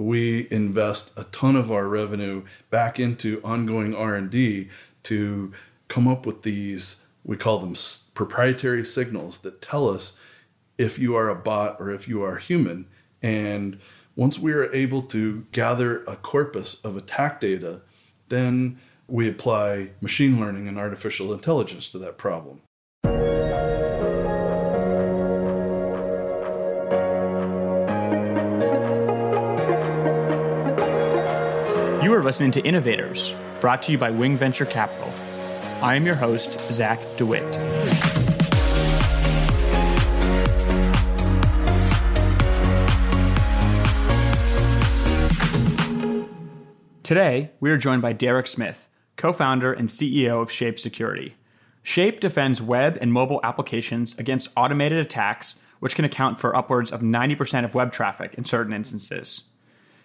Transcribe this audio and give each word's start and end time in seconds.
we 0.00 0.48
invest 0.50 1.12
a 1.16 1.24
ton 1.24 1.56
of 1.56 1.70
our 1.70 1.86
revenue 1.86 2.42
back 2.70 2.98
into 2.98 3.40
ongoing 3.44 3.94
R&D 3.94 4.68
to 5.04 5.52
come 5.88 6.08
up 6.08 6.26
with 6.26 6.42
these 6.42 7.02
we 7.22 7.36
call 7.36 7.58
them 7.58 7.74
proprietary 8.14 8.84
signals 8.84 9.38
that 9.38 9.60
tell 9.60 9.88
us 9.88 10.18
if 10.78 10.98
you 10.98 11.14
are 11.14 11.28
a 11.28 11.34
bot 11.34 11.76
or 11.78 11.90
if 11.90 12.08
you 12.08 12.22
are 12.22 12.36
human. 12.36 12.86
And 13.22 13.78
once 14.16 14.38
we 14.38 14.52
are 14.52 14.72
able 14.72 15.02
to 15.02 15.46
gather 15.52 16.02
a 16.04 16.16
corpus 16.16 16.80
of 16.82 16.96
attack 16.96 17.40
data 17.40 17.82
then 18.28 18.78
we 19.08 19.28
apply 19.28 19.90
machine 20.00 20.40
learning 20.40 20.68
and 20.68 20.78
artificial 20.78 21.32
intelligence 21.32 21.90
to 21.90 21.98
that 21.98 22.16
problem 22.16 22.62
Are 32.20 32.22
listening 32.22 32.50
to 32.50 32.60
Innovators, 32.66 33.32
brought 33.62 33.80
to 33.84 33.92
you 33.92 33.96
by 33.96 34.10
Wing 34.10 34.36
Venture 34.36 34.66
Capital. 34.66 35.10
I 35.80 35.94
am 35.94 36.04
your 36.04 36.16
host, 36.16 36.60
Zach 36.70 36.98
DeWitt. 37.16 37.50
Today, 47.02 47.52
we 47.58 47.70
are 47.70 47.78
joined 47.78 48.02
by 48.02 48.12
Derek 48.12 48.48
Smith, 48.48 48.86
co 49.16 49.32
founder 49.32 49.72
and 49.72 49.88
CEO 49.88 50.42
of 50.42 50.52
Shape 50.52 50.78
Security. 50.78 51.36
Shape 51.82 52.20
defends 52.20 52.60
web 52.60 52.98
and 53.00 53.14
mobile 53.14 53.40
applications 53.42 54.18
against 54.18 54.50
automated 54.58 54.98
attacks, 54.98 55.58
which 55.78 55.94
can 55.94 56.04
account 56.04 56.38
for 56.38 56.54
upwards 56.54 56.92
of 56.92 57.00
90% 57.00 57.64
of 57.64 57.74
web 57.74 57.92
traffic 57.92 58.34
in 58.34 58.44
certain 58.44 58.74
instances. 58.74 59.49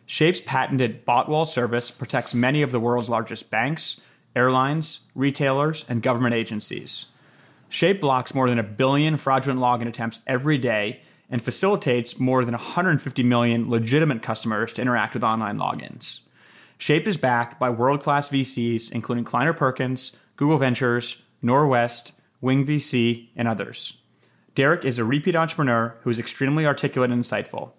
Shape's 0.05 0.41
patented 0.41 1.05
Botwall 1.05 1.47
service 1.47 1.89
protects 1.91 2.33
many 2.33 2.61
of 2.61 2.71
the 2.71 2.79
world's 2.79 3.09
largest 3.09 3.49
banks, 3.49 3.99
airlines, 4.35 5.01
retailers, 5.15 5.85
and 5.89 6.03
government 6.03 6.35
agencies. 6.35 7.07
Shape 7.69 8.01
blocks 8.01 8.35
more 8.35 8.49
than 8.49 8.59
a 8.59 8.63
billion 8.63 9.17
fraudulent 9.17 9.59
login 9.59 9.87
attempts 9.87 10.21
every 10.27 10.57
day 10.57 11.01
and 11.29 11.43
facilitates 11.43 12.19
more 12.19 12.45
than 12.45 12.53
150 12.53 13.23
million 13.23 13.69
legitimate 13.69 14.21
customers 14.21 14.73
to 14.73 14.81
interact 14.81 15.15
with 15.15 15.23
online 15.23 15.57
logins. 15.57 16.19
Shape 16.77 17.07
is 17.07 17.17
backed 17.17 17.59
by 17.59 17.69
world 17.69 18.03
class 18.03 18.29
VCs, 18.29 18.91
including 18.91 19.23
Kleiner 19.23 19.53
Perkins, 19.53 20.15
Google 20.35 20.59
Ventures, 20.59 21.23
Norwest, 21.43 22.11
Wing 22.41 22.65
VC, 22.65 23.29
and 23.35 23.47
others. 23.47 23.97
Derek 24.53 24.85
is 24.85 24.99
a 24.99 25.03
repeat 25.03 25.35
entrepreneur 25.35 25.95
who 26.01 26.09
is 26.09 26.19
extremely 26.19 26.65
articulate 26.65 27.11
and 27.11 27.23
insightful. 27.23 27.71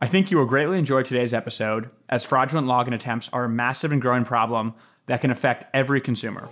I 0.00 0.06
think 0.06 0.30
you 0.30 0.38
will 0.38 0.46
greatly 0.46 0.78
enjoy 0.78 1.02
today's 1.02 1.34
episode, 1.34 1.90
as 2.08 2.24
fraudulent 2.24 2.68
login 2.68 2.94
attempts 2.94 3.28
are 3.30 3.44
a 3.44 3.48
massive 3.48 3.90
and 3.90 4.00
growing 4.00 4.24
problem 4.24 4.74
that 5.06 5.20
can 5.20 5.32
affect 5.32 5.64
every 5.74 6.00
consumer. 6.00 6.48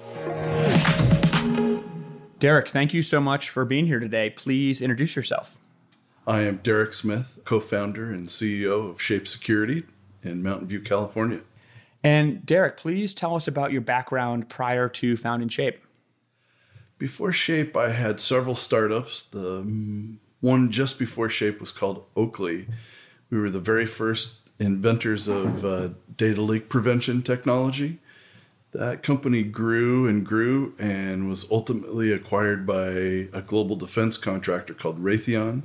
Derek, 2.40 2.68
thank 2.68 2.92
you 2.92 3.02
so 3.02 3.20
much 3.20 3.48
for 3.48 3.64
being 3.64 3.86
here 3.86 4.00
today. 4.00 4.30
Please 4.30 4.82
introduce 4.82 5.14
yourself. 5.14 5.58
I 6.26 6.40
am 6.40 6.56
Derek 6.56 6.92
Smith, 6.92 7.38
co 7.44 7.60
founder 7.60 8.10
and 8.10 8.26
CEO 8.26 8.90
of 8.90 9.00
Shape 9.00 9.28
Security 9.28 9.84
in 10.24 10.42
Mountain 10.42 10.66
View, 10.66 10.80
California. 10.80 11.40
And 12.02 12.44
Derek, 12.44 12.76
please 12.76 13.14
tell 13.14 13.36
us 13.36 13.46
about 13.46 13.70
your 13.70 13.80
background 13.80 14.48
prior 14.48 14.88
to 14.88 15.16
founding 15.16 15.48
Shape. 15.48 15.78
Before 16.98 17.32
Shape, 17.32 17.76
I 17.76 17.92
had 17.92 18.18
several 18.18 18.56
startups. 18.56 19.22
The 19.22 19.62
mm, 19.62 20.16
one 20.40 20.72
just 20.72 20.98
before 20.98 21.30
Shape 21.30 21.60
was 21.60 21.70
called 21.70 22.08
Oakley 22.16 22.66
we 23.30 23.38
were 23.38 23.50
the 23.50 23.60
very 23.60 23.86
first 23.86 24.40
inventors 24.58 25.28
of 25.28 25.64
uh, 25.64 25.88
data 26.16 26.40
leak 26.40 26.68
prevention 26.68 27.22
technology. 27.22 27.98
That 28.72 29.02
company 29.02 29.42
grew 29.42 30.06
and 30.06 30.24
grew 30.24 30.74
and 30.78 31.28
was 31.28 31.50
ultimately 31.50 32.12
acquired 32.12 32.66
by 32.66 32.88
a 33.32 33.42
global 33.44 33.76
defense 33.76 34.16
contractor 34.16 34.74
called 34.74 35.02
Raytheon. 35.02 35.62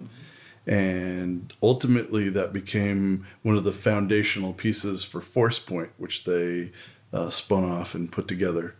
And 0.67 1.51
ultimately, 1.61 2.29
that 2.29 2.53
became 2.53 3.25
one 3.41 3.57
of 3.57 3.63
the 3.63 3.71
foundational 3.71 4.53
pieces 4.53 5.03
for 5.03 5.19
ForcePoint, 5.19 5.89
which 5.97 6.23
they 6.23 6.71
uh, 7.11 7.29
spun 7.29 7.65
off 7.65 7.95
and 7.95 8.11
put 8.11 8.27
together. 8.27 8.75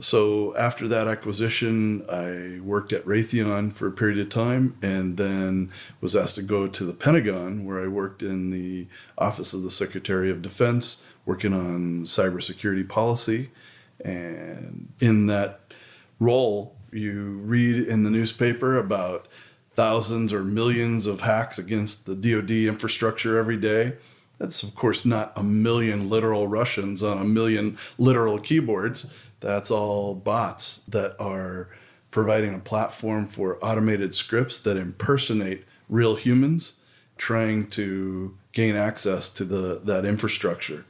So 0.00 0.56
after 0.56 0.88
that 0.88 1.08
acquisition, 1.08 2.04
I 2.10 2.58
worked 2.60 2.92
at 2.94 3.04
Raytheon 3.04 3.74
for 3.74 3.86
a 3.86 3.92
period 3.92 4.18
of 4.18 4.30
time 4.30 4.76
and 4.80 5.18
then 5.18 5.70
was 6.00 6.16
asked 6.16 6.36
to 6.36 6.42
go 6.42 6.66
to 6.66 6.84
the 6.84 6.94
Pentagon, 6.94 7.66
where 7.66 7.84
I 7.84 7.86
worked 7.86 8.22
in 8.22 8.50
the 8.50 8.86
Office 9.18 9.52
of 9.52 9.62
the 9.62 9.70
Secretary 9.70 10.30
of 10.30 10.40
Defense, 10.40 11.04
working 11.26 11.52
on 11.52 12.04
cybersecurity 12.04 12.88
policy. 12.88 13.50
And 14.02 14.88
in 15.00 15.26
that 15.26 15.60
role, 16.18 16.76
you 16.90 17.42
read 17.44 17.86
in 17.86 18.02
the 18.04 18.10
newspaper 18.10 18.78
about 18.78 19.28
thousands 19.74 20.32
or 20.32 20.42
millions 20.42 21.06
of 21.06 21.20
hacks 21.20 21.58
against 21.58 22.06
the 22.06 22.14
DoD 22.14 22.50
infrastructure 22.50 23.38
every 23.38 23.58
day. 23.58 23.96
That's, 24.38 24.62
of 24.62 24.74
course, 24.74 25.04
not 25.04 25.34
a 25.36 25.42
million 25.42 26.08
literal 26.08 26.48
Russians 26.48 27.02
on 27.02 27.18
a 27.18 27.24
million 27.24 27.76
literal 27.98 28.38
keyboards 28.38 29.12
that's 29.40 29.70
all 29.70 30.14
bots 30.14 30.82
that 30.88 31.16
are 31.18 31.68
providing 32.10 32.54
a 32.54 32.58
platform 32.58 33.26
for 33.26 33.58
automated 33.64 34.14
scripts 34.14 34.58
that 34.60 34.76
impersonate 34.76 35.64
real 35.88 36.16
humans 36.16 36.74
trying 37.16 37.68
to 37.68 38.36
gain 38.52 38.76
access 38.76 39.28
to 39.30 39.44
the 39.44 39.80
that 39.84 40.04
infrastructure. 40.04 40.84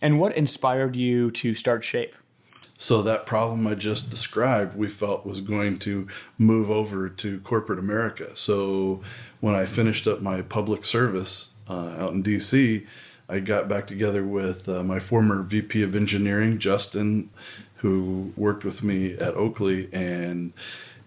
And 0.00 0.18
what 0.18 0.36
inspired 0.36 0.96
you 0.96 1.30
to 1.32 1.54
start 1.54 1.84
Shape? 1.84 2.14
So 2.76 3.00
that 3.02 3.26
problem 3.26 3.64
I 3.68 3.76
just 3.76 4.10
described, 4.10 4.76
we 4.76 4.88
felt 4.88 5.24
was 5.24 5.40
going 5.40 5.78
to 5.80 6.08
move 6.36 6.68
over 6.68 7.08
to 7.08 7.38
corporate 7.40 7.78
America. 7.78 8.34
So 8.34 9.00
when 9.38 9.54
I 9.54 9.66
finished 9.66 10.08
up 10.08 10.20
my 10.20 10.42
public 10.42 10.84
service 10.84 11.52
uh, 11.70 11.94
out 11.96 12.12
in 12.12 12.24
DC, 12.24 12.84
I 13.28 13.40
got 13.40 13.68
back 13.68 13.86
together 13.86 14.24
with 14.24 14.68
uh, 14.68 14.82
my 14.82 15.00
former 15.00 15.42
VP 15.42 15.82
of 15.82 15.94
engineering, 15.94 16.58
Justin, 16.58 17.30
who 17.76 18.32
worked 18.36 18.64
with 18.64 18.82
me 18.82 19.14
at 19.14 19.34
Oakley, 19.34 19.88
and 19.92 20.52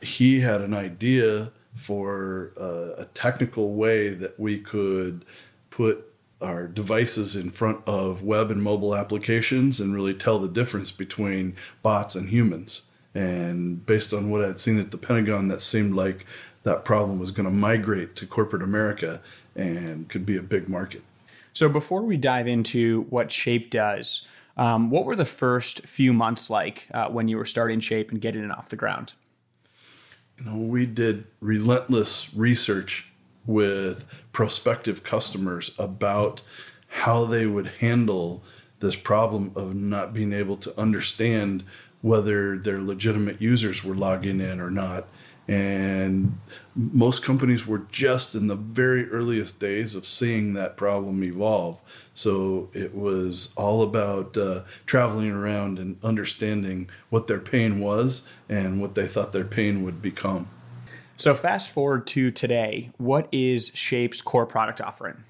he 0.01 0.41
had 0.41 0.61
an 0.61 0.73
idea 0.73 1.51
for 1.73 2.51
uh, 2.59 3.01
a 3.01 3.05
technical 3.13 3.73
way 3.73 4.09
that 4.09 4.39
we 4.39 4.59
could 4.59 5.25
put 5.69 6.11
our 6.41 6.67
devices 6.67 7.35
in 7.35 7.49
front 7.49 7.81
of 7.87 8.23
web 8.23 8.51
and 8.51 8.61
mobile 8.61 8.95
applications 8.95 9.79
and 9.79 9.95
really 9.95 10.13
tell 10.13 10.39
the 10.39 10.49
difference 10.49 10.91
between 10.91 11.55
bots 11.81 12.15
and 12.15 12.29
humans. 12.29 12.83
And 13.13 13.85
based 13.85 14.13
on 14.13 14.29
what 14.29 14.43
I'd 14.43 14.59
seen 14.59 14.79
at 14.79 14.91
the 14.91 14.97
Pentagon, 14.97 15.47
that 15.47 15.61
seemed 15.61 15.95
like 15.95 16.25
that 16.63 16.83
problem 16.83 17.19
was 17.19 17.31
going 17.31 17.45
to 17.45 17.51
migrate 17.51 18.15
to 18.17 18.27
corporate 18.27 18.63
America 18.63 19.21
and 19.55 20.09
could 20.09 20.25
be 20.25 20.35
a 20.35 20.41
big 20.41 20.67
market. 20.67 21.03
So 21.55 21.69
before 21.69 22.01
we 22.01 22.17
dive 22.17 22.47
into 22.47 23.03
what 23.09 23.31
Shape 23.31 23.71
does, 23.71 24.27
um, 24.57 24.89
what 24.89 25.05
were 25.05 25.15
the 25.15 25.25
first 25.25 25.87
few 25.87 26.11
months 26.11 26.49
like 26.49 26.87
uh, 26.93 27.07
when 27.07 27.29
you 27.29 27.37
were 27.37 27.45
starting 27.45 27.79
Shape 27.79 28.11
and 28.11 28.19
getting 28.19 28.43
it 28.43 28.51
off 28.51 28.67
the 28.67 28.75
ground? 28.75 29.13
You 30.37 30.45
know, 30.45 30.57
we 30.57 30.85
did 30.85 31.23
relentless 31.39 32.33
research 32.35 33.09
with 33.45 34.05
prospective 34.33 35.03
customers 35.03 35.73
about 35.79 36.41
how 36.87 37.23
they 37.23 37.45
would 37.45 37.67
handle 37.79 38.43
this 38.81 38.97
problem 38.97 39.53
of 39.55 39.73
not 39.73 40.13
being 40.13 40.33
able 40.33 40.57
to 40.57 40.77
understand 40.77 41.63
whether 42.01 42.57
their 42.57 42.81
legitimate 42.81 43.41
users 43.41 43.81
were 43.81 43.95
logging 43.95 44.41
in 44.41 44.59
or 44.59 44.69
not 44.69 45.07
and 45.47 46.39
most 46.75 47.23
companies 47.23 47.67
were 47.67 47.83
just 47.91 48.33
in 48.33 48.47
the 48.47 48.55
very 48.55 49.09
earliest 49.09 49.59
days 49.59 49.93
of 49.93 50.05
seeing 50.05 50.53
that 50.53 50.75
problem 50.75 51.23
evolve. 51.23 51.81
So 52.13 52.69
it 52.73 52.95
was 52.95 53.53
all 53.55 53.81
about 53.81 54.35
uh, 54.37 54.61
traveling 54.85 55.31
around 55.31 55.77
and 55.77 55.97
understanding 56.03 56.89
what 57.09 57.27
their 57.27 57.39
pain 57.39 57.79
was 57.79 58.27
and 58.49 58.81
what 58.81 58.95
they 58.95 59.07
thought 59.07 59.33
their 59.33 59.45
pain 59.45 59.83
would 59.83 60.01
become. 60.01 60.49
So, 61.17 61.33
fast 61.33 61.71
forward 61.71 62.07
to 62.07 62.29
today, 62.29 62.91
what 62.97 63.29
is 63.31 63.71
Shape's 63.73 64.21
core 64.21 64.45
product 64.45 64.81
offering? 64.81 65.23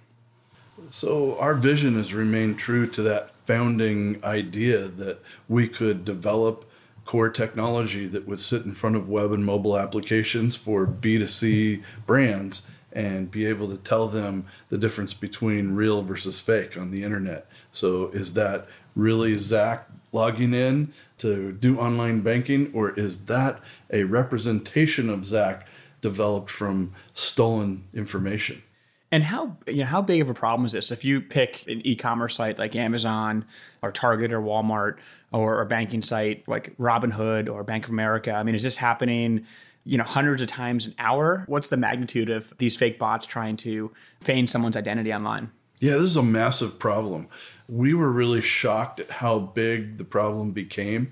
So, 0.90 1.38
our 1.38 1.54
vision 1.54 1.96
has 1.96 2.12
remained 2.12 2.58
true 2.58 2.88
to 2.88 3.04
that 3.04 3.36
founding 3.46 4.20
idea 4.24 4.88
that 4.88 5.20
we 5.48 5.68
could 5.68 6.04
develop 6.04 6.68
core 7.06 7.30
technology 7.30 8.08
that 8.08 8.28
would 8.28 8.42
sit 8.42 8.66
in 8.66 8.74
front 8.74 8.96
of 8.96 9.08
web 9.08 9.32
and 9.32 9.46
mobile 9.46 9.78
applications 9.78 10.56
for 10.56 10.88
B2C 10.88 11.84
brands 12.06 12.66
and 12.92 13.30
be 13.30 13.46
able 13.46 13.70
to 13.70 13.78
tell 13.78 14.08
them 14.08 14.46
the 14.70 14.78
difference 14.78 15.14
between 15.14 15.76
real 15.76 16.02
versus 16.02 16.40
fake 16.40 16.78
on 16.78 16.92
the 16.92 17.04
internet. 17.04 17.48
So, 17.72 18.08
is 18.08 18.34
that 18.34 18.68
really 18.96 19.36
Zach 19.38 19.90
logging 20.14 20.54
in 20.54 20.94
to 21.18 21.52
do 21.52 21.78
online 21.78 22.22
banking, 22.22 22.72
or 22.74 22.92
is 22.92 23.26
that 23.26 23.60
a 23.92 24.06
representation 24.06 25.10
of 25.10 25.26
Zach 25.26 25.68
developed 26.02 26.50
from 26.50 26.94
stolen 27.14 27.84
information? 27.94 28.64
And 29.12 29.24
how 29.24 29.58
you 29.68 29.78
know 29.78 29.86
how 29.86 30.02
big 30.02 30.22
of 30.22 30.30
a 30.30 30.34
problem 30.34 30.66
is 30.66 30.72
this? 30.72 30.92
If 30.92 31.06
you 31.06 31.22
pick 31.22 31.66
an 31.68 31.82
e-commerce 31.86 32.36
site 32.36 32.58
like 32.58 32.76
Amazon 32.76 33.46
or 33.82 33.92
Target 33.92 34.34
or 34.34 34.42
Walmart 34.42 34.98
or 35.36 35.62
a 35.62 35.66
banking 35.66 36.02
site 36.02 36.48
like 36.48 36.76
Robinhood 36.78 37.52
or 37.52 37.64
Bank 37.64 37.86
of 37.86 37.90
America, 37.90 38.32
I 38.32 38.44
mean, 38.44 38.56
is 38.56 38.64
this 38.64 38.78
happening? 38.78 39.46
You 39.84 39.98
know, 39.98 40.04
hundreds 40.04 40.42
of 40.42 40.48
times 40.48 40.86
an 40.86 40.96
hour. 40.98 41.44
What's 41.48 41.70
the 41.70 41.78
magnitude 41.78 42.30
of 42.30 42.54
these 42.58 42.76
fake 42.76 42.98
bots 42.98 43.28
trying 43.28 43.58
to 43.58 43.92
feign 44.22 44.48
someone's 44.48 44.78
identity 44.78 45.14
online? 45.14 45.52
Yeah, 45.80 45.94
this 45.94 46.04
is 46.04 46.16
a 46.16 46.24
massive 46.24 46.80
problem. 46.80 47.28
We 47.68 47.94
were 47.94 48.12
really 48.12 48.42
shocked 48.42 49.00
at 49.02 49.12
how 49.12 49.40
big 49.40 49.98
the 49.98 50.06
problem 50.06 50.52
became. 50.52 51.12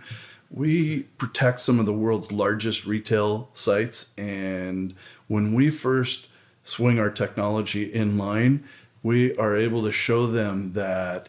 We 0.49 1.03
protect 1.17 1.59
some 1.59 1.79
of 1.79 1.85
the 1.85 1.93
world's 1.93 2.31
largest 2.31 2.85
retail 2.85 3.49
sites, 3.53 4.13
and 4.17 4.95
when 5.27 5.53
we 5.53 5.69
first 5.69 6.29
swing 6.63 6.99
our 6.99 7.09
technology 7.09 7.93
in 7.93 8.17
line, 8.17 8.63
we 9.01 9.35
are 9.35 9.57
able 9.57 9.83
to 9.83 9.91
show 9.91 10.27
them 10.27 10.73
that 10.73 11.27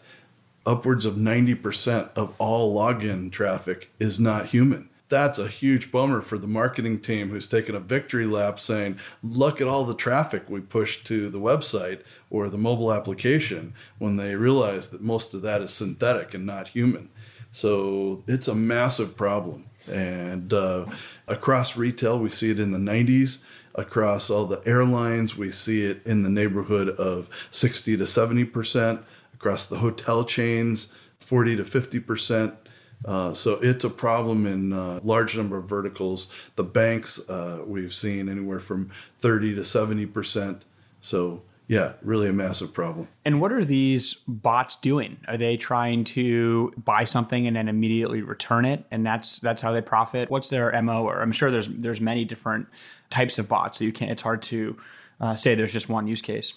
upwards 0.67 1.05
of 1.05 1.15
90% 1.15 2.11
of 2.17 2.35
all 2.39 2.75
login 2.75 3.31
traffic 3.31 3.91
is 3.99 4.19
not 4.19 4.47
human. 4.47 4.89
That's 5.09 5.39
a 5.39 5.49
huge 5.49 5.93
bummer 5.93 6.23
for 6.23 6.39
the 6.39 6.47
marketing 6.47 7.01
team 7.01 7.31
who's 7.31 7.47
taken 7.47 7.75
a 7.75 7.81
victory 7.81 8.27
lap 8.27 8.59
saying, 8.59 8.99
look 9.23 9.61
at 9.61 9.69
all 9.69 9.85
the 9.85 9.95
traffic 9.95 10.49
we 10.49 10.61
pushed 10.61 11.07
to 11.07 11.29
the 11.29 11.39
website 11.39 12.01
or 12.31 12.49
the 12.49 12.59
mobile 12.59 12.93
application 12.93 13.75
when 13.99 14.17
they 14.17 14.35
realize 14.35 14.89
that 14.89 15.03
most 15.03 15.35
of 15.35 15.43
that 15.43 15.61
is 15.61 15.73
synthetic 15.73 16.33
and 16.35 16.47
not 16.47 16.69
human. 16.69 17.11
So 17.51 18.25
it's 18.27 18.49
a 18.49 18.55
massive 18.55 19.17
problem. 19.17 19.67
And 19.87 20.53
uh, 20.53 20.87
across 21.29 21.77
retail, 21.77 22.19
we 22.19 22.31
see 22.31 22.51
it 22.51 22.59
in 22.59 22.73
the 22.73 22.79
90s 22.79 23.43
across 23.75 24.31
all 24.31 24.47
the 24.47 24.63
airlines. 24.67 25.37
We 25.37 25.51
see 25.51 25.85
it 25.85 26.01
in 26.05 26.23
the 26.23 26.31
neighborhood 26.31 26.89
of 26.89 27.29
60 27.51 27.97
to 27.97 28.05
70%, 28.05 29.03
across 29.45 29.67
the 29.67 29.77
hotel 29.77 30.25
chains, 30.25 30.91
40 31.19 31.57
to 31.57 31.65
50%. 31.65 32.57
Uh, 33.05 33.35
so 33.35 33.59
it's 33.61 33.85
a 33.85 33.91
problem 33.91 34.47
in 34.47 34.73
a 34.73 35.01
large 35.01 35.37
number 35.37 35.59
of 35.59 35.69
verticals. 35.69 36.29
The 36.57 36.65
banks, 36.65 37.29
uh, 37.29 37.61
we've 37.67 37.93
seen 37.93 38.31
anywhere 38.31 38.61
from 38.61 38.91
30 39.19 39.55
to 39.57 39.61
70%. 39.61 40.63
So 41.03 41.43
yeah, 41.69 41.93
really 42.01 42.27
a 42.27 42.33
massive 42.33 42.73
problem. 42.73 43.09
And 43.27 43.39
what 43.39 43.53
are 43.53 43.67
these 43.67 44.15
bots 44.27 44.77
doing? 44.77 45.19
Are 45.29 45.37
they 45.37 45.59
trying 45.59 46.05
to 46.05 46.73
buy 46.83 47.05
something 47.05 47.47
and 47.47 47.55
then 47.55 47.69
immediately 47.69 48.23
return 48.23 48.65
it, 48.65 48.85
and 48.91 49.05
that's 49.05 49.41
that's 49.41 49.63
how 49.63 49.73
they 49.73 49.81
profit? 49.81 50.31
What's 50.31 50.51
their 50.51 50.81
mo? 50.83 51.05
Or 51.05 51.23
I'm 51.23 51.33
sure 51.33 51.51
there's 51.51 51.69
there's 51.69 52.03
many 52.03 52.27
different 52.27 52.69
types 53.09 53.39
of 53.39 53.49
bots, 53.49 53.79
so 53.79 53.85
you 53.85 53.93
can't. 53.93 54.11
It's 54.11 54.21
hard 54.21 54.43
to 54.43 54.79
uh, 55.23 55.37
say 55.37 55.55
there's 55.55 55.73
just 55.73 55.89
one 55.89 56.07
use 56.07 56.21
case. 56.21 56.53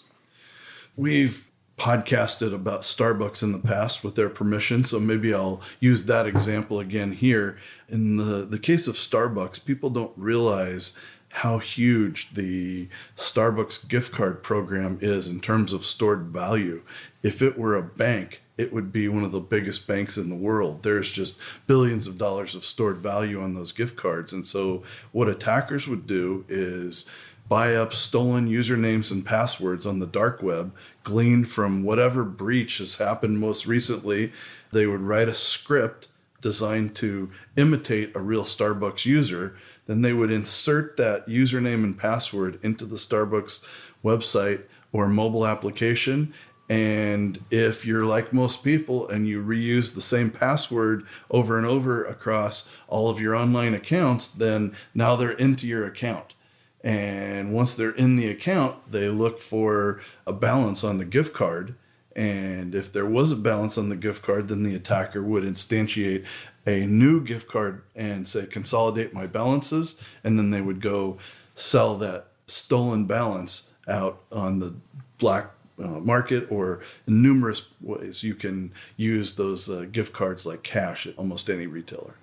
We've 0.97 1.49
podcasted 1.77 2.53
about 2.53 2.81
Starbucks 2.81 3.43
in 3.43 3.51
the 3.51 3.59
past 3.59 4.03
with 4.03 4.15
their 4.15 4.29
permission, 4.29 4.83
so 4.83 4.99
maybe 4.99 5.33
I'll 5.33 5.61
use 5.79 6.05
that 6.05 6.25
example 6.25 6.79
again 6.79 7.11
here. 7.11 7.57
In 7.87 8.17
the 8.17 8.45
the 8.45 8.59
case 8.59 8.87
of 8.87 8.95
Starbucks, 8.95 9.63
people 9.63 9.89
don't 9.89 10.13
realize 10.17 10.93
how 11.29 11.59
huge 11.59 12.33
the 12.33 12.87
Starbucks 13.15 13.87
gift 13.87 14.11
card 14.11 14.41
program 14.41 14.97
is 15.01 15.27
in 15.27 15.39
terms 15.39 15.71
of 15.71 15.85
stored 15.85 16.27
value. 16.27 16.81
If 17.21 17.41
it 17.41 17.59
were 17.59 17.75
a 17.75 17.83
bank, 17.83 18.41
it 18.57 18.73
would 18.73 18.91
be 18.91 19.07
one 19.07 19.23
of 19.23 19.31
the 19.31 19.39
biggest 19.39 19.87
banks 19.87 20.17
in 20.17 20.29
the 20.29 20.35
world. 20.35 20.81
There's 20.81 21.11
just 21.11 21.37
billions 21.67 22.07
of 22.07 22.17
dollars 22.17 22.55
of 22.55 22.65
stored 22.65 22.97
value 22.97 23.41
on 23.41 23.53
those 23.53 23.71
gift 23.71 23.95
cards. 23.95 24.33
And 24.33 24.47
so, 24.47 24.81
what 25.11 25.29
attackers 25.29 25.87
would 25.87 26.07
do 26.07 26.43
is 26.49 27.05
buy 27.47 27.75
up 27.75 27.93
stolen 27.93 28.49
usernames 28.49 29.11
and 29.11 29.25
passwords 29.25 29.85
on 29.85 29.99
the 29.99 30.07
dark 30.07 30.41
web, 30.41 30.73
gleaned 31.07 31.49
from 31.49 31.83
whatever 31.83 32.23
breach 32.23 32.79
has 32.79 32.97
happened 32.97 33.39
most 33.39 33.65
recently. 33.65 34.33
They 34.73 34.85
would 34.85 35.01
write 35.01 35.29
a 35.29 35.33
script 35.35 36.09
designed 36.41 36.95
to 36.97 37.31
imitate 37.55 38.15
a 38.15 38.19
real 38.19 38.43
Starbucks 38.43 39.05
user 39.05 39.55
then 39.87 40.01
they 40.01 40.13
would 40.13 40.31
insert 40.31 40.97
that 40.97 41.27
username 41.27 41.83
and 41.83 41.97
password 41.97 42.59
into 42.61 42.85
the 42.85 42.97
Starbucks 42.97 43.65
website 44.03 44.63
or 44.91 45.07
mobile 45.07 45.47
application. 45.47 46.33
And 46.69 47.43
if 47.49 47.85
you're 47.85 48.05
like 48.05 48.33
most 48.33 48.63
people 48.63 49.07
and 49.07 49.27
you 49.27 49.41
reuse 49.41 49.95
the 49.95 50.01
same 50.01 50.29
password 50.29 51.05
over 51.31 51.57
and 51.57 51.65
over 51.65 52.03
across 52.03 52.69
all 52.89 53.09
of 53.09 53.21
your 53.21 53.33
online 53.33 53.73
accounts, 53.73 54.27
then 54.27 54.75
now 54.93 55.15
they're 55.15 55.31
into 55.31 55.65
your 55.65 55.85
account. 55.85 56.35
And 56.83 57.53
once 57.53 57.75
they're 57.75 57.91
in 57.91 58.15
the 58.15 58.29
account, 58.29 58.91
they 58.91 59.09
look 59.09 59.39
for 59.39 60.01
a 60.25 60.33
balance 60.33 60.83
on 60.83 60.97
the 60.97 61.05
gift 61.05 61.33
card. 61.33 61.75
And 62.15 62.73
if 62.73 62.91
there 62.91 63.05
was 63.05 63.31
a 63.31 63.35
balance 63.35 63.77
on 63.77 63.89
the 63.89 63.95
gift 63.95 64.23
card, 64.23 64.47
then 64.47 64.63
the 64.63 64.75
attacker 64.75 65.21
would 65.21 65.43
instantiate 65.43 66.25
a 66.65 66.85
new 66.85 67.21
gift 67.21 67.47
card 67.47 67.83
and 67.95 68.27
say 68.27 68.45
consolidate 68.45 69.13
my 69.13 69.25
balances. 69.25 69.99
And 70.23 70.37
then 70.37 70.51
they 70.51 70.61
would 70.61 70.81
go 70.81 71.17
sell 71.55 71.97
that 71.97 72.27
stolen 72.45 73.05
balance 73.05 73.73
out 73.87 74.21
on 74.31 74.59
the 74.59 74.73
black 75.17 75.51
uh, 75.79 75.87
market 75.87 76.51
or 76.51 76.81
numerous 77.05 77.67
ways 77.81 78.23
you 78.23 78.33
can 78.35 78.71
use 78.95 79.35
those 79.35 79.69
uh, 79.69 79.85
gift 79.91 80.13
cards 80.13 80.45
like 80.45 80.63
cash 80.63 81.05
at 81.05 81.17
almost 81.17 81.49
any 81.49 81.67
retailer. 81.67 82.15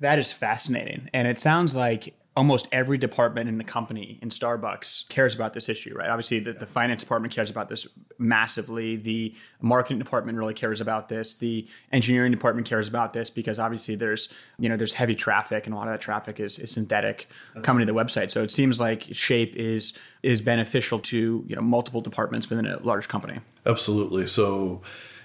That 0.00 0.18
is 0.18 0.32
fascinating. 0.32 1.08
And 1.12 1.28
it 1.28 1.38
sounds 1.38 1.74
like 1.74 2.14
almost 2.38 2.68
every 2.70 2.96
department 2.96 3.48
in 3.48 3.58
the 3.58 3.64
company 3.64 4.16
in 4.22 4.28
Starbucks 4.28 5.08
cares 5.08 5.34
about 5.34 5.54
this 5.54 5.68
issue, 5.68 5.92
right? 5.92 6.08
Obviously, 6.08 6.38
the, 6.38 6.52
the, 6.52 6.66
finance 6.66 7.02
department 7.02 7.34
cares 7.34 7.50
about 7.50 7.68
this 7.68 7.88
massively. 8.16 8.94
The 8.94 9.34
marketing 9.60 9.98
department 9.98 10.38
really 10.38 10.54
cares 10.54 10.80
about 10.80 11.08
this. 11.08 11.34
The 11.34 11.66
engineering 11.90 12.30
department 12.30 12.68
cares 12.68 12.86
about 12.86 13.12
this 13.12 13.28
because 13.28 13.58
obviously 13.58 13.96
there's 13.96 14.32
you 14.56 14.68
know 14.68 14.76
there's 14.76 14.94
heavy 14.94 15.16
traffic 15.16 15.66
and 15.66 15.74
a 15.74 15.76
lot 15.76 15.88
of 15.88 15.94
that 15.94 16.00
traffic 16.00 16.38
is, 16.38 16.60
is 16.60 16.70
synthetic 16.70 17.28
coming 17.62 17.84
to 17.84 17.92
the 17.92 17.98
website. 17.98 18.30
So 18.30 18.44
it 18.44 18.52
seems 18.52 18.78
like 18.78 19.08
Shape 19.10 19.56
is 19.56 19.98
is 20.22 20.40
beneficial 20.40 21.00
to 21.00 21.44
you 21.44 21.56
know 21.56 21.62
multiple 21.62 22.00
departments 22.00 22.48
within 22.48 22.66
a 22.66 22.78
large 22.84 23.08
company. 23.08 23.40
Absolutely. 23.66 24.28
So 24.28 24.80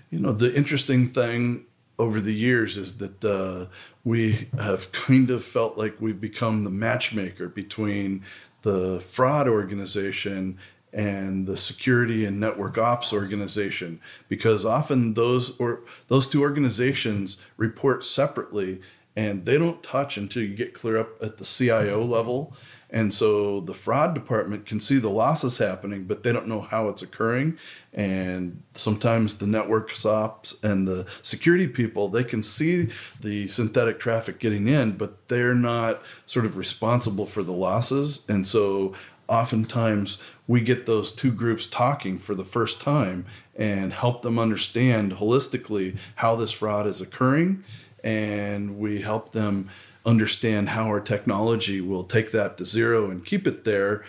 you 0.09 0.17
know 0.17 0.31
the 0.31 0.51
interesting 0.55 1.07
thing 1.07 1.67
over 1.99 2.19
the 2.19 2.33
years 2.33 2.77
is 2.77 2.97
that 2.97 3.23
uh, 3.23 3.65
we 4.03 4.49
have 4.57 4.91
kind 4.91 5.29
of 5.29 5.43
felt 5.43 5.77
like 5.77 5.99
we've 5.99 6.21
become 6.21 6.63
the 6.63 6.69
matchmaker 6.69 7.47
between 7.47 8.23
the 8.63 8.99
fraud 8.99 9.47
organization 9.47 10.57
and 10.91 11.47
the 11.47 11.57
security 11.57 12.25
and 12.25 12.39
network 12.39 12.77
ops 12.77 13.11
organization. 13.11 13.99
Because 14.29 14.65
often 14.65 15.13
those 15.13 15.57
or 15.59 15.81
those 16.07 16.27
two 16.29 16.41
organizations 16.41 17.37
report 17.57 18.03
separately 18.03 18.81
and 19.15 19.45
they 19.45 19.57
don't 19.57 19.83
touch 19.83 20.17
until 20.17 20.43
you 20.43 20.55
get 20.55 20.73
clear 20.73 20.97
up 20.97 21.21
at 21.21 21.37
the 21.37 21.45
CIO 21.45 22.03
level 22.03 22.55
and 22.93 23.11
so 23.11 23.59
the 23.59 23.73
fraud 23.73 24.13
department 24.13 24.67
can 24.67 24.79
see 24.79 24.99
the 24.99 25.09
losses 25.09 25.57
happening, 25.57 26.03
but 26.03 26.21
they 26.21 26.31
don't 26.31 26.47
know 26.47 26.61
how 26.61 26.89
it's 26.89 27.01
occurring. 27.01 27.57
And 27.91 28.61
sometimes 28.75 29.37
the 29.37 29.47
network 29.47 29.91
ops 30.05 30.63
and 30.63 30.87
the 30.87 31.07
security 31.23 31.67
people, 31.67 32.07
they 32.07 32.23
can 32.23 32.43
see 32.43 32.89
the 33.19 33.47
synthetic 33.47 33.99
traffic 33.99 34.37
getting 34.37 34.67
in, 34.67 34.91
but 34.91 35.27
they're 35.27 35.55
not 35.55 36.03
sort 36.27 36.45
of 36.45 36.55
responsible 36.55 37.25
for 37.25 37.41
the 37.41 37.51
losses. 37.51 38.25
And 38.29 38.45
so 38.45 38.93
oftentimes 39.27 40.21
we 40.47 40.61
get 40.61 40.85
those 40.85 41.11
two 41.11 41.31
groups 41.31 41.65
talking 41.65 42.19
for 42.19 42.35
the 42.35 42.45
first 42.45 42.79
time 42.79 43.25
and 43.55 43.91
help 43.91 44.21
them 44.21 44.37
understand 44.37 45.13
holistically 45.13 45.97
how 46.15 46.35
this 46.35 46.51
fraud 46.51 46.85
is 46.85 47.01
occurring. 47.01 47.63
And 48.03 48.77
we 48.77 49.01
help 49.01 49.31
them 49.31 49.69
understand 50.05 50.69
how 50.69 50.85
our 50.85 50.99
technology 50.99 51.81
will 51.81 52.03
take 52.03 52.31
that 52.31 52.57
to 52.57 52.65
zero 52.65 53.09
and 53.09 53.25
keep 53.25 53.47
it 53.47 53.63
there 53.63 54.03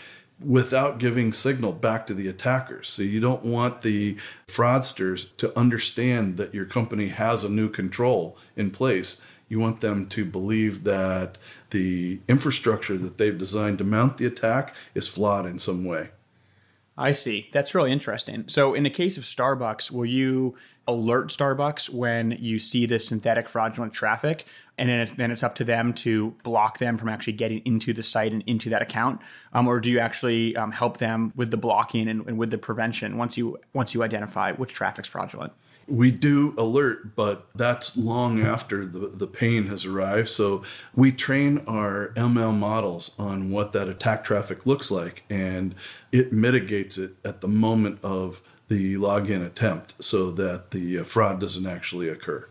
without 0.44 0.98
giving 0.98 1.32
signal 1.32 1.72
back 1.72 2.06
to 2.06 2.14
the 2.14 2.28
attackers. 2.28 2.88
So 2.88 3.02
you 3.02 3.20
don't 3.20 3.44
want 3.44 3.82
the 3.82 4.16
fraudsters 4.48 5.34
to 5.36 5.56
understand 5.58 6.36
that 6.36 6.54
your 6.54 6.64
company 6.64 7.08
has 7.08 7.44
a 7.44 7.50
new 7.50 7.68
control 7.68 8.36
in 8.56 8.70
place. 8.70 9.20
You 9.48 9.60
want 9.60 9.80
them 9.80 10.08
to 10.08 10.24
believe 10.24 10.84
that 10.84 11.38
the 11.70 12.20
infrastructure 12.28 12.96
that 12.98 13.18
they've 13.18 13.36
designed 13.36 13.78
to 13.78 13.84
mount 13.84 14.16
the 14.18 14.26
attack 14.26 14.74
is 14.94 15.08
flawed 15.08 15.46
in 15.46 15.58
some 15.58 15.84
way. 15.84 16.10
I 16.96 17.12
see. 17.12 17.50
That's 17.52 17.74
really 17.74 17.92
interesting. 17.92 18.44
So, 18.46 18.72
in 18.72 18.84
the 18.84 18.90
case 18.90 19.16
of 19.16 19.24
Starbucks, 19.24 19.90
will 19.90 20.06
you 20.06 20.56
alert 20.86 21.28
Starbucks 21.28 21.90
when 21.90 22.32
you 22.32 22.58
see 22.58 22.86
this 22.86 23.06
synthetic 23.06 23.48
fraudulent 23.48 23.92
traffic, 23.92 24.44
and 24.76 24.88
then 24.88 25.00
it's, 25.00 25.12
then 25.12 25.30
it's 25.30 25.42
up 25.42 25.54
to 25.56 25.64
them 25.64 25.92
to 25.94 26.34
block 26.42 26.78
them 26.78 26.96
from 26.96 27.08
actually 27.08 27.32
getting 27.34 27.62
into 27.64 27.92
the 27.92 28.02
site 28.02 28.32
and 28.32 28.42
into 28.46 28.68
that 28.70 28.82
account, 28.82 29.20
um, 29.52 29.66
or 29.66 29.80
do 29.80 29.90
you 29.90 29.98
actually 29.98 30.56
um, 30.56 30.72
help 30.72 30.98
them 30.98 31.32
with 31.36 31.50
the 31.50 31.56
blocking 31.56 32.08
and, 32.08 32.26
and 32.26 32.38
with 32.38 32.50
the 32.50 32.58
prevention 32.58 33.16
once 33.16 33.36
you 33.38 33.58
once 33.72 33.94
you 33.94 34.02
identify 34.02 34.52
which 34.52 34.72
traffic's 34.72 35.08
fraudulent? 35.08 35.52
We 35.86 36.10
do 36.10 36.54
alert, 36.56 37.14
but 37.14 37.46
that's 37.54 37.96
long 37.96 38.40
after 38.40 38.86
the, 38.86 39.08
the 39.08 39.26
pain 39.26 39.66
has 39.66 39.84
arrived. 39.84 40.28
So 40.28 40.62
we 40.94 41.12
train 41.12 41.62
our 41.66 42.12
ML 42.16 42.56
models 42.56 43.14
on 43.18 43.50
what 43.50 43.72
that 43.72 43.88
attack 43.88 44.24
traffic 44.24 44.64
looks 44.64 44.90
like, 44.90 45.24
and 45.28 45.74
it 46.10 46.32
mitigates 46.32 46.96
it 46.96 47.16
at 47.22 47.42
the 47.42 47.48
moment 47.48 47.98
of 48.02 48.42
the 48.68 48.94
login 48.94 49.44
attempt 49.44 49.94
so 50.02 50.30
that 50.32 50.70
the 50.70 50.98
uh, 50.98 51.04
fraud 51.04 51.40
doesn't 51.40 51.66
actually 51.66 52.08
occur. 52.08 52.48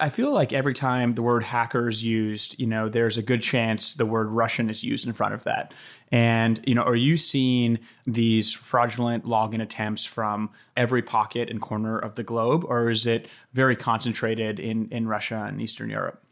I 0.00 0.10
feel 0.10 0.30
like 0.30 0.52
every 0.52 0.74
time 0.74 1.12
the 1.12 1.22
word 1.22 1.42
hacker 1.42 1.88
is 1.88 2.04
used, 2.04 2.58
you 2.60 2.68
know, 2.68 2.88
there's 2.88 3.18
a 3.18 3.22
good 3.22 3.42
chance 3.42 3.94
the 3.94 4.06
word 4.06 4.28
Russian 4.28 4.70
is 4.70 4.84
used 4.84 5.08
in 5.08 5.12
front 5.12 5.34
of 5.34 5.42
that. 5.42 5.74
And, 6.12 6.60
you 6.64 6.76
know, 6.76 6.82
are 6.82 6.94
you 6.94 7.16
seeing 7.16 7.80
these 8.06 8.52
fraudulent 8.52 9.24
login 9.24 9.60
attempts 9.60 10.04
from 10.04 10.50
every 10.76 11.02
pocket 11.02 11.50
and 11.50 11.60
corner 11.60 11.98
of 11.98 12.14
the 12.14 12.22
globe, 12.22 12.64
or 12.68 12.90
is 12.90 13.06
it 13.06 13.26
very 13.52 13.74
concentrated 13.74 14.60
in, 14.60 14.88
in 14.92 15.08
Russia 15.08 15.46
and 15.48 15.60
Eastern 15.60 15.90
Europe? 15.90 16.22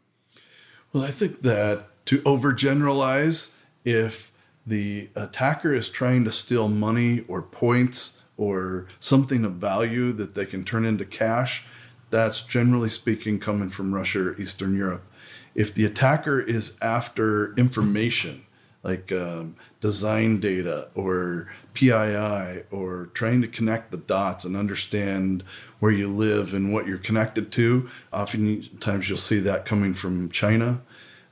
Well, 0.93 1.03
I 1.03 1.11
think 1.11 1.41
that 1.41 1.87
to 2.05 2.19
overgeneralize, 2.19 3.53
if 3.83 4.31
the 4.65 5.09
attacker 5.13 5.73
is 5.73 5.89
trying 5.89 6.23
to 6.23 6.31
steal 6.31 6.69
money 6.69 7.25
or 7.27 7.41
points 7.41 8.21
or 8.37 8.87
something 8.99 9.43
of 9.43 9.53
value 9.53 10.11
that 10.13 10.35
they 10.35 10.45
can 10.45 10.63
turn 10.63 10.85
into 10.85 11.05
cash, 11.05 11.65
that's 12.09 12.41
generally 12.41 12.89
speaking 12.89 13.39
coming 13.39 13.69
from 13.69 13.93
Russia 13.93 14.29
or 14.29 14.39
Eastern 14.39 14.75
Europe. 14.75 15.03
If 15.55 15.73
the 15.73 15.85
attacker 15.85 16.39
is 16.39 16.77
after 16.81 17.53
information, 17.55 18.43
like 18.83 19.11
um, 19.11 19.55
design 19.81 20.39
data 20.39 20.87
or 20.95 21.51
PII, 21.73 22.63
or 22.71 23.09
trying 23.13 23.41
to 23.41 23.47
connect 23.47 23.91
the 23.91 23.97
dots 23.97 24.45
and 24.45 24.55
understand 24.55 25.43
where 25.79 25.91
you 25.91 26.07
live 26.07 26.53
and 26.53 26.71
what 26.71 26.87
you're 26.87 26.97
connected 26.97 27.51
to, 27.51 27.89
oftentimes 28.13 29.09
you'll 29.09 29.17
see 29.17 29.39
that 29.39 29.65
coming 29.65 29.93
from 29.93 30.29
China. 30.29 30.81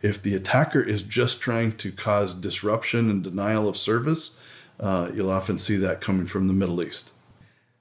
If 0.02 0.22
the 0.22 0.36
attacker 0.36 0.82
is 0.82 1.02
just 1.02 1.40
trying 1.40 1.78
to 1.78 1.92
cause 1.92 2.34
disruption 2.34 3.10
and 3.10 3.24
denial 3.24 3.70
of 3.70 3.78
service, 3.78 4.38
uh, 4.80 5.10
you'll 5.14 5.32
often 5.32 5.58
see 5.58 5.78
that 5.78 6.02
coming 6.02 6.26
from 6.26 6.48
the 6.48 6.54
Middle 6.54 6.82
East. 6.84 7.12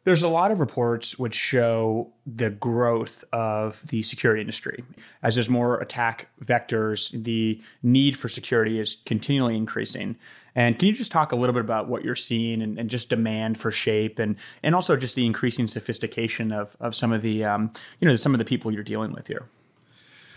There's 0.05 0.23
a 0.23 0.29
lot 0.29 0.51
of 0.51 0.61
reports 0.61 1.19
which 1.19 1.35
show 1.35 2.13
the 2.27 2.51
growth 2.51 3.25
of 3.33 3.87
the 3.89 4.03
security 4.03 4.43
industry. 4.43 4.85
As 5.23 5.35
there's 5.35 5.49
more 5.49 5.81
attack 5.81 6.29
vectors, 6.45 7.11
the 7.25 7.63
need 7.83 8.19
for 8.19 8.29
security 8.29 8.79
is 8.79 8.97
continually 9.07 9.57
increasing. 9.57 10.17
And 10.55 10.79
can 10.79 10.89
you 10.89 10.95
just 10.95 11.11
talk 11.11 11.33
a 11.33 11.37
little 11.37 11.55
bit 11.55 11.61
about 11.61 11.89
what 11.89 12.05
you're 12.05 12.15
seeing 12.15 12.61
and, 12.61 12.79
and 12.79 12.91
just 12.91 13.09
demand 13.09 13.59
for 13.59 13.71
shape 13.71 14.19
and, 14.19 14.37
and 14.63 14.75
also 14.75 14.95
just 14.95 15.17
the 15.17 15.25
increasing 15.25 15.67
sophistication 15.67 16.53
of, 16.53 16.77
of 16.81 16.95
some 16.95 17.11
of 17.11 17.23
the 17.23 17.43
um, 17.45 17.73
you 17.99 18.07
know 18.07 18.15
some 18.15 18.35
of 18.35 18.39
the 18.39 18.45
people 18.45 18.71
you're 18.71 18.85
dealing 18.85 19.13
with 19.13 19.27
here? 19.27 19.49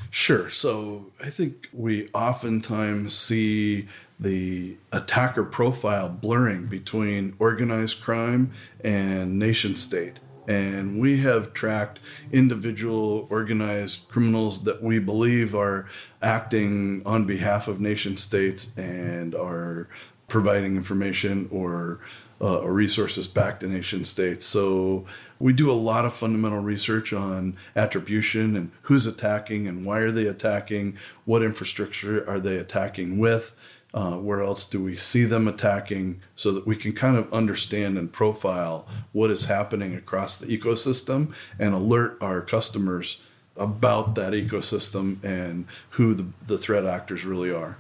Sure. 0.10 0.50
So 0.50 1.12
I 1.22 1.30
think 1.30 1.68
we 1.74 2.10
oftentimes 2.14 3.16
see 3.16 3.90
the 4.20 4.78
attacker 4.92 5.44
profile 5.44 6.10
blurring 6.10 6.66
between 6.66 7.36
organized 7.40 8.02
crime 8.02 8.52
and 8.84 9.38
nation 9.38 9.76
state. 9.76 10.20
And 10.48 11.00
we 11.00 11.18
have 11.22 11.54
tracked 11.54 12.00
individual 12.32 13.28
organized 13.30 14.08
criminals 14.08 14.64
that 14.64 14.82
we 14.82 14.98
believe 14.98 15.54
are 15.54 15.88
acting 16.22 17.02
on 17.06 17.26
behalf 17.26 17.68
of 17.68 17.82
nation 17.82 18.16
states 18.16 18.76
and 18.78 19.36
are 19.36 19.90
providing 20.28 20.78
information 20.78 21.50
or, 21.52 22.00
uh, 22.42 22.62
resources 22.68 23.28
back 23.28 23.60
to 23.60 23.68
nation 23.68 24.06
states. 24.06 24.46
So 24.46 25.06
we 25.40 25.54
do 25.54 25.72
a 25.72 25.74
lot 25.74 26.06
of 26.06 26.14
fundamental 26.14 26.60
research 26.60 27.12
on 27.12 27.58
attribution 27.76 28.56
and 28.56 28.72
who's 28.84 29.06
attacking 29.06 29.68
and 29.68 29.86
why 29.86 30.00
are 30.00 30.12
they 30.12 30.28
attacking, 30.28 30.98
what 31.26 31.44
infrastructure 31.44 32.28
are 32.30 32.40
they 32.40 32.58
attacking 32.58 33.20
with 33.20 33.56
uh, 33.94 34.18
where 34.18 34.42
else 34.42 34.66
do 34.66 34.84
we 34.84 34.96
see 34.96 35.24
them 35.24 35.48
attacking 35.48 36.22
so 36.36 36.52
that 36.52 36.68
we 36.68 36.76
can 36.76 36.94
kind 36.94 37.18
of 37.18 37.32
understand 37.34 37.98
and 37.98 38.12
profile 38.12 38.88
what 39.12 39.32
is 39.32 39.46
happening 39.46 39.96
across 39.96 40.38
the 40.38 40.46
ecosystem 40.46 41.34
and 41.58 41.74
alert 41.74 42.18
our 42.22 42.42
customers 42.42 43.22
about 43.56 44.16
that 44.16 44.34
ecosystem 44.34 45.24
and 45.24 45.66
who 45.92 46.14
the, 46.14 46.26
the 46.46 46.58
threat 46.58 46.86
actors 46.86 47.26
really 47.26 47.52
are. 47.52 47.78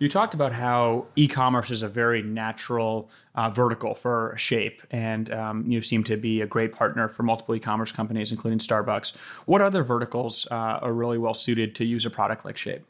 You 0.00 0.08
talked 0.08 0.34
about 0.34 0.52
how 0.52 1.06
e-commerce 1.14 1.70
is 1.70 1.82
a 1.82 1.88
very 1.88 2.20
natural 2.20 3.08
uh, 3.36 3.48
vertical 3.48 3.94
for 3.94 4.34
Shape, 4.36 4.82
and 4.90 5.32
um, 5.32 5.70
you 5.70 5.80
seem 5.82 6.02
to 6.04 6.16
be 6.16 6.40
a 6.40 6.46
great 6.46 6.72
partner 6.72 7.08
for 7.08 7.22
multiple 7.22 7.54
e-commerce 7.54 7.92
companies, 7.92 8.32
including 8.32 8.58
Starbucks. 8.58 9.14
What 9.46 9.60
other 9.60 9.84
verticals 9.84 10.48
uh, 10.50 10.54
are 10.54 10.92
really 10.92 11.16
well 11.16 11.32
suited 11.32 11.76
to 11.76 11.84
use 11.84 12.04
a 12.04 12.10
product 12.10 12.44
like 12.44 12.56
Shape? 12.56 12.84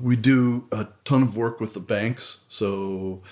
We 0.00 0.16
do 0.16 0.66
a 0.70 0.88
ton 1.04 1.22
of 1.22 1.36
work 1.36 1.60
with 1.60 1.74
the 1.74 1.80
banks. 1.80 2.40
So, 2.48 3.22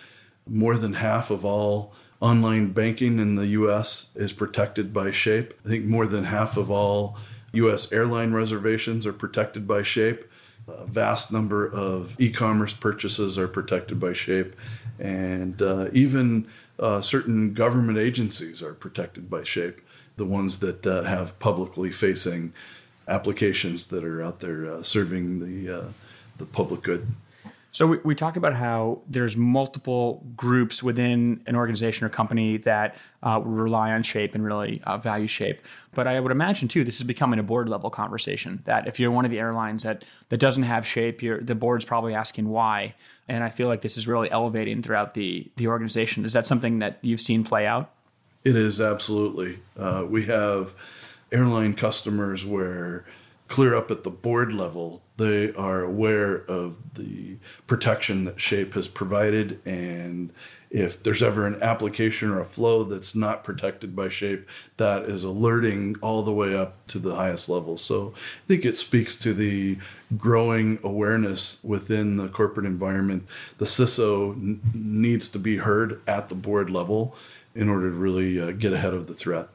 more 0.49 0.77
than 0.77 0.95
half 0.95 1.31
of 1.31 1.45
all 1.45 1.93
online 2.21 2.73
banking 2.73 3.19
in 3.19 3.35
the 3.35 3.47
US 3.49 4.15
is 4.17 4.33
protected 4.33 4.93
by 4.93 5.11
Shape. 5.11 5.55
I 5.65 5.69
think 5.69 5.85
more 5.85 6.07
than 6.07 6.25
half 6.25 6.57
of 6.57 6.71
all 6.71 7.19
US 7.53 7.93
airline 7.93 8.33
reservations 8.33 9.07
are 9.07 9.13
protected 9.13 9.67
by 9.67 9.83
Shape. 9.83 10.25
A 10.69 10.87
vast 10.87 11.33
number 11.33 11.67
of 11.67 12.19
e 12.21 12.31
commerce 12.31 12.75
purchases 12.75 13.39
are 13.39 13.49
protected 13.49 14.01
by 14.01 14.13
Shape. 14.13 14.57
And 14.99 15.61
uh, 15.61 15.89
even 15.93 16.49
uh, 16.79 17.01
certain 17.01 17.55
government 17.55 17.99
agencies 17.99 18.63
are 18.63 18.75
protected 18.75 19.31
by 19.31 19.45
Shape, 19.45 19.81
the 20.17 20.25
ones 20.25 20.61
that 20.61 20.87
uh, 20.87 21.03
have 21.03 21.39
publicly 21.39 21.93
facing 21.93 22.53
applications 23.09 23.87
that 23.87 24.05
are 24.05 24.23
out 24.23 24.41
there 24.41 24.71
uh, 24.71 24.83
serving 24.83 25.39
the 25.39 25.79
uh, 25.79 25.85
the 26.39 26.47
public 26.47 26.83
good. 26.83 27.07
So 27.77 27.87
we, 27.87 27.99
we 27.99 28.15
talked 28.15 28.39
about 28.39 28.55
how 28.55 29.03
there's 29.07 29.37
multiple 29.37 30.25
groups 30.35 30.83
within 30.83 31.43
an 31.47 31.55
organization 31.55 32.07
or 32.07 32.09
company 32.09 32.57
that 32.59 32.97
uh, 33.23 33.43
rely 33.45 33.93
on 33.93 34.03
shape 34.03 34.35
and 34.35 34.43
really 34.43 34.81
uh, 34.85 34.97
value 34.97 35.27
shape. 35.27 35.61
But 35.93 36.07
I 36.07 36.19
would 36.19 36.33
imagine 36.33 36.69
too, 36.69 36.85
this 36.85 36.97
is 36.97 37.03
becoming 37.03 37.39
a 37.39 37.43
board 37.43 37.69
level 37.69 37.91
conversation. 37.91 38.63
That 38.65 38.89
if 38.89 38.99
you're 38.99 39.11
one 39.11 39.27
of 39.27 39.31
the 39.31 39.39
airlines 39.39 39.83
that 39.83 40.07
that 40.31 40.39
doesn't 40.39 40.63
have 40.63 40.87
shape, 40.87 41.21
the 41.21 41.55
board's 41.55 41.85
probably 41.85 42.15
asking 42.15 42.49
why. 42.49 42.95
And 43.29 43.45
I 43.45 43.51
feel 43.51 43.69
like 43.69 43.83
this 43.83 43.99
is 43.99 44.09
really 44.09 44.31
elevating 44.31 44.81
throughout 44.81 45.13
the 45.13 45.47
the 45.57 45.67
organization. 45.67 46.25
Is 46.25 46.33
that 46.33 46.47
something 46.47 46.79
that 46.79 46.97
you've 47.03 47.21
seen 47.21 47.45
play 47.45 47.67
out? 47.67 47.93
It 48.43 48.57
is 48.57 48.81
absolutely. 48.81 49.59
Uh, 49.79 50.07
we 50.09 50.25
have 50.25 50.75
airline 51.31 51.75
customers 51.75 52.43
where 52.43 53.05
clear 53.49 53.75
up 53.75 53.91
at 53.91 54.05
the 54.05 54.11
board 54.11 54.53
level, 54.53 55.03
they 55.17 55.53
are 55.55 55.83
aware 55.83 56.35
of 56.35 56.77
the 56.95 57.37
protection 57.67 58.25
that 58.25 58.41
Shape 58.41 58.75
has 58.75 58.89
provided. 58.89 59.61
And 59.65 60.33
if 60.71 61.03
there's 61.03 61.23
ever 61.23 61.47
an 61.47 61.63
application 61.63 62.31
or 62.31 62.41
a 62.41 62.45
flow 62.45 62.85
that's 62.85 63.15
not 63.15 63.45
protected 63.45 63.95
by 63.95 64.09
Shape, 64.09 64.47
that 64.77 65.05
is 65.05 65.25
alerting 65.25 65.97
all 66.03 66.23
the 66.23 66.33
way 66.33 66.55
up 66.55 66.87
to 66.89 66.99
the 66.99 67.15
highest 67.15 67.49
level. 67.49 67.79
So 67.79 68.13
I 68.17 68.47
think 68.47 68.65
it 68.65 68.77
speaks 68.77 69.17
to 69.19 69.33
the 69.33 69.79
growing 70.17 70.79
awareness 70.83 71.63
within 71.65 72.17
the 72.17 72.29
corporate 72.29 72.67
environment. 72.67 73.27
The 73.59 73.65
CISO 73.65 74.33
n- 74.33 74.61
needs 74.75 75.29
to 75.31 75.39
be 75.39 75.59
heard 75.59 76.01
at 76.07 76.29
the 76.29 76.35
board 76.35 76.69
level 76.69 77.17
in 77.55 77.71
order 77.71 77.91
to 77.91 77.97
really 77.97 78.41
uh, 78.41 78.51
get 78.51 78.73
ahead 78.73 78.93
of 78.93 79.07
the 79.07 79.15
threat. 79.15 79.49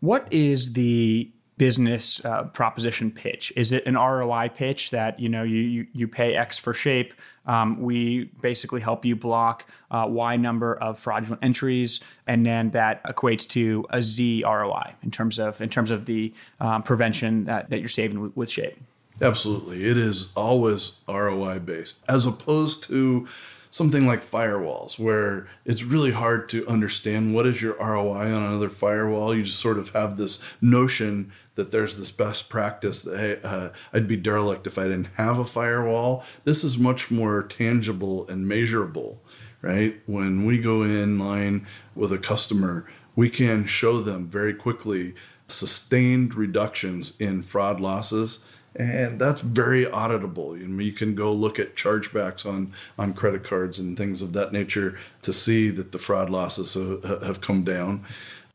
What 0.00 0.26
is 0.30 0.72
the 0.72 1.30
business 1.60 2.24
uh, 2.24 2.44
proposition 2.44 3.10
pitch? 3.10 3.52
Is 3.54 3.70
it 3.70 3.84
an 3.84 3.94
ROI 3.94 4.48
pitch 4.54 4.88
that 4.92 5.20
you 5.20 5.28
know 5.28 5.42
you 5.42 5.60
you, 5.60 5.86
you 5.92 6.08
pay 6.08 6.34
X 6.34 6.58
for 6.58 6.72
shape? 6.72 7.12
Um, 7.44 7.82
we 7.82 8.30
basically 8.40 8.80
help 8.80 9.04
you 9.04 9.14
block 9.14 9.66
uh, 9.90 10.06
Y 10.08 10.36
number 10.36 10.74
of 10.74 10.98
fraudulent 10.98 11.44
entries, 11.44 12.00
and 12.26 12.46
then 12.46 12.70
that 12.70 13.04
equates 13.04 13.46
to 13.50 13.84
a 13.90 14.00
Z 14.00 14.42
ROI 14.42 14.94
in 15.02 15.10
terms 15.10 15.38
of 15.38 15.60
in 15.60 15.68
terms 15.68 15.90
of 15.90 16.06
the 16.06 16.32
um, 16.60 16.82
prevention 16.82 17.44
that, 17.44 17.68
that 17.68 17.80
you're 17.80 17.90
saving 17.90 18.22
with, 18.22 18.34
with 18.34 18.50
shape. 18.50 18.78
Absolutely, 19.20 19.84
it 19.84 19.98
is 19.98 20.32
always 20.34 21.00
ROI 21.06 21.58
based, 21.58 22.02
as 22.08 22.24
opposed 22.24 22.84
to 22.84 23.28
something 23.70 24.04
like 24.04 24.20
firewalls 24.20 24.98
where 24.98 25.46
it's 25.64 25.84
really 25.84 26.10
hard 26.10 26.48
to 26.48 26.66
understand 26.66 27.32
what 27.32 27.46
is 27.46 27.62
your 27.62 27.74
ROI 27.74 28.34
on 28.34 28.42
another 28.42 28.68
firewall. 28.68 29.34
You 29.34 29.44
just 29.44 29.60
sort 29.60 29.78
of 29.78 29.90
have 29.90 30.16
this 30.16 30.42
notion 30.60 31.32
that 31.54 31.70
there's 31.70 31.96
this 31.96 32.10
best 32.10 32.48
practice 32.48 33.04
that 33.04 33.18
hey, 33.18 33.38
uh, 33.42 33.70
I'd 33.92 34.08
be 34.08 34.16
derelict 34.16 34.66
if 34.66 34.76
I 34.76 34.84
didn't 34.84 35.08
have 35.14 35.38
a 35.38 35.44
firewall. 35.44 36.24
This 36.44 36.64
is 36.64 36.76
much 36.76 37.10
more 37.10 37.42
tangible 37.44 38.26
and 38.28 38.46
measurable, 38.46 39.22
right? 39.62 40.00
When 40.06 40.44
we 40.44 40.58
go 40.58 40.82
in 40.82 41.18
line 41.18 41.66
with 41.94 42.12
a 42.12 42.18
customer, 42.18 42.86
we 43.14 43.30
can 43.30 43.66
show 43.66 44.00
them 44.00 44.28
very 44.28 44.54
quickly 44.54 45.14
sustained 45.46 46.34
reductions 46.34 47.16
in 47.20 47.42
fraud 47.42 47.80
losses 47.80 48.44
and 48.76 49.20
that's 49.20 49.40
very 49.40 49.84
auditable. 49.84 50.58
You, 50.58 50.68
know, 50.68 50.82
you 50.82 50.92
can 50.92 51.14
go 51.14 51.32
look 51.32 51.58
at 51.58 51.76
chargebacks 51.76 52.46
on 52.46 52.72
on 52.98 53.14
credit 53.14 53.44
cards 53.44 53.78
and 53.78 53.96
things 53.96 54.22
of 54.22 54.32
that 54.34 54.52
nature 54.52 54.98
to 55.22 55.32
see 55.32 55.70
that 55.70 55.92
the 55.92 55.98
fraud 55.98 56.30
losses 56.30 56.74
have 56.74 57.40
come 57.40 57.64
down. 57.64 58.04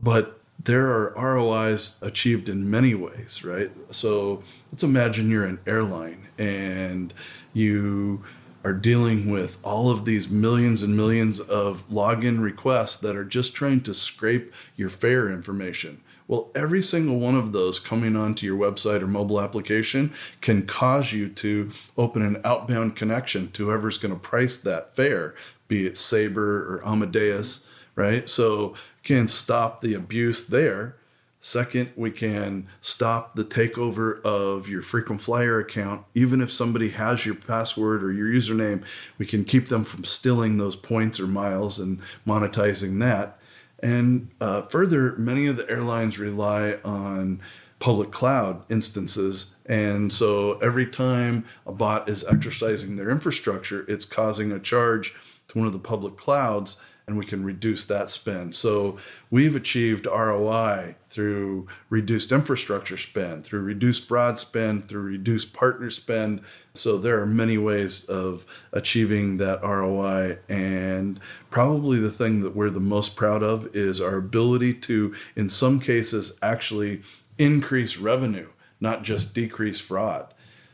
But 0.02 0.40
there 0.64 0.88
are 0.88 1.36
ROIs 1.36 1.98
achieved 2.02 2.50
in 2.50 2.70
many 2.70 2.96
ways, 2.96 3.44
right? 3.44 3.72
So 3.92 4.42
let's 4.72 4.84
imagine 4.84 5.30
you're 5.30 5.46
an 5.46 5.60
airline 5.68 6.28
and 6.38 7.14
you 7.54 8.24
are 8.64 8.74
dealing 8.74 9.30
with 9.30 9.60
all 9.64 9.92
of 9.92 10.06
these 10.06 10.30
millions 10.30 10.82
and 10.82 10.98
millions 10.98 11.40
of 11.40 11.88
login 11.88 12.42
requests 12.42 12.98
that 12.98 13.16
are 13.16 13.26
just 13.26 13.54
trying 13.54 13.82
to 13.82 13.94
scrape 13.94 14.52
your 14.76 14.90
fare 14.90 15.30
information. 15.30 16.02
Well, 16.28 16.50
every 16.56 16.82
single 16.82 17.20
one 17.20 17.36
of 17.36 17.52
those 17.52 17.80
coming 17.80 18.16
onto 18.16 18.48
your 18.48 18.58
website 18.58 19.02
or 19.02 19.08
mobile 19.08 19.40
application 19.40 20.14
can 20.42 20.66
cause 20.66 21.14
you 21.14 21.30
to 21.30 21.72
open 21.98 22.24
an 22.24 22.42
outbound 22.44 22.96
connection 22.96 23.52
to 23.52 23.66
whoever's 23.66 24.00
going 24.00 24.14
to 24.14 24.20
price 24.20 24.58
that 24.58 24.96
fare, 24.96 25.36
be 25.68 25.86
it 25.86 25.98
Sabre 25.98 26.64
or 26.64 26.86
Amadeus, 26.86 27.68
right? 27.96 28.28
So 28.28 28.74
can 29.04 29.28
stop 29.28 29.82
the 29.82 29.94
abuse 29.94 30.48
there. 30.48 30.96
Second, 31.40 31.92
we 31.96 32.10
can 32.10 32.68
stop 32.82 33.36
the 33.36 33.46
takeover 33.46 34.20
of 34.24 34.68
your 34.68 34.82
frequent 34.82 35.22
flyer 35.22 35.60
account. 35.60 36.04
Even 36.16 36.42
if 36.42 36.50
somebody 36.50 36.90
has 36.90 37.24
your 37.24 37.36
password 37.36 38.04
or 38.04 38.12
your 38.12 38.26
username, 38.28 38.84
we 39.20 39.28
can 39.28 39.46
keep 39.46 39.68
them 39.68 39.84
from 39.84 40.06
stealing 40.06 40.58
those 40.58 40.76
points 40.76 41.20
or 41.20 41.28
miles 41.28 41.78
and 41.78 42.02
monetizing 42.26 43.00
that. 43.00 43.38
And 43.86 44.30
uh, 44.42 44.64
further, 44.64 45.16
many 45.16 45.46
of 45.46 45.58
the 45.58 45.70
airlines 45.70 46.18
rely 46.18 46.80
on 46.84 47.40
public 47.78 48.10
cloud 48.10 48.64
instances. 48.68 49.54
And 49.68 50.12
so 50.12 50.54
every 50.54 50.88
time 50.88 51.46
a 51.68 51.72
bot 51.72 52.10
is 52.10 52.24
exercising 52.24 52.96
their 52.96 53.12
infrastructure, 53.12 53.86
it's 53.88 54.04
causing 54.04 54.52
a 54.52 54.60
charge 54.60 55.14
to 55.50 55.60
one 55.60 55.68
of 55.68 55.74
the 55.74 55.78
public 55.78 56.18
clouds 56.18 56.82
and 57.08 57.18
we 57.18 57.26
can 57.26 57.44
reduce 57.44 57.86
that 57.86 58.10
spend. 58.10 58.56
So 58.56 58.98
we've 59.30 59.56
achieved 59.56 60.08
ROI 60.08 60.96
through 61.08 61.68
reduced 61.90 62.32
infrastructure 62.32 62.98
spend, 62.98 63.46
through 63.46 63.62
reduced 63.62 64.08
fraud 64.08 64.40
spend, 64.40 64.88
through 64.88 65.04
reduced 65.04 65.54
partner 65.54 65.92
spend. 65.92 66.42
So 66.74 66.98
there 66.98 67.22
are 67.22 67.28
many 67.28 67.58
ways 67.58 68.06
of 68.06 68.46
achieving 68.72 69.38
that 69.38 69.62
ROI. 69.62 70.40
And 70.50 71.20
probably 71.52 72.00
the 72.00 72.12
thing 72.12 72.42
that 72.42 72.56
we're 72.56 72.72
the 72.72 72.80
most 72.80 73.16
proud 73.16 73.44
of 73.44 73.76
is 73.76 74.02
our 74.02 74.18
ability 74.18 74.74
to, 74.74 75.14
in 75.36 75.48
some 75.50 75.80
cases, 75.80 76.38
actually 76.42 77.04
increase 77.38 77.98
revenue, 77.98 78.50
not 78.80 79.04
just 79.04 79.36
decrease 79.36 79.80
fraud. 79.80 80.34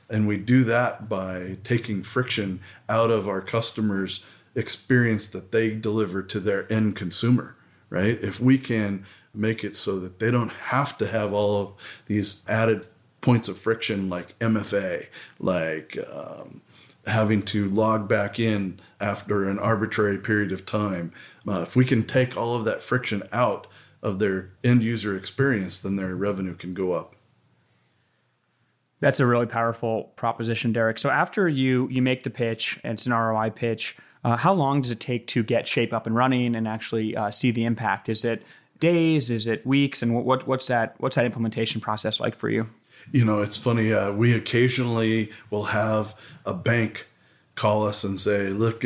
And 0.10 0.28
we 0.28 0.38
do 0.38 0.64
that 0.66 1.08
by 1.08 1.58
taking 1.64 2.04
friction 2.04 2.60
out 2.90 3.12
of 3.12 3.28
our 3.30 3.42
customers' 3.42 4.26
experience 4.56 5.28
that 5.30 5.52
they 5.52 5.72
deliver 5.72 6.22
to 6.24 6.40
their 6.40 6.72
end 6.72 6.96
consumer, 6.96 7.56
right? 7.90 8.18
If 8.22 8.40
we 8.40 8.58
can 8.58 9.06
make 9.34 9.64
it 9.64 9.76
so 9.76 10.00
that 10.00 10.20
they 10.20 10.30
don't 10.30 10.50
have 10.50 10.98
to 10.98 11.08
have 11.08 11.34
all 11.34 11.62
of 11.62 11.74
these 12.08 12.44
added 12.48 12.86
points 13.22 13.48
of 13.48 13.58
friction 13.58 14.10
like 14.10 14.38
MFA, 14.40 15.08
like 15.40 15.98
um, 16.12 16.62
having 17.08 17.42
to 17.44 17.70
log 17.70 18.08
back 18.08 18.40
in 18.40 18.80
after 19.00 19.48
an 19.50 19.60
arbitrary 19.60 20.18
period 20.18 20.52
of 20.52 20.66
time. 20.66 21.14
Uh, 21.48 21.62
if 21.62 21.76
we 21.76 21.86
can 21.86 22.06
take 22.06 22.36
all 22.36 22.56
of 22.56 22.66
that 22.66 22.82
friction 22.82 23.24
out 23.32 23.68
of 24.04 24.20
their 24.20 24.52
end 24.64 24.84
user 24.84 25.16
experience, 25.16 25.80
then 25.80 25.96
their 25.96 26.16
revenue 26.16 26.56
can 26.56 26.74
go 26.74 26.94
up. 26.94 27.16
That's 29.00 29.20
a 29.20 29.26
really 29.26 29.48
powerful 29.48 30.12
proposition, 30.16 30.74
Derek. 30.74 31.00
So 31.00 31.10
after 31.10 31.48
you 31.48 31.88
you 31.90 32.04
make 32.04 32.22
the 32.22 32.30
pitch, 32.30 32.80
and 32.84 32.94
it's 32.94 33.08
an 33.08 33.14
ROI 33.14 33.50
pitch, 33.52 33.98
uh, 34.24 34.38
how 34.38 34.54
long 34.54 34.82
does 34.82 34.92
it 34.92 35.00
take 35.00 35.28
to 35.28 35.44
get 35.44 35.68
Shape 35.68 35.94
up 35.94 36.06
and 36.06 36.16
running 36.16 36.56
and 36.56 36.68
actually 36.68 37.16
uh, 37.16 37.32
see 37.32 37.52
the 37.52 37.66
impact? 37.66 38.10
Is 38.10 38.24
it 38.24 38.44
days? 38.80 39.30
Is 39.30 39.48
it 39.48 39.66
weeks? 39.66 40.02
And 40.02 40.14
what, 40.14 40.48
what's 40.48 40.68
that 40.68 40.96
what's 41.00 41.16
that 41.16 41.26
implementation 41.26 41.82
process 41.82 42.20
like 42.20 42.36
for 42.36 42.50
you? 42.50 42.70
You 43.12 43.26
know, 43.26 43.42
it's 43.42 43.58
funny. 43.58 43.94
Uh, 43.94 44.12
we 44.12 44.34
occasionally 44.34 45.32
will 45.50 45.66
have 45.66 46.16
a 46.46 46.54
bank 46.54 47.08
call 47.56 47.86
us 47.86 48.04
and 48.04 48.20
say, 48.20 48.50
"Look, 48.50 48.86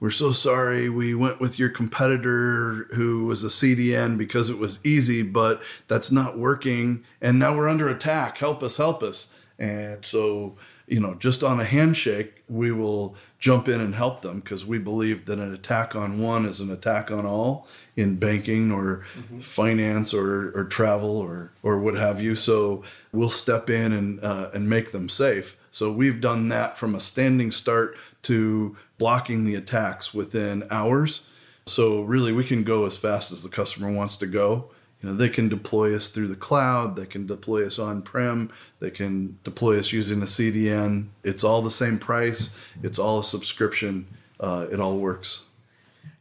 we're 0.00 0.10
so 0.10 0.32
sorry. 0.32 0.90
We 0.90 1.14
went 1.14 1.40
with 1.40 1.58
your 1.58 1.70
competitor 1.70 2.88
who 2.94 3.24
was 3.24 3.42
a 3.42 3.48
CDN 3.48 4.18
because 4.18 4.50
it 4.50 4.58
was 4.58 4.84
easy, 4.84 5.22
but 5.22 5.62
that's 5.88 6.12
not 6.12 6.38
working, 6.38 7.04
and 7.22 7.38
now 7.38 7.56
we're 7.56 7.68
under 7.68 7.88
attack. 7.88 8.36
Help 8.38 8.62
us! 8.62 8.76
Help 8.76 9.02
us!" 9.02 9.32
And 9.58 10.04
so 10.04 10.56
you 10.86 11.00
know, 11.00 11.14
just 11.14 11.42
on 11.42 11.60
a 11.60 11.64
handshake, 11.64 12.42
we 12.48 12.70
will 12.70 13.16
jump 13.44 13.68
in 13.68 13.78
and 13.78 13.94
help 13.94 14.22
them 14.22 14.40
because 14.40 14.64
we 14.64 14.78
believe 14.78 15.26
that 15.26 15.38
an 15.38 15.52
attack 15.52 15.94
on 15.94 16.18
one 16.18 16.46
is 16.46 16.62
an 16.62 16.70
attack 16.70 17.10
on 17.10 17.26
all 17.26 17.68
in 17.94 18.16
banking 18.16 18.72
or 18.72 19.04
mm-hmm. 19.14 19.38
finance 19.40 20.14
or, 20.14 20.50
or 20.58 20.64
travel 20.64 21.18
or, 21.18 21.52
or 21.62 21.78
what 21.78 21.94
have 21.94 22.22
you. 22.22 22.34
So 22.34 22.82
we'll 23.12 23.28
step 23.28 23.68
in 23.68 23.92
and, 23.92 24.18
uh, 24.24 24.48
and 24.54 24.70
make 24.70 24.92
them 24.92 25.10
safe. 25.10 25.58
So 25.70 25.92
we've 25.92 26.22
done 26.22 26.48
that 26.48 26.78
from 26.78 26.94
a 26.94 27.00
standing 27.00 27.50
start 27.50 27.98
to 28.22 28.78
blocking 28.96 29.44
the 29.44 29.56
attacks 29.56 30.14
within 30.14 30.66
hours. 30.70 31.26
So 31.66 32.00
really, 32.00 32.32
we 32.32 32.44
can 32.44 32.64
go 32.64 32.86
as 32.86 32.96
fast 32.96 33.30
as 33.30 33.42
the 33.42 33.50
customer 33.50 33.92
wants 33.92 34.16
to 34.18 34.26
go 34.26 34.70
you 35.04 35.10
know, 35.10 35.16
they 35.16 35.28
can 35.28 35.50
deploy 35.50 35.94
us 35.94 36.08
through 36.08 36.28
the 36.28 36.34
cloud, 36.34 36.96
they 36.96 37.04
can 37.04 37.26
deploy 37.26 37.66
us 37.66 37.78
on 37.78 38.00
prem, 38.00 38.50
they 38.80 38.90
can 38.90 39.38
deploy 39.44 39.78
us 39.78 39.92
using 39.92 40.22
a 40.22 40.24
CDN. 40.24 41.08
It's 41.22 41.44
all 41.44 41.60
the 41.60 41.70
same 41.70 41.98
price, 41.98 42.56
it's 42.82 42.98
all 42.98 43.18
a 43.18 43.24
subscription, 43.24 44.06
uh, 44.40 44.66
it 44.72 44.80
all 44.80 44.96
works. 44.96 45.44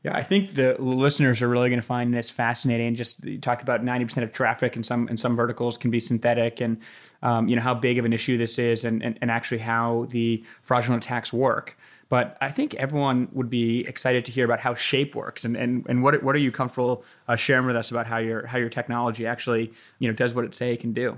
Yeah, 0.04 0.14
I 0.14 0.22
think 0.22 0.56
the 0.56 0.76
listeners 0.80 1.42
are 1.42 1.48
really 1.48 1.70
going 1.70 1.80
to 1.80 1.88
find 1.88 2.14
this 2.14 2.30
fascinating. 2.30 2.94
Just 2.96 3.24
you 3.24 3.38
talked 3.38 3.62
about 3.62 3.86
ninety 3.86 4.04
percent 4.04 4.26
of 4.26 4.34
traffic 4.34 4.76
in 4.76 4.84
some 4.84 5.08
in 5.08 5.16
some 5.16 5.38
verticals 5.38 5.78
can 5.78 5.90
be 5.90 6.02
synthetic, 6.02 6.60
and 6.60 6.82
um, 7.22 7.48
you 7.48 7.56
know 7.56 7.62
how 7.62 7.74
big 7.74 7.98
of 8.00 8.04
an 8.04 8.12
issue 8.12 8.38
this 8.38 8.60
is, 8.60 8.84
and, 8.84 9.02
and, 9.02 9.18
and 9.22 9.32
actually 9.32 9.60
how 9.60 10.08
the 10.10 10.44
fraudulent 10.62 11.06
attacks 11.06 11.32
work. 11.32 11.78
But 12.14 12.38
I 12.40 12.52
think 12.52 12.76
everyone 12.76 13.28
would 13.32 13.50
be 13.50 13.88
excited 13.88 14.24
to 14.26 14.32
hear 14.32 14.46
about 14.46 14.60
how 14.60 14.76
Shape 14.76 15.16
works 15.16 15.44
and, 15.44 15.58
and, 15.58 15.84
and 15.90 16.04
what, 16.04 16.22
what 16.22 16.36
are 16.36 16.40
you 16.40 16.52
comfortable 16.52 17.04
uh, 17.28 17.36
sharing 17.36 17.66
with 17.66 17.76
us 17.76 17.90
about 17.90 18.06
how 18.06 18.20
your, 18.20 18.46
how 18.46 18.60
your 18.60 18.70
technology 18.70 19.26
actually 19.26 19.74
you 19.98 20.08
know, 20.08 20.14
does 20.14 20.36
what 20.36 20.46
it 20.46 20.54
say 20.54 20.74
it 20.74 20.80
can 20.80 20.94
do? 20.94 21.18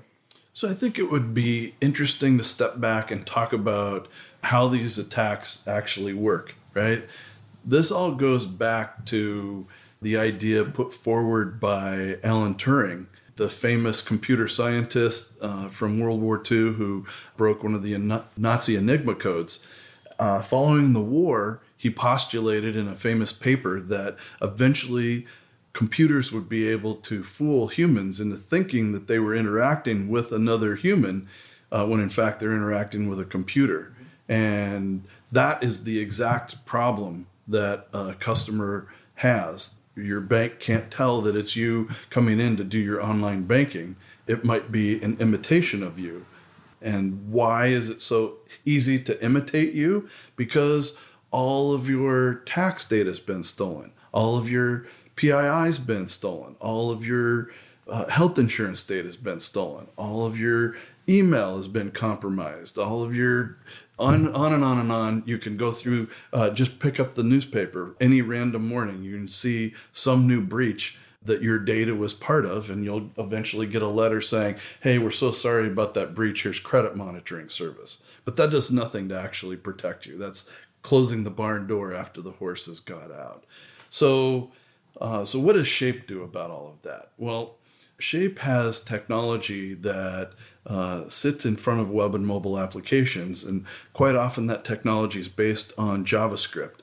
So 0.54 0.70
I 0.70 0.74
think 0.74 0.98
it 0.98 1.12
would 1.12 1.34
be 1.34 1.76
interesting 1.82 2.38
to 2.38 2.46
step 2.46 2.80
back 2.80 3.12
and 3.12 3.28
talk 3.28 3.52
about 3.52 4.08
how 4.42 4.70
these 4.70 4.98
attacks 4.98 5.68
actually 5.68 6.14
work, 6.14 6.56
right? 6.74 7.04
This 7.66 7.92
all 7.92 8.16
goes 8.16 8.46
back 8.46 9.04
to 9.08 9.68
the 10.02 10.16
idea 10.16 10.64
put 10.64 10.94
forward 10.94 11.60
by 11.60 12.20
Alan 12.24 12.56
Turing, 12.56 13.08
the 13.36 13.50
famous 13.50 14.02
computer 14.02 14.48
scientist 14.48 15.34
uh, 15.42 15.68
from 15.68 16.00
World 16.00 16.22
War 16.22 16.38
II 16.38 16.72
who 16.72 17.06
broke 17.36 17.66
one 17.66 17.74
of 17.74 17.84
the 17.84 18.24
Nazi 18.38 18.78
Enigma 18.78 19.16
codes. 19.16 19.60
Uh, 20.18 20.42
following 20.42 20.94
the 20.94 21.02
war, 21.02 21.62
he 21.78 21.90
postulated 21.90 22.76
in 22.76 22.88
a 22.88 22.96
famous 22.96 23.34
paper 23.34 23.80
that 23.80 24.16
eventually 24.42 25.26
computers 25.74 26.32
would 26.32 26.48
be 26.48 26.68
able 26.68 26.96
to 26.96 27.24
fool 27.24 27.68
humans 27.68 28.20
into 28.20 28.38
thinking 28.38 28.94
that 28.94 29.08
they 29.08 29.20
were 29.20 29.36
interacting 29.36 30.08
with 30.08 30.32
another 30.32 30.76
human 30.76 31.28
uh, 31.72 31.86
when 31.86 32.00
in 32.00 32.10
fact 32.10 32.40
they're 32.40 32.56
interacting 32.56 33.10
with 33.10 33.20
a 33.20 33.26
computer. 33.26 33.94
And 34.30 35.04
that 35.32 35.62
is 35.62 35.84
the 35.84 36.00
exact 36.00 36.66
problem 36.66 37.28
that 37.48 37.88
a 37.94 38.14
customer 38.14 38.88
has. 39.16 39.76
Your 39.96 40.22
bank 40.22 40.60
can't 40.60 40.90
tell 40.90 41.22
that 41.22 41.36
it's 41.36 41.56
you 41.56 41.90
coming 42.10 42.40
in 42.40 42.58
to 42.58 42.64
do 42.64 42.80
your 42.80 43.02
online 43.02 43.44
banking. 43.44 43.98
It 44.28 44.44
might 44.44 44.72
be 44.72 45.02
an 45.02 45.18
imitation 45.20 45.84
of 45.84 46.00
you. 46.00 46.26
And 46.82 47.32
why 47.32 47.68
is 47.68 47.90
it 47.90 48.02
so 48.02 48.38
easy 48.66 49.00
to 49.00 49.24
imitate 49.24 49.74
you? 49.74 50.10
Because 50.36 50.98
all 51.32 51.74
of 51.74 51.90
your 51.90 52.36
tax 52.46 52.88
data 52.88 53.10
has 53.10 53.20
been 53.20 53.44
stolen, 53.44 53.92
all 54.12 54.38
of 54.38 54.50
your 54.50 54.86
PII's 55.16 55.80
been 55.80 56.08
stolen, 56.08 56.56
all 56.60 56.92
of 56.92 57.06
your 57.06 57.50
uh, 57.88 58.08
health 58.08 58.40
insurance 58.40 58.84
data 58.84 59.06
has 59.06 59.18
been 59.18 59.40
stolen, 59.40 59.88
all 59.98 60.26
of 60.26 60.40
your 60.40 60.76
email 61.08 61.58
has 61.58 61.68
been 61.68 61.92
compromised, 61.92 62.78
all 62.78 63.04
of 63.04 63.14
your 63.16 63.58
on, 63.98 64.34
on 64.34 64.54
and 64.54 64.64
on 64.64 64.80
and 64.80 64.92
on. 64.92 65.24
You 65.26 65.38
can 65.38 65.58
go 65.58 65.72
through, 65.72 66.10
uh, 66.34 66.50
just 66.50 66.80
pick 66.80 67.00
up 67.00 67.16
the 67.16 67.24
newspaper 67.24 67.96
any 68.00 68.22
random 68.22 68.68
morning. 68.68 69.04
You 69.04 69.16
can 69.16 69.28
see 69.28 69.74
some 69.92 70.28
new 70.28 70.42
breach 70.42 70.98
that 71.26 71.42
your 71.42 71.60
data 71.60 71.96
was 71.96 72.14
part 72.14 72.46
of, 72.46 72.70
and 72.70 72.84
you'll 72.84 73.10
eventually 73.18 73.68
get 73.68 73.82
a 73.82 73.88
letter 73.88 74.22
saying, 74.22 74.56
Hey, 74.82 74.98
we're 74.98 75.12
so 75.12 75.32
sorry 75.32 75.68
about 75.68 75.94
that 75.96 76.16
breach. 76.16 76.44
Here's 76.44 76.60
credit 76.60 76.96
monitoring 76.96 77.50
service. 77.50 78.02
But 78.24 78.38
that 78.38 78.52
does 78.52 78.72
nothing 78.72 79.10
to 79.10 79.20
actually 79.20 79.58
protect 79.58 80.06
you. 80.06 80.18
That's 80.18 80.50
closing 80.82 81.24
the 81.24 81.32
barn 81.32 81.68
door 81.68 81.94
after 81.94 82.22
the 82.22 82.32
horses 82.32 82.80
got 82.80 83.12
out. 83.12 83.44
So, 83.90 84.52
uh, 85.02 85.26
so 85.26 85.40
what 85.40 85.54
does 85.54 85.68
Shape 85.68 86.08
do 86.08 86.24
about 86.24 86.52
all 86.52 86.68
of 86.68 86.82
that? 86.84 87.12
Well, 87.18 87.56
Shape 87.98 88.40
has 88.40 88.82
technology 88.82 89.74
that 89.74 90.34
uh, 90.66 91.08
sits 91.08 91.46
in 91.46 91.56
front 91.56 91.80
of 91.80 91.92
web 91.92 92.14
and 92.14 92.26
mobile 92.26 92.60
applications, 92.60 93.44
and 93.44 93.66
quite 93.94 94.16
often 94.16 94.48
that 94.48 94.66
technology 94.66 95.20
is 95.20 95.30
based 95.30 95.72
on 95.78 96.06
JavaScript. 96.06 96.80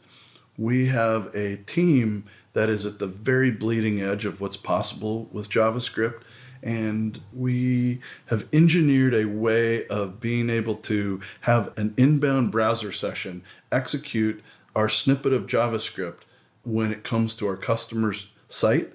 We 0.57 0.87
have 0.88 1.35
a 1.35 1.57
team 1.59 2.24
that 2.53 2.69
is 2.69 2.85
at 2.85 2.99
the 2.99 3.07
very 3.07 3.51
bleeding 3.51 4.01
edge 4.01 4.25
of 4.25 4.41
what's 4.41 4.57
possible 4.57 5.29
with 5.33 5.51
JavaScript. 5.51 6.23
And 6.62 7.21
we 7.33 8.01
have 8.27 8.49
engineered 8.53 9.15
a 9.15 9.25
way 9.25 9.87
of 9.88 10.21
being 10.21 10.49
able 10.49 10.77
to 10.77 11.21
have 11.43 11.77
an 11.77 11.95
inbound 11.97 12.53
browser 12.53 12.93
session 12.93 13.43
execute 13.73 14.43
our 14.77 14.88
snippet 14.88 15.33
of 15.33 15.47
JavaScript 15.47 16.21
when 16.62 16.93
it 16.93 17.03
comes 17.03 17.35
to 17.37 17.49
our 17.49 17.57
customer's 17.57 18.31
site. 18.49 18.93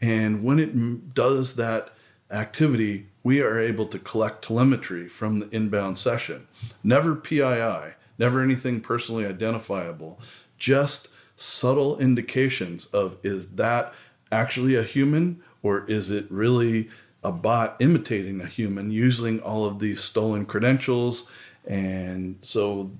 And 0.00 0.44
when 0.44 0.58
it 0.58 1.14
does 1.14 1.56
that 1.56 1.92
activity, 2.30 3.06
we 3.22 3.40
are 3.40 3.58
able 3.58 3.86
to 3.86 3.98
collect 3.98 4.44
telemetry 4.44 5.08
from 5.08 5.38
the 5.38 5.48
inbound 5.50 5.96
session. 5.96 6.46
Never 6.84 7.14
PII, 7.16 7.94
never 8.18 8.42
anything 8.42 8.80
personally 8.80 9.24
identifiable, 9.24 10.20
just 10.58 11.08
subtle 11.36 11.98
indications 11.98 12.86
of 12.86 13.16
is 13.22 13.52
that 13.52 13.92
actually 14.32 14.74
a 14.74 14.82
human 14.82 15.42
or 15.62 15.84
is 15.88 16.10
it 16.10 16.26
really 16.30 16.88
a 17.22 17.32
bot 17.32 17.76
imitating 17.80 18.40
a 18.40 18.46
human 18.46 18.90
using 18.90 19.40
all 19.40 19.64
of 19.64 19.78
these 19.78 20.02
stolen 20.02 20.46
credentials? 20.46 21.30
And 21.66 22.38
so 22.42 22.90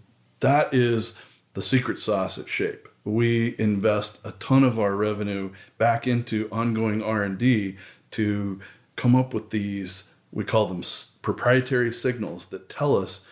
that 0.41 0.75
is 0.75 1.17
the 1.55 1.63
secret 1.63 1.99
sauce 1.99 2.39
at 2.39 2.49
shape. 2.49 2.89
We 3.05 3.55
invest 3.59 4.21
a 4.25 4.33
ton 4.33 4.65
of 4.65 4.81
our 4.81 4.97
revenue 4.97 5.51
back 5.79 6.07
into 6.07 6.49
ongoing 6.51 7.03
r&d 7.03 7.77
to 8.11 8.61
come 8.97 9.15
up 9.15 9.33
with 9.33 9.51
these 9.51 10.11
we 10.33 10.45
call 10.45 10.67
them 10.67 10.83
proprietary 11.23 11.93
signals 11.93 12.47
that 12.47 12.69
tell 12.69 12.95
us 12.95 13.27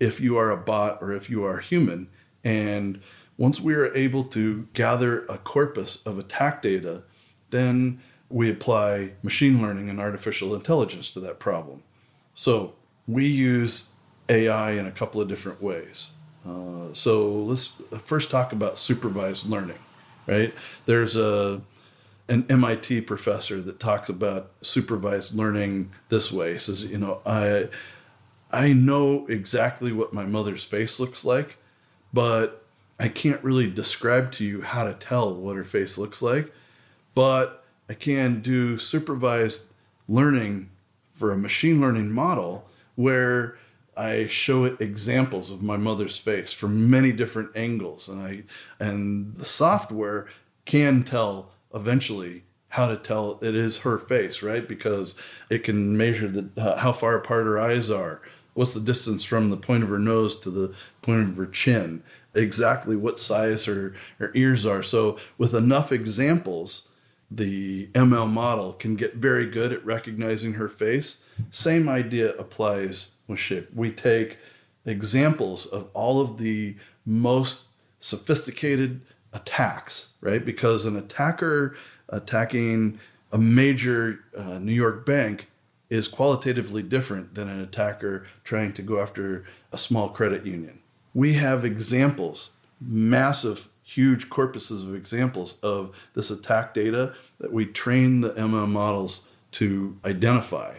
if 0.00 0.20
you 0.20 0.36
are 0.36 0.50
a 0.50 0.56
bot 0.56 0.98
or 1.00 1.12
if 1.12 1.30
you 1.30 1.44
are 1.44 1.58
human. 1.58 2.08
And 2.42 3.00
once 3.40 3.58
we 3.58 3.72
are 3.72 3.92
able 3.96 4.22
to 4.22 4.68
gather 4.74 5.24
a 5.24 5.38
corpus 5.38 6.04
of 6.04 6.18
attack 6.18 6.60
data, 6.60 7.02
then 7.48 7.98
we 8.28 8.50
apply 8.50 9.12
machine 9.22 9.62
learning 9.62 9.88
and 9.88 9.98
artificial 9.98 10.54
intelligence 10.54 11.10
to 11.10 11.18
that 11.18 11.38
problem. 11.38 11.82
So 12.34 12.74
we 13.08 13.26
use 13.26 13.86
AI 14.28 14.72
in 14.72 14.86
a 14.86 14.90
couple 14.90 15.22
of 15.22 15.28
different 15.28 15.62
ways. 15.62 16.10
Uh, 16.46 16.92
so 16.92 17.32
let's 17.32 17.80
first 18.04 18.30
talk 18.30 18.52
about 18.52 18.78
supervised 18.78 19.48
learning, 19.48 19.78
right? 20.26 20.52
There's 20.84 21.16
a 21.16 21.62
an 22.28 22.44
MIT 22.50 23.00
professor 23.00 23.62
that 23.62 23.80
talks 23.80 24.10
about 24.10 24.50
supervised 24.60 25.34
learning 25.34 25.92
this 26.10 26.30
way. 26.30 26.52
He 26.52 26.58
says, 26.58 26.84
you 26.84 26.98
know, 26.98 27.22
I 27.24 27.68
I 28.52 28.74
know 28.74 29.26
exactly 29.28 29.92
what 29.92 30.12
my 30.12 30.26
mother's 30.26 30.66
face 30.66 31.00
looks 31.00 31.24
like, 31.24 31.56
but 32.12 32.59
I 33.00 33.08
can't 33.08 33.42
really 33.42 33.68
describe 33.70 34.30
to 34.32 34.44
you 34.44 34.60
how 34.60 34.84
to 34.84 34.92
tell 34.92 35.34
what 35.34 35.56
her 35.56 35.64
face 35.64 35.96
looks 35.96 36.20
like, 36.20 36.52
but 37.14 37.64
I 37.88 37.94
can 37.94 38.42
do 38.42 38.76
supervised 38.76 39.72
learning 40.06 40.68
for 41.10 41.32
a 41.32 41.36
machine 41.36 41.80
learning 41.80 42.12
model 42.12 42.68
where 42.96 43.56
I 43.96 44.26
show 44.26 44.64
it 44.64 44.82
examples 44.82 45.50
of 45.50 45.62
my 45.62 45.78
mother's 45.78 46.18
face 46.18 46.52
from 46.52 46.90
many 46.90 47.10
different 47.10 47.56
angles 47.56 48.08
and 48.08 48.22
I 48.22 48.42
and 48.78 49.34
the 49.36 49.44
software 49.46 50.28
can 50.66 51.02
tell 51.02 51.52
eventually 51.74 52.44
how 52.68 52.88
to 52.88 52.96
tell 52.96 53.38
it 53.42 53.54
is 53.54 53.78
her 53.78 53.98
face, 53.98 54.42
right? 54.42 54.68
Because 54.68 55.16
it 55.48 55.64
can 55.64 55.96
measure 55.96 56.28
the 56.28 56.50
uh, 56.60 56.76
how 56.76 56.92
far 56.92 57.16
apart 57.16 57.46
her 57.46 57.58
eyes 57.58 57.90
are, 57.90 58.20
what's 58.54 58.74
the 58.74 58.80
distance 58.80 59.24
from 59.24 59.50
the 59.50 59.56
point 59.56 59.82
of 59.82 59.88
her 59.88 59.98
nose 59.98 60.38
to 60.40 60.50
the 60.50 60.74
point 61.02 61.30
of 61.30 61.36
her 61.36 61.46
chin 61.46 62.02
exactly 62.34 62.96
what 62.96 63.18
size 63.18 63.64
her, 63.64 63.94
her 64.18 64.30
ears 64.34 64.66
are. 64.66 64.82
So, 64.82 65.18
with 65.38 65.54
enough 65.54 65.92
examples, 65.92 66.88
the 67.30 67.86
ML 67.88 68.28
model 68.28 68.72
can 68.72 68.96
get 68.96 69.16
very 69.16 69.46
good 69.46 69.72
at 69.72 69.84
recognizing 69.84 70.54
her 70.54 70.68
face. 70.68 71.22
Same 71.50 71.88
idea 71.88 72.34
applies 72.36 73.12
with 73.28 73.38
shape. 73.38 73.68
We 73.74 73.92
take 73.92 74.38
examples 74.84 75.66
of 75.66 75.88
all 75.94 76.20
of 76.20 76.38
the 76.38 76.76
most 77.06 77.66
sophisticated 78.00 79.00
attacks, 79.32 80.14
right? 80.20 80.44
Because 80.44 80.86
an 80.86 80.96
attacker 80.96 81.76
attacking 82.08 82.98
a 83.30 83.38
major 83.38 84.20
uh, 84.36 84.58
New 84.58 84.72
York 84.72 85.06
bank 85.06 85.48
is 85.88 86.08
qualitatively 86.08 86.82
different 86.82 87.34
than 87.34 87.48
an 87.48 87.60
attacker 87.60 88.26
trying 88.42 88.72
to 88.72 88.82
go 88.82 89.00
after 89.00 89.44
a 89.72 89.78
small 89.78 90.08
credit 90.08 90.44
union 90.44 90.79
we 91.14 91.34
have 91.34 91.64
examples, 91.64 92.52
massive, 92.80 93.68
huge 93.82 94.28
corpuses 94.28 94.86
of 94.86 94.94
examples 94.94 95.58
of 95.62 95.94
this 96.14 96.30
attack 96.30 96.74
data 96.74 97.14
that 97.38 97.52
we 97.52 97.66
train 97.66 98.20
the 98.20 98.30
ML 98.30 98.68
models 98.68 99.26
to 99.52 99.96
identify. 100.04 100.74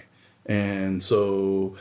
And 0.45 1.03
so 1.03 1.75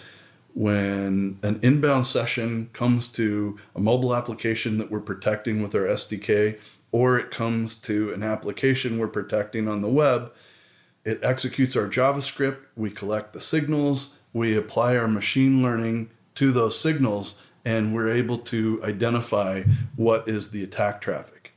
when 0.54 1.38
an 1.42 1.60
inbound 1.62 2.06
session 2.06 2.70
comes 2.72 3.08
to 3.12 3.58
a 3.76 3.80
mobile 3.80 4.14
application 4.14 4.78
that 4.78 4.90
we're 4.90 5.00
protecting 5.00 5.62
with 5.62 5.74
our 5.74 5.82
SDK, 5.82 6.58
or 6.92 7.18
it 7.18 7.30
comes 7.30 7.76
to 7.76 8.12
an 8.12 8.22
application 8.22 8.98
we're 8.98 9.06
protecting 9.06 9.68
on 9.68 9.80
the 9.80 9.88
web, 9.88 10.32
it 11.04 11.20
executes 11.22 11.76
our 11.76 11.88
JavaScript, 11.88 12.58
we 12.76 12.90
collect 12.90 13.32
the 13.32 13.40
signals, 13.40 14.14
we 14.32 14.56
apply 14.56 14.96
our 14.96 15.08
machine 15.08 15.62
learning 15.62 16.10
to 16.34 16.52
those 16.52 16.78
signals, 16.78 17.40
and 17.64 17.94
we're 17.94 18.10
able 18.10 18.38
to 18.38 18.80
identify 18.84 19.62
what 19.96 20.28
is 20.28 20.50
the 20.50 20.62
attack 20.62 21.00
traffic. 21.00 21.52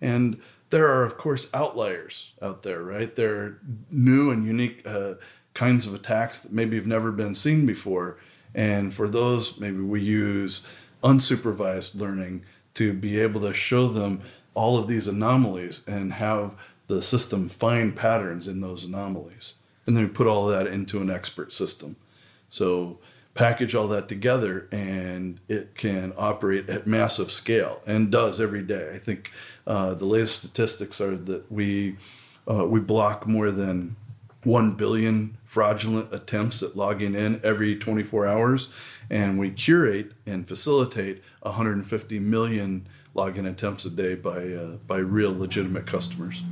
And 0.00 0.40
there 0.70 0.88
are, 0.88 1.04
of 1.04 1.16
course, 1.16 1.52
outliers 1.54 2.32
out 2.42 2.62
there, 2.62 2.82
right? 2.82 3.14
There 3.14 3.36
are 3.36 3.60
new 3.90 4.30
and 4.30 4.44
unique 4.44 4.86
uh, 4.86 5.14
kinds 5.54 5.86
of 5.86 5.94
attacks 5.94 6.40
that 6.40 6.52
maybe 6.52 6.76
have 6.76 6.86
never 6.86 7.10
been 7.10 7.34
seen 7.34 7.64
before. 7.66 8.18
And 8.54 8.92
for 8.92 9.08
those, 9.08 9.58
maybe 9.58 9.80
we 9.80 10.00
use 10.00 10.66
unsupervised 11.02 11.98
learning 11.98 12.44
to 12.74 12.92
be 12.92 13.18
able 13.20 13.40
to 13.42 13.54
show 13.54 13.88
them 13.88 14.22
all 14.54 14.76
of 14.76 14.86
these 14.88 15.06
anomalies 15.06 15.86
and 15.86 16.14
have 16.14 16.54
the 16.88 17.02
system 17.02 17.48
find 17.48 17.96
patterns 17.96 18.48
in 18.48 18.60
those 18.60 18.84
anomalies. 18.84 19.54
And 19.86 19.96
then 19.96 20.04
we 20.04 20.10
put 20.10 20.26
all 20.26 20.46
that 20.46 20.66
into 20.66 21.00
an 21.00 21.10
expert 21.10 21.52
system. 21.52 21.96
So 22.48 22.98
package 23.36 23.74
all 23.74 23.86
that 23.88 24.08
together 24.08 24.66
and 24.72 25.38
it 25.46 25.74
can 25.74 26.12
operate 26.16 26.68
at 26.68 26.86
massive 26.86 27.30
scale 27.30 27.82
and 27.86 28.10
does 28.10 28.40
every 28.40 28.62
day. 28.62 28.92
I 28.94 28.98
think 28.98 29.30
uh, 29.66 29.94
the 29.94 30.06
latest 30.06 30.36
statistics 30.36 31.00
are 31.00 31.16
that 31.16 31.50
we 31.52 31.96
uh, 32.48 32.64
we 32.64 32.80
block 32.80 33.26
more 33.26 33.50
than 33.50 33.96
1 34.44 34.72
billion 34.72 35.36
fraudulent 35.44 36.12
attempts 36.12 36.62
at 36.62 36.76
logging 36.76 37.14
in 37.14 37.40
every 37.44 37.76
24 37.76 38.26
hours 38.26 38.68
and 39.10 39.38
we 39.38 39.50
curate 39.50 40.12
and 40.24 40.48
facilitate 40.48 41.22
150 41.42 42.18
million 42.20 42.86
login 43.14 43.48
attempts 43.48 43.84
a 43.84 43.90
day 43.90 44.14
by 44.14 44.52
uh, 44.52 44.76
by 44.86 44.98
real 44.98 45.36
legitimate 45.36 45.86
customers. 45.86 46.42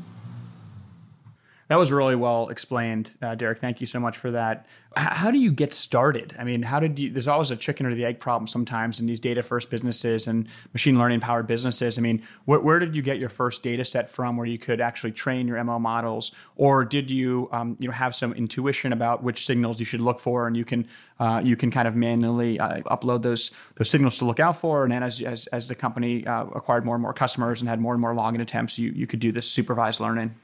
That 1.68 1.76
was 1.76 1.90
really 1.90 2.14
well 2.14 2.48
explained, 2.50 3.14
uh, 3.22 3.34
Derek. 3.34 3.58
Thank 3.58 3.80
you 3.80 3.86
so 3.86 3.98
much 3.98 4.18
for 4.18 4.30
that. 4.32 4.66
H- 4.98 5.06
how 5.10 5.30
do 5.30 5.38
you 5.38 5.50
get 5.50 5.72
started? 5.72 6.34
I 6.38 6.44
mean, 6.44 6.62
how 6.62 6.78
did 6.78 6.98
you? 6.98 7.10
There's 7.10 7.26
always 7.26 7.50
a 7.50 7.56
chicken 7.56 7.86
or 7.86 7.94
the 7.94 8.04
egg 8.04 8.20
problem 8.20 8.46
sometimes 8.46 9.00
in 9.00 9.06
these 9.06 9.18
data 9.18 9.42
first 9.42 9.70
businesses 9.70 10.26
and 10.26 10.46
machine 10.74 10.98
learning 10.98 11.20
powered 11.20 11.46
businesses. 11.46 11.96
I 11.96 12.02
mean, 12.02 12.22
wh- 12.44 12.62
where 12.62 12.78
did 12.78 12.94
you 12.94 13.00
get 13.00 13.18
your 13.18 13.30
first 13.30 13.62
data 13.62 13.84
set 13.84 14.10
from, 14.10 14.36
where 14.36 14.46
you 14.46 14.58
could 14.58 14.80
actually 14.80 15.12
train 15.12 15.48
your 15.48 15.56
ML 15.56 15.80
models, 15.80 16.32
or 16.56 16.84
did 16.84 17.10
you, 17.10 17.48
um, 17.50 17.76
you 17.80 17.88
know, 17.88 17.94
have 17.94 18.14
some 18.14 18.34
intuition 18.34 18.92
about 18.92 19.22
which 19.22 19.46
signals 19.46 19.80
you 19.80 19.86
should 19.86 20.00
look 20.00 20.20
for, 20.20 20.46
and 20.46 20.56
you 20.58 20.66
can 20.66 20.86
uh, 21.18 21.40
you 21.42 21.56
can 21.56 21.70
kind 21.70 21.88
of 21.88 21.96
manually 21.96 22.60
uh, 22.60 22.80
upload 22.82 23.22
those 23.22 23.52
those 23.76 23.88
signals 23.88 24.18
to 24.18 24.26
look 24.26 24.38
out 24.38 24.60
for, 24.60 24.84
and 24.84 24.92
then 24.92 25.02
as 25.02 25.22
as, 25.22 25.46
as 25.46 25.68
the 25.68 25.74
company 25.74 26.26
uh, 26.26 26.44
acquired 26.54 26.84
more 26.84 26.94
and 26.94 27.02
more 27.02 27.14
customers 27.14 27.62
and 27.62 27.70
had 27.70 27.80
more 27.80 27.94
and 27.94 28.02
more 28.02 28.14
login 28.14 28.42
attempts, 28.42 28.78
you 28.78 28.90
you 28.90 29.06
could 29.06 29.20
do 29.20 29.32
this 29.32 29.50
supervised 29.50 29.98
learning 29.98 30.34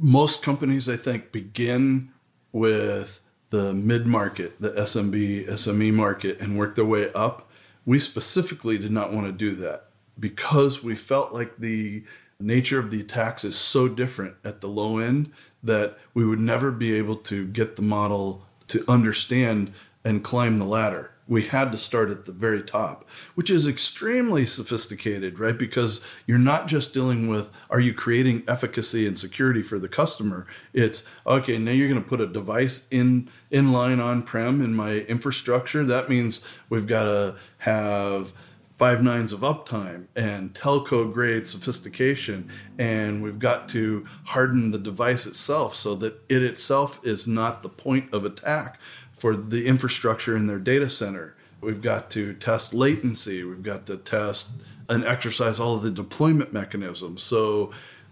most 0.00 0.42
companies, 0.42 0.88
I 0.88 0.96
think, 0.96 1.30
begin 1.30 2.10
with 2.52 3.20
the 3.50 3.74
mid 3.74 4.06
market, 4.06 4.60
the 4.60 4.70
SMB, 4.70 5.48
SME 5.48 5.92
market, 5.92 6.40
and 6.40 6.58
work 6.58 6.74
their 6.74 6.84
way 6.84 7.12
up. 7.12 7.50
We 7.84 7.98
specifically 7.98 8.78
did 8.78 8.92
not 8.92 9.12
want 9.12 9.26
to 9.26 9.32
do 9.32 9.54
that 9.56 9.86
because 10.18 10.82
we 10.82 10.94
felt 10.94 11.32
like 11.32 11.58
the 11.58 12.04
nature 12.38 12.78
of 12.78 12.90
the 12.90 13.00
attacks 13.00 13.44
is 13.44 13.56
so 13.56 13.88
different 13.88 14.36
at 14.44 14.60
the 14.60 14.68
low 14.68 14.98
end 14.98 15.30
that 15.62 15.98
we 16.14 16.24
would 16.24 16.40
never 16.40 16.70
be 16.70 16.94
able 16.94 17.16
to 17.16 17.46
get 17.46 17.76
the 17.76 17.82
model 17.82 18.46
to 18.68 18.84
understand 18.88 19.72
and 20.04 20.24
climb 20.24 20.56
the 20.58 20.64
ladder 20.64 21.10
we 21.30 21.44
had 21.44 21.70
to 21.70 21.78
start 21.78 22.10
at 22.10 22.24
the 22.24 22.32
very 22.32 22.60
top, 22.60 23.08
which 23.36 23.50
is 23.50 23.68
extremely 23.68 24.44
sophisticated, 24.44 25.38
right? 25.38 25.56
Because 25.56 26.00
you're 26.26 26.38
not 26.38 26.66
just 26.66 26.92
dealing 26.92 27.28
with 27.28 27.52
are 27.70 27.78
you 27.78 27.94
creating 27.94 28.42
efficacy 28.48 29.06
and 29.06 29.16
security 29.16 29.62
for 29.62 29.78
the 29.78 29.88
customer? 29.88 30.48
It's 30.74 31.04
okay, 31.24 31.56
now 31.56 31.70
you're 31.70 31.88
going 31.88 32.02
to 32.02 32.08
put 32.08 32.20
a 32.20 32.26
device 32.26 32.88
in 32.90 33.30
in 33.48 33.70
line 33.70 34.00
on 34.00 34.24
prem 34.24 34.60
in 34.60 34.74
my 34.74 34.94
infrastructure. 34.94 35.84
That 35.84 36.10
means 36.10 36.44
we've 36.68 36.88
got 36.88 37.04
to 37.04 37.36
have 37.58 38.32
five 38.80 39.02
nines 39.02 39.32
of 39.34 39.40
uptime 39.40 40.06
and 40.16 40.54
telco 40.54 41.12
grade 41.12 41.46
sophistication 41.46 42.50
and 42.78 43.22
we've 43.22 43.38
got 43.38 43.68
to 43.68 44.06
harden 44.24 44.70
the 44.70 44.78
device 44.78 45.26
itself 45.26 45.74
so 45.76 45.94
that 45.94 46.18
it 46.30 46.42
itself 46.42 46.98
is 47.04 47.28
not 47.28 47.62
the 47.62 47.68
point 47.68 48.10
of 48.14 48.24
attack 48.24 48.80
for 49.20 49.36
the 49.36 49.66
infrastructure 49.66 50.34
in 50.34 50.46
their 50.46 50.58
data 50.58 50.88
center. 50.88 51.36
We've 51.60 51.82
got 51.82 52.10
to 52.12 52.32
test 52.32 52.72
latency. 52.72 53.44
We've 53.44 53.62
got 53.62 53.86
to 53.86 53.98
test 53.98 54.50
and 54.88 55.04
exercise 55.04 55.60
all 55.60 55.76
of 55.76 55.82
the 55.82 55.90
deployment 55.90 56.54
mechanisms. 56.54 57.22
So 57.22 57.70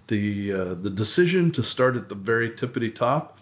the 0.09 0.53
uh, 0.53 0.75
the 0.75 0.91
decision 0.91 1.51
to 1.53 1.63
start 1.63 1.97
at 1.97 2.11
the 2.11 2.15
very 2.15 2.51
tippity 2.51 2.95
top 2.95 3.39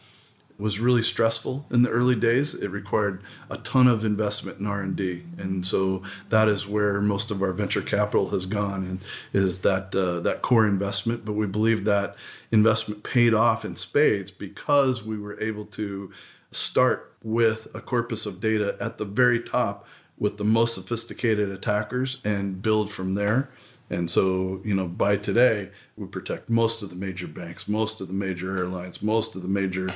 was 0.58 0.80
really 0.80 1.02
stressful 1.02 1.66
in 1.70 1.82
the 1.82 1.90
early 1.90 2.14
days. 2.14 2.54
It 2.54 2.68
required 2.68 3.22
a 3.50 3.58
ton 3.58 3.88
of 3.88 4.04
investment 4.04 4.58
in 4.58 4.66
R 4.66 4.80
and 4.80 4.96
D, 4.96 5.24
and 5.36 5.66
so 5.66 6.02
that 6.30 6.48
is 6.48 6.68
where 6.68 7.00
most 7.00 7.32
of 7.32 7.42
our 7.42 7.52
venture 7.52 7.82
capital 7.82 8.30
has 8.30 8.46
gone, 8.46 8.84
and 8.84 9.00
is 9.32 9.62
that 9.62 9.94
uh, 9.94 10.20
that 10.20 10.40
core 10.40 10.66
investment. 10.66 11.24
But 11.24 11.32
we 11.32 11.46
believe 11.46 11.84
that 11.84 12.16
investment 12.52 13.02
paid 13.02 13.34
off 13.34 13.64
in 13.64 13.74
spades 13.74 14.30
because 14.30 15.02
we 15.02 15.18
were 15.18 15.38
able 15.40 15.66
to 15.66 16.12
start 16.52 17.15
with 17.26 17.66
a 17.74 17.80
corpus 17.80 18.24
of 18.24 18.40
data 18.40 18.76
at 18.78 18.98
the 18.98 19.04
very 19.04 19.40
top 19.40 19.84
with 20.16 20.36
the 20.36 20.44
most 20.44 20.76
sophisticated 20.76 21.50
attackers 21.50 22.22
and 22.24 22.62
build 22.62 22.88
from 22.88 23.14
there. 23.14 23.50
And 23.90 24.08
so, 24.08 24.60
you 24.64 24.74
know, 24.74 24.86
by 24.86 25.16
today, 25.16 25.70
we 25.96 26.06
protect 26.06 26.48
most 26.48 26.82
of 26.82 26.90
the 26.90 26.94
major 26.94 27.26
banks, 27.26 27.66
most 27.66 28.00
of 28.00 28.06
the 28.06 28.14
major 28.14 28.56
airlines, 28.56 29.02
most 29.02 29.34
of 29.34 29.42
the 29.42 29.48
major 29.48 29.88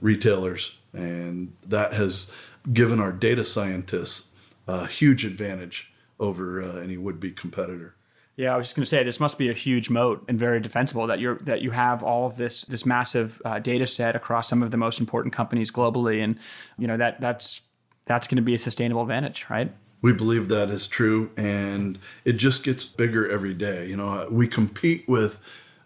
retailers. 0.00 0.78
And 0.94 1.52
that 1.66 1.92
has 1.92 2.32
given 2.72 3.00
our 3.00 3.12
data 3.12 3.44
scientists 3.44 4.30
a 4.66 4.86
huge 4.86 5.26
advantage 5.26 5.92
over 6.18 6.62
uh, 6.62 6.76
any 6.76 6.96
would 6.96 7.20
be 7.20 7.32
competitor. 7.32 7.96
Yeah, 8.38 8.54
I 8.54 8.56
was 8.56 8.66
just 8.66 8.76
going 8.76 8.84
to 8.84 8.88
say 8.88 9.02
this 9.02 9.18
must 9.18 9.36
be 9.36 9.50
a 9.50 9.52
huge 9.52 9.90
moat 9.90 10.24
and 10.28 10.38
very 10.38 10.60
defensible 10.60 11.08
that 11.08 11.18
you're 11.18 11.38
that 11.38 11.60
you 11.60 11.72
have 11.72 12.04
all 12.04 12.24
of 12.24 12.36
this 12.36 12.62
this 12.62 12.86
massive 12.86 13.42
uh, 13.44 13.58
data 13.58 13.84
set 13.84 14.14
across 14.14 14.48
some 14.48 14.62
of 14.62 14.70
the 14.70 14.76
most 14.76 15.00
important 15.00 15.34
companies 15.34 15.72
globally, 15.72 16.22
and 16.22 16.38
you 16.78 16.86
know 16.86 16.96
that 16.96 17.20
that's 17.20 17.62
that's 18.06 18.28
going 18.28 18.36
to 18.36 18.42
be 18.42 18.54
a 18.54 18.58
sustainable 18.58 19.02
advantage, 19.02 19.46
right? 19.50 19.72
We 20.02 20.12
believe 20.12 20.48
that 20.50 20.70
is 20.70 20.86
true, 20.86 21.32
and 21.36 21.98
it 22.24 22.34
just 22.34 22.62
gets 22.62 22.84
bigger 22.84 23.28
every 23.28 23.54
day. 23.54 23.88
You 23.88 23.96
know, 23.96 24.28
we 24.30 24.46
compete 24.46 25.08
with 25.08 25.40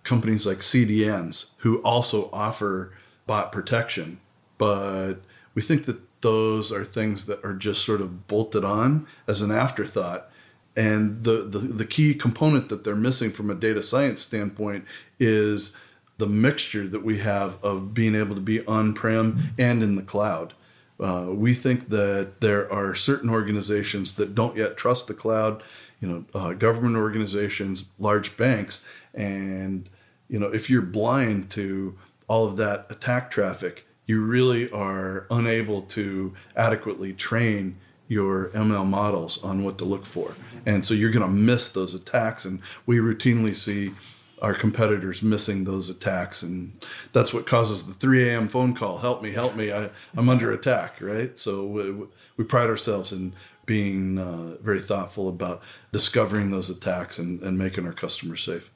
companies 0.04 0.46
like 0.46 0.58
CDNs 0.58 1.52
who 1.58 1.78
also 1.78 2.28
offer 2.34 2.92
bot 3.26 3.50
protection, 3.50 4.20
but 4.58 5.14
we 5.54 5.62
think 5.62 5.86
that 5.86 6.02
those 6.20 6.70
are 6.70 6.84
things 6.84 7.24
that 7.24 7.42
are 7.46 7.54
just 7.54 7.82
sort 7.82 8.02
of 8.02 8.26
bolted 8.26 8.62
on 8.62 9.06
as 9.26 9.40
an 9.40 9.50
afterthought 9.50 10.28
and 10.76 11.24
the, 11.24 11.42
the, 11.42 11.58
the 11.58 11.84
key 11.84 12.14
component 12.14 12.68
that 12.68 12.84
they're 12.84 12.96
missing 12.96 13.30
from 13.30 13.50
a 13.50 13.54
data 13.54 13.82
science 13.82 14.22
standpoint 14.22 14.84
is 15.20 15.76
the 16.18 16.26
mixture 16.26 16.88
that 16.88 17.04
we 17.04 17.18
have 17.18 17.62
of 17.64 17.92
being 17.94 18.14
able 18.14 18.34
to 18.34 18.40
be 18.40 18.64
on 18.66 18.94
prem 18.94 19.54
and 19.58 19.82
in 19.82 19.96
the 19.96 20.02
cloud. 20.02 20.54
Uh, 21.00 21.26
we 21.30 21.52
think 21.52 21.88
that 21.88 22.40
there 22.40 22.72
are 22.72 22.94
certain 22.94 23.28
organizations 23.28 24.14
that 24.14 24.34
don't 24.34 24.56
yet 24.56 24.76
trust 24.76 25.08
the 25.08 25.14
cloud, 25.14 25.62
you 26.00 26.08
know, 26.08 26.24
uh, 26.32 26.52
government 26.52 26.96
organizations, 26.96 27.84
large 27.98 28.36
banks, 28.36 28.82
and 29.14 29.88
you 30.28 30.38
know, 30.38 30.46
if 30.46 30.70
you're 30.70 30.80
blind 30.80 31.50
to 31.50 31.98
all 32.28 32.46
of 32.46 32.56
that 32.56 32.86
attack 32.88 33.30
traffic, 33.30 33.86
you 34.06 34.20
really 34.20 34.70
are 34.70 35.26
unable 35.30 35.82
to 35.82 36.32
adequately 36.56 37.12
train 37.12 37.76
your 38.12 38.50
ML 38.50 38.86
models 38.86 39.42
on 39.42 39.64
what 39.64 39.78
to 39.78 39.84
look 39.84 40.04
for. 40.04 40.34
And 40.66 40.84
so 40.84 40.94
you're 40.94 41.10
going 41.10 41.26
to 41.26 41.32
miss 41.32 41.70
those 41.72 41.94
attacks. 41.94 42.44
And 42.44 42.60
we 42.86 42.98
routinely 42.98 43.56
see 43.56 43.92
our 44.40 44.54
competitors 44.54 45.22
missing 45.22 45.64
those 45.64 45.88
attacks. 45.88 46.42
And 46.42 46.72
that's 47.12 47.32
what 47.32 47.46
causes 47.46 47.84
the 47.86 47.94
3 47.94 48.28
a.m. 48.28 48.48
phone 48.48 48.74
call 48.74 48.98
help 48.98 49.22
me, 49.22 49.32
help 49.32 49.56
me, 49.56 49.72
I, 49.72 49.90
am 50.16 50.28
under 50.28 50.52
attack, 50.52 51.00
right? 51.00 51.38
So 51.38 51.64
we, 51.64 52.06
we 52.36 52.44
pride 52.44 52.68
ourselves 52.68 53.12
in 53.12 53.32
being 53.64 54.18
uh, 54.18 54.56
very 54.60 54.80
thoughtful 54.80 55.28
about 55.28 55.62
discovering 55.92 56.50
those 56.50 56.68
attacks 56.68 57.18
and, 57.18 57.40
and 57.42 57.56
making 57.56 57.86
our 57.86 57.92
customers 57.92 58.42
safe. 58.42 58.70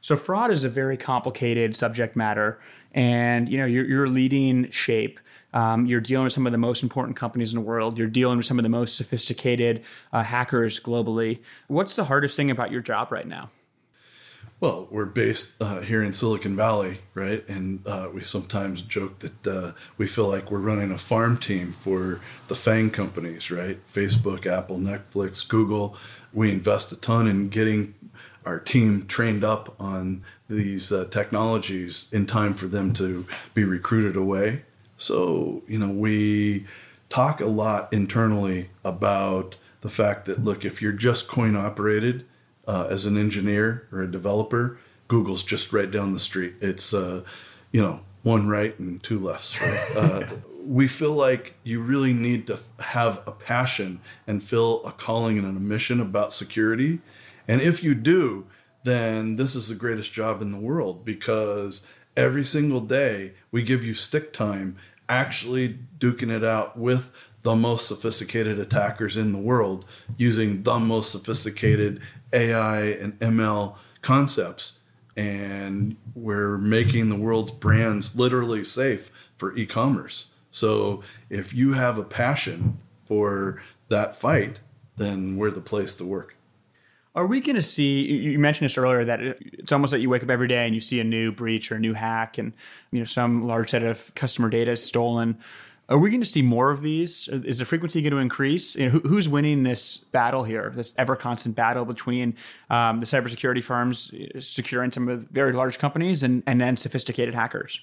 So 0.00 0.16
fraud 0.16 0.50
is 0.50 0.64
a 0.64 0.68
very 0.68 0.96
complicated 0.96 1.76
subject 1.76 2.16
matter, 2.16 2.58
and 2.90 3.48
you 3.48 3.56
know 3.56 3.66
you're, 3.66 3.84
you're 3.84 4.08
leading 4.08 4.68
Shape. 4.70 5.20
Um, 5.52 5.86
you're 5.86 6.00
dealing 6.00 6.24
with 6.24 6.32
some 6.32 6.46
of 6.46 6.52
the 6.52 6.58
most 6.58 6.82
important 6.82 7.16
companies 7.16 7.52
in 7.52 7.60
the 7.60 7.66
world. 7.66 7.98
You're 7.98 8.06
dealing 8.06 8.36
with 8.38 8.46
some 8.46 8.58
of 8.58 8.62
the 8.62 8.68
most 8.68 8.96
sophisticated 8.96 9.82
uh, 10.12 10.22
hackers 10.22 10.80
globally. 10.80 11.40
What's 11.68 11.96
the 11.96 12.04
hardest 12.04 12.36
thing 12.36 12.50
about 12.50 12.70
your 12.70 12.80
job 12.80 13.12
right 13.12 13.26
now? 13.26 13.50
Well, 14.62 14.86
we're 14.92 15.06
based 15.06 15.60
uh, 15.60 15.80
here 15.80 16.04
in 16.04 16.12
Silicon 16.12 16.54
Valley, 16.54 17.00
right? 17.14 17.46
And 17.48 17.84
uh, 17.84 18.10
we 18.14 18.22
sometimes 18.22 18.82
joke 18.82 19.18
that 19.18 19.46
uh, 19.46 19.72
we 19.98 20.06
feel 20.06 20.28
like 20.28 20.52
we're 20.52 20.58
running 20.58 20.92
a 20.92 20.98
farm 20.98 21.36
team 21.36 21.72
for 21.72 22.20
the 22.46 22.54
FANG 22.54 22.90
companies, 22.90 23.50
right? 23.50 23.84
Facebook, 23.84 24.46
Apple, 24.46 24.78
Netflix, 24.78 25.46
Google. 25.46 25.96
We 26.32 26.52
invest 26.52 26.92
a 26.92 26.96
ton 26.96 27.26
in 27.26 27.48
getting 27.48 27.94
our 28.46 28.60
team 28.60 29.06
trained 29.06 29.42
up 29.42 29.74
on 29.80 30.22
these 30.48 30.92
uh, 30.92 31.06
technologies 31.10 32.08
in 32.12 32.26
time 32.26 32.54
for 32.54 32.68
them 32.68 32.92
to 32.94 33.26
be 33.54 33.64
recruited 33.64 34.14
away. 34.14 34.62
So, 35.02 35.62
you 35.66 35.78
know, 35.78 35.88
we 35.88 36.66
talk 37.08 37.40
a 37.40 37.46
lot 37.46 37.92
internally 37.92 38.70
about 38.84 39.56
the 39.80 39.90
fact 39.90 40.26
that, 40.26 40.42
look, 40.42 40.64
if 40.64 40.80
you're 40.80 40.92
just 40.92 41.28
coin 41.28 41.56
operated 41.56 42.24
uh, 42.66 42.86
as 42.88 43.04
an 43.04 43.18
engineer 43.18 43.88
or 43.90 44.02
a 44.02 44.10
developer, 44.10 44.78
Google's 45.08 45.42
just 45.42 45.72
right 45.72 45.90
down 45.90 46.12
the 46.12 46.20
street. 46.20 46.54
It's, 46.60 46.94
uh, 46.94 47.24
you 47.72 47.82
know, 47.82 48.00
one 48.22 48.48
right 48.48 48.78
and 48.78 49.02
two 49.02 49.18
lefts. 49.18 49.60
Right? 49.60 49.80
Uh, 49.96 50.28
we 50.64 50.86
feel 50.86 51.12
like 51.12 51.54
you 51.64 51.80
really 51.80 52.12
need 52.12 52.46
to 52.46 52.58
have 52.78 53.20
a 53.26 53.32
passion 53.32 54.00
and 54.28 54.42
feel 54.42 54.84
a 54.84 54.92
calling 54.92 55.36
and 55.36 55.46
a 55.46 55.60
mission 55.60 56.00
about 56.00 56.32
security. 56.32 57.00
And 57.48 57.60
if 57.60 57.82
you 57.82 57.96
do, 57.96 58.46
then 58.84 59.34
this 59.34 59.56
is 59.56 59.68
the 59.68 59.74
greatest 59.74 60.12
job 60.12 60.40
in 60.40 60.52
the 60.52 60.58
world 60.58 61.04
because 61.04 61.84
every 62.16 62.44
single 62.44 62.80
day 62.80 63.32
we 63.50 63.62
give 63.62 63.84
you 63.84 63.94
stick 63.94 64.32
time 64.32 64.76
actually 65.12 65.78
duking 65.98 66.30
it 66.30 66.44
out 66.44 66.76
with 66.76 67.12
the 67.42 67.56
most 67.56 67.86
sophisticated 67.86 68.58
attackers 68.58 69.16
in 69.16 69.32
the 69.32 69.38
world 69.38 69.84
using 70.16 70.62
the 70.62 70.78
most 70.78 71.10
sophisticated 71.10 72.00
AI 72.32 72.82
and 72.82 73.18
ML 73.18 73.76
concepts. 74.00 74.78
And 75.16 75.96
we're 76.14 76.56
making 76.56 77.08
the 77.08 77.16
world's 77.16 77.52
brands 77.52 78.16
literally 78.16 78.64
safe 78.64 79.10
for 79.36 79.54
e 79.56 79.66
commerce. 79.66 80.28
So 80.50 81.02
if 81.28 81.52
you 81.52 81.72
have 81.74 81.98
a 81.98 82.04
passion 82.04 82.78
for 83.04 83.62
that 83.88 84.16
fight, 84.16 84.60
then 84.96 85.36
we're 85.36 85.50
the 85.50 85.60
place 85.60 85.94
to 85.96 86.04
work. 86.04 86.36
Are 87.14 87.26
we 87.26 87.40
going 87.40 87.56
to 87.56 87.62
see? 87.62 88.00
You 88.04 88.38
mentioned 88.38 88.64
this 88.64 88.78
earlier 88.78 89.04
that 89.04 89.20
it's 89.20 89.70
almost 89.70 89.92
like 89.92 90.00
you 90.00 90.08
wake 90.08 90.22
up 90.22 90.30
every 90.30 90.48
day 90.48 90.64
and 90.64 90.74
you 90.74 90.80
see 90.80 90.98
a 90.98 91.04
new 91.04 91.30
breach 91.30 91.70
or 91.70 91.76
a 91.76 91.78
new 91.78 91.92
hack, 91.92 92.38
and 92.38 92.52
you 92.90 93.00
know 93.00 93.04
some 93.04 93.46
large 93.46 93.70
set 93.70 93.82
of 93.82 94.14
customer 94.14 94.48
data 94.48 94.70
is 94.70 94.82
stolen. 94.82 95.36
Are 95.90 95.98
we 95.98 96.08
going 96.08 96.22
to 96.22 96.26
see 96.26 96.40
more 96.40 96.70
of 96.70 96.80
these? 96.80 97.28
Is 97.28 97.58
the 97.58 97.66
frequency 97.66 98.00
going 98.00 98.12
to 98.12 98.18
increase? 98.18 98.76
You 98.76 98.86
know, 98.86 98.90
who, 98.92 99.00
who's 99.00 99.28
winning 99.28 99.62
this 99.62 99.98
battle 99.98 100.44
here? 100.44 100.72
This 100.74 100.94
ever 100.96 101.14
constant 101.14 101.54
battle 101.54 101.84
between 101.84 102.34
um, 102.70 103.00
the 103.00 103.06
cybersecurity 103.06 103.62
firms 103.62 104.14
securing 104.38 104.90
some 104.90 105.06
of 105.08 105.20
the 105.20 105.26
very 105.34 105.52
large 105.52 105.78
companies 105.78 106.22
and 106.22 106.42
and 106.46 106.62
then 106.62 106.78
sophisticated 106.78 107.34
hackers. 107.34 107.82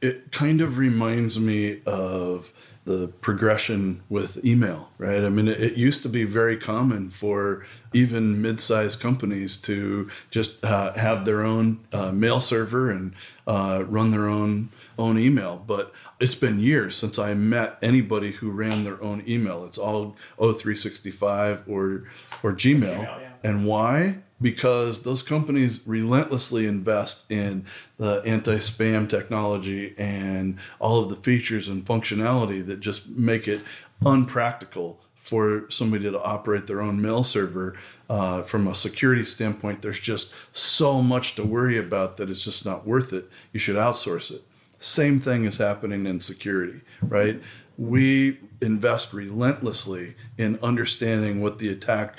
It 0.00 0.30
kind 0.30 0.60
of 0.60 0.78
reminds 0.78 1.40
me 1.40 1.80
of 1.86 2.52
the 2.88 3.06
progression 3.06 4.02
with 4.08 4.42
email, 4.42 4.88
right? 4.96 5.22
I 5.22 5.28
mean, 5.28 5.46
it, 5.46 5.60
it 5.60 5.76
used 5.76 6.02
to 6.04 6.08
be 6.08 6.24
very 6.24 6.56
common 6.56 7.10
for 7.10 7.66
even 7.92 8.40
mid-sized 8.40 8.98
companies 8.98 9.58
to 9.58 10.08
just 10.30 10.64
uh, 10.64 10.94
have 10.94 11.26
their 11.26 11.42
own 11.42 11.80
uh, 11.92 12.12
mail 12.12 12.40
server 12.40 12.90
and 12.90 13.12
uh, 13.46 13.84
run 13.86 14.10
their 14.10 14.26
own 14.26 14.70
own 14.98 15.18
email. 15.18 15.62
But 15.66 15.92
it's 16.18 16.34
been 16.34 16.60
years 16.60 16.96
since 16.96 17.18
I 17.18 17.34
met 17.34 17.76
anybody 17.82 18.32
who 18.32 18.50
ran 18.50 18.84
their 18.84 19.00
own 19.02 19.22
email. 19.28 19.66
It's 19.66 19.76
all 19.76 20.16
O365 20.38 21.68
or 21.68 22.04
or 22.42 22.54
Gmail. 22.54 22.80
Gmail 22.80 23.20
yeah. 23.20 23.32
And 23.44 23.66
why? 23.66 24.20
Because 24.40 25.02
those 25.02 25.22
companies 25.22 25.82
relentlessly 25.86 26.66
invest 26.66 27.30
in 27.30 27.64
the 27.96 28.22
anti-spam 28.24 29.08
technology 29.08 29.94
and 29.98 30.58
all 30.78 31.02
of 31.02 31.08
the 31.08 31.16
features 31.16 31.68
and 31.68 31.84
functionality 31.84 32.64
that 32.64 32.80
just 32.80 33.08
make 33.08 33.48
it 33.48 33.64
unpractical 34.04 35.00
for 35.16 35.68
somebody 35.68 36.04
to 36.04 36.22
operate 36.22 36.66
their 36.68 36.80
own 36.80 37.02
mail 37.02 37.24
server. 37.24 37.74
Uh, 38.08 38.42
from 38.42 38.66
a 38.66 38.74
security 38.74 39.24
standpoint, 39.24 39.82
there's 39.82 40.00
just 40.00 40.32
so 40.52 41.02
much 41.02 41.34
to 41.34 41.44
worry 41.44 41.76
about 41.76 42.16
that 42.16 42.30
it's 42.30 42.44
just 42.44 42.64
not 42.64 42.86
worth 42.86 43.12
it. 43.12 43.28
You 43.52 43.60
should 43.60 43.76
outsource 43.76 44.30
it. 44.30 44.42
Same 44.78 45.18
thing 45.18 45.44
is 45.44 45.58
happening 45.58 46.06
in 46.06 46.20
security, 46.20 46.82
right? 47.02 47.42
We 47.76 48.38
invest 48.62 49.12
relentlessly 49.12 50.14
in 50.38 50.58
understanding 50.62 51.42
what 51.42 51.58
the 51.58 51.68
attack 51.68 52.16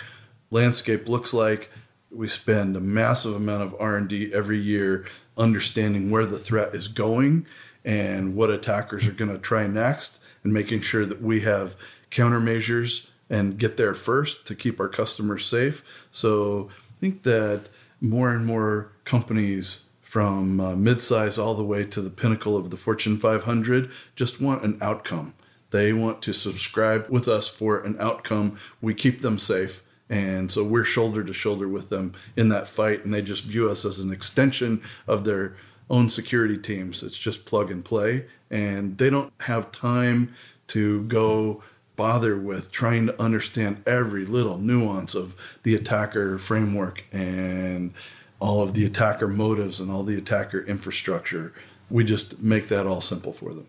landscape 0.52 1.08
looks 1.08 1.34
like. 1.34 1.72
We 2.12 2.28
spend 2.28 2.76
a 2.76 2.82
massive 2.82 3.36
amount 3.36 3.64
of 3.64 3.76
R&D 3.80 4.32
every 4.34 4.60
year 4.60 5.06
understanding 5.38 6.12
where 6.12 6.26
the 6.26 6.40
threat 6.40 6.74
is 6.74 6.88
going 6.88 7.46
and 7.86 8.36
what 8.36 8.50
attackers 8.50 9.08
are 9.08 9.12
going 9.12 9.32
to 9.32 9.38
try 9.38 9.68
next 9.68 10.20
and 10.44 10.54
making 10.54 10.82
sure 10.82 11.06
that 11.06 11.22
we 11.22 11.42
have 11.42 11.76
countermeasures 12.12 13.10
and 13.30 13.58
get 13.58 13.78
there 13.78 13.94
first 13.94 14.46
to 14.48 14.56
keep 14.56 14.80
our 14.80 14.90
customers 14.90 15.46
safe. 15.46 15.84
So 16.12 16.70
I 16.72 17.00
think 17.00 17.24
that 17.24 17.70
more 18.02 18.30
and 18.30 18.46
more 18.46 18.92
companies 19.06 19.86
from 20.02 20.60
uh, 20.60 20.74
midsize 20.74 21.42
all 21.42 21.54
the 21.54 21.64
way 21.64 21.84
to 21.86 22.02
the 22.02 22.10
pinnacle 22.10 22.58
of 22.58 22.72
the 22.72 22.78
Fortune 22.78 23.20
500 23.20 23.92
just 24.16 24.42
want 24.42 24.64
an 24.64 24.78
outcome. 24.82 25.36
They 25.72 25.94
want 25.94 26.24
to 26.24 26.34
subscribe 26.34 27.08
with 27.10 27.28
us 27.28 27.48
for 27.48 27.80
an 27.80 27.96
outcome. 28.00 28.58
We 28.82 28.96
keep 28.96 29.22
them 29.22 29.38
safe. 29.38 29.84
And 30.10 30.52
so 30.52 30.64
we're 30.64 30.84
shoulder 30.84 31.24
to 31.24 31.34
shoulder 31.34 31.68
with 31.68 31.90
them 31.90 32.14
in 32.36 32.50
that 32.50 32.68
fight. 32.68 33.06
And 33.06 33.14
they 33.14 33.22
just 33.22 33.44
view 33.44 33.70
us 33.70 33.86
as 33.86 34.00
an 34.00 34.12
extension 34.12 34.82
of 35.08 35.24
their 35.24 35.56
own 35.90 36.10
security 36.10 36.58
teams. 36.58 37.04
It's 37.04 37.20
just 37.20 37.46
plug 37.46 37.70
and 37.72 37.86
play. 37.86 38.26
And 38.50 38.98
they 38.98 39.10
don't 39.10 39.34
have 39.42 39.72
time 39.72 40.34
to 40.68 41.04
go 41.04 41.64
bother 41.96 42.38
with 42.38 42.72
trying 42.72 43.08
to 43.08 43.22
understand 43.22 43.84
every 43.86 44.26
little 44.26 44.58
nuance 44.58 45.14
of 45.14 45.36
the 45.64 45.76
attacker 45.76 46.38
framework 46.38 47.04
and 47.12 47.94
all 48.40 48.62
of 48.62 48.74
the 48.74 48.86
attacker 48.86 49.28
motives 49.28 49.80
and 49.80 49.92
all 49.92 50.04
the 50.04 50.18
attacker 50.18 50.62
infrastructure. 50.62 51.54
We 51.90 52.04
just 52.04 52.40
make 52.40 52.70
that 52.70 52.88
all 52.88 53.02
simple 53.02 53.34
for 53.34 53.54
them. 53.54 53.68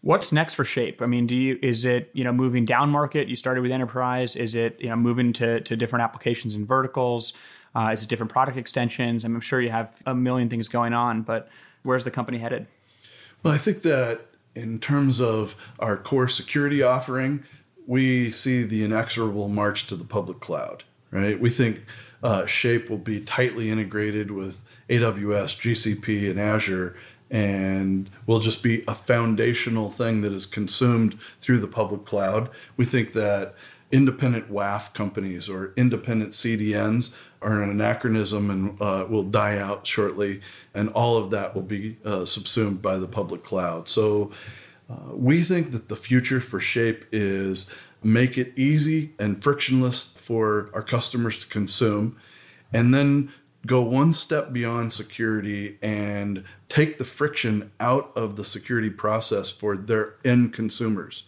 What's 0.00 0.30
next 0.30 0.54
for 0.54 0.64
Shape? 0.64 1.02
I 1.02 1.06
mean, 1.06 1.26
do 1.26 1.36
you 1.36 1.58
is 1.60 1.84
it 1.84 2.10
you 2.12 2.24
know 2.24 2.32
moving 2.32 2.64
down 2.64 2.90
market? 2.90 3.28
You 3.28 3.36
started 3.36 3.62
with 3.62 3.72
enterprise. 3.72 4.36
Is 4.36 4.54
it 4.54 4.80
you 4.80 4.88
know 4.88 4.96
moving 4.96 5.32
to 5.34 5.60
to 5.60 5.76
different 5.76 6.04
applications 6.04 6.54
and 6.54 6.66
verticals? 6.66 7.32
Uh, 7.74 7.90
is 7.92 8.02
it 8.02 8.08
different 8.08 8.32
product 8.32 8.56
extensions? 8.56 9.24
I'm 9.24 9.40
sure 9.40 9.60
you 9.60 9.70
have 9.70 10.02
a 10.06 10.14
million 10.14 10.48
things 10.48 10.68
going 10.68 10.92
on, 10.92 11.22
but 11.22 11.48
where's 11.82 12.04
the 12.04 12.10
company 12.10 12.38
headed? 12.38 12.66
Well, 13.42 13.52
I 13.52 13.58
think 13.58 13.82
that 13.82 14.20
in 14.54 14.78
terms 14.78 15.20
of 15.20 15.54
our 15.78 15.96
core 15.96 16.28
security 16.28 16.82
offering, 16.82 17.44
we 17.86 18.30
see 18.30 18.62
the 18.62 18.84
inexorable 18.84 19.48
march 19.48 19.86
to 19.88 19.96
the 19.96 20.04
public 20.04 20.40
cloud, 20.40 20.84
right? 21.10 21.38
We 21.38 21.50
think 21.50 21.80
uh, 22.22 22.46
Shape 22.46 22.90
will 22.90 22.98
be 22.98 23.20
tightly 23.20 23.70
integrated 23.70 24.30
with 24.30 24.62
AWS, 24.88 25.56
GCP, 25.58 26.30
and 26.30 26.40
Azure, 26.40 26.96
and 27.30 28.08
will 28.26 28.40
just 28.40 28.62
be 28.62 28.84
a 28.88 28.94
foundational 28.94 29.90
thing 29.90 30.22
that 30.22 30.32
is 30.32 30.46
consumed 30.46 31.18
through 31.40 31.60
the 31.60 31.66
public 31.66 32.04
cloud. 32.04 32.48
We 32.76 32.84
think 32.84 33.12
that 33.12 33.54
independent 33.90 34.52
WAF 34.52 34.92
companies 34.92 35.48
or 35.48 35.72
independent 35.76 36.32
CDNs 36.32 37.14
are 37.40 37.62
an 37.62 37.70
anachronism 37.70 38.50
and 38.50 38.82
uh, 38.82 39.06
will 39.08 39.22
die 39.22 39.58
out 39.58 39.86
shortly, 39.86 40.40
and 40.74 40.88
all 40.90 41.16
of 41.16 41.30
that 41.30 41.54
will 41.54 41.62
be 41.62 41.96
uh, 42.04 42.24
subsumed 42.24 42.82
by 42.82 42.98
the 42.98 43.06
public 43.06 43.42
cloud. 43.44 43.88
So 43.88 44.30
uh, 44.90 45.14
we 45.14 45.42
think 45.42 45.70
that 45.72 45.88
the 45.88 45.96
future 45.96 46.40
for 46.40 46.60
Shape 46.60 47.04
is 47.12 47.66
make 48.02 48.38
it 48.38 48.52
easy 48.56 49.12
and 49.18 49.42
frictionless 49.42 50.12
for 50.16 50.70
our 50.74 50.82
customers 50.82 51.38
to 51.40 51.46
consume, 51.46 52.16
and 52.72 52.92
then 52.92 53.32
go 53.66 53.82
one 53.82 54.12
step 54.12 54.52
beyond 54.52 54.92
security 54.92 55.78
and 55.82 56.44
take 56.68 56.98
the 56.98 57.04
friction 57.04 57.70
out 57.80 58.12
of 58.16 58.36
the 58.36 58.44
security 58.44 58.90
process 58.90 59.50
for 59.50 59.76
their 59.76 60.14
end 60.24 60.52
consumers. 60.52 61.24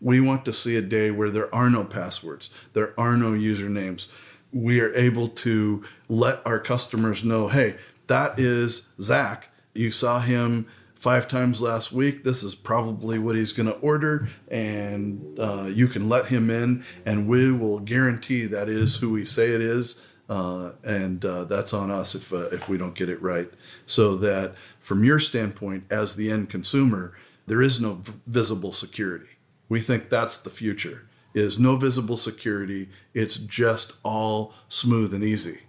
We 0.00 0.20
want 0.20 0.44
to 0.46 0.52
see 0.52 0.76
a 0.76 0.82
day 0.82 1.10
where 1.10 1.30
there 1.30 1.54
are 1.54 1.68
no 1.68 1.84
passwords, 1.84 2.50
there 2.72 2.98
are 2.98 3.16
no 3.16 3.32
usernames. 3.32 4.08
We 4.52 4.80
are 4.80 4.92
able 4.94 5.28
to 5.28 5.84
let 6.08 6.44
our 6.44 6.58
customers 6.58 7.22
know 7.22 7.48
hey, 7.48 7.76
that 8.06 8.38
is 8.38 8.88
Zach. 9.00 9.48
You 9.74 9.92
saw 9.92 10.18
him 10.18 10.66
five 11.00 11.28
times 11.28 11.62
last 11.62 11.92
week. 11.92 12.24
This 12.24 12.42
is 12.42 12.54
probably 12.54 13.18
what 13.18 13.34
he's 13.34 13.52
going 13.52 13.68
to 13.68 13.76
order, 13.76 14.28
and 14.48 15.38
uh, 15.38 15.64
you 15.64 15.88
can 15.88 16.08
let 16.08 16.26
him 16.26 16.50
in, 16.50 16.84
and 17.06 17.28
we 17.28 17.50
will 17.52 17.78
guarantee 17.78 18.44
that 18.46 18.68
is 18.68 18.96
who 18.96 19.10
we 19.10 19.24
say 19.24 19.52
it 19.52 19.60
is. 19.60 20.04
Uh, 20.30 20.70
and 20.84 21.24
uh, 21.24 21.44
that's 21.44 21.74
on 21.74 21.90
us 21.90 22.14
if 22.14 22.32
uh, 22.32 22.46
if 22.52 22.68
we 22.68 22.78
don't 22.78 22.94
get 22.94 23.08
it 23.08 23.20
right. 23.20 23.50
So 23.84 24.16
that 24.16 24.54
from 24.80 25.04
your 25.04 25.18
standpoint, 25.18 25.84
as 25.90 26.14
the 26.14 26.30
end 26.30 26.48
consumer, 26.48 27.14
there 27.46 27.60
is 27.60 27.80
no 27.80 27.94
v- 27.94 28.12
visible 28.26 28.72
security. 28.72 29.30
We 29.68 29.80
think 29.80 30.08
that's 30.08 30.38
the 30.38 30.50
future 30.50 31.08
is 31.34 31.58
no 31.58 31.76
visible 31.76 32.16
security. 32.16 32.88
It's 33.14 33.36
just 33.36 33.92
all 34.02 34.52
smooth 34.68 35.14
and 35.14 35.22
easy. 35.22 35.60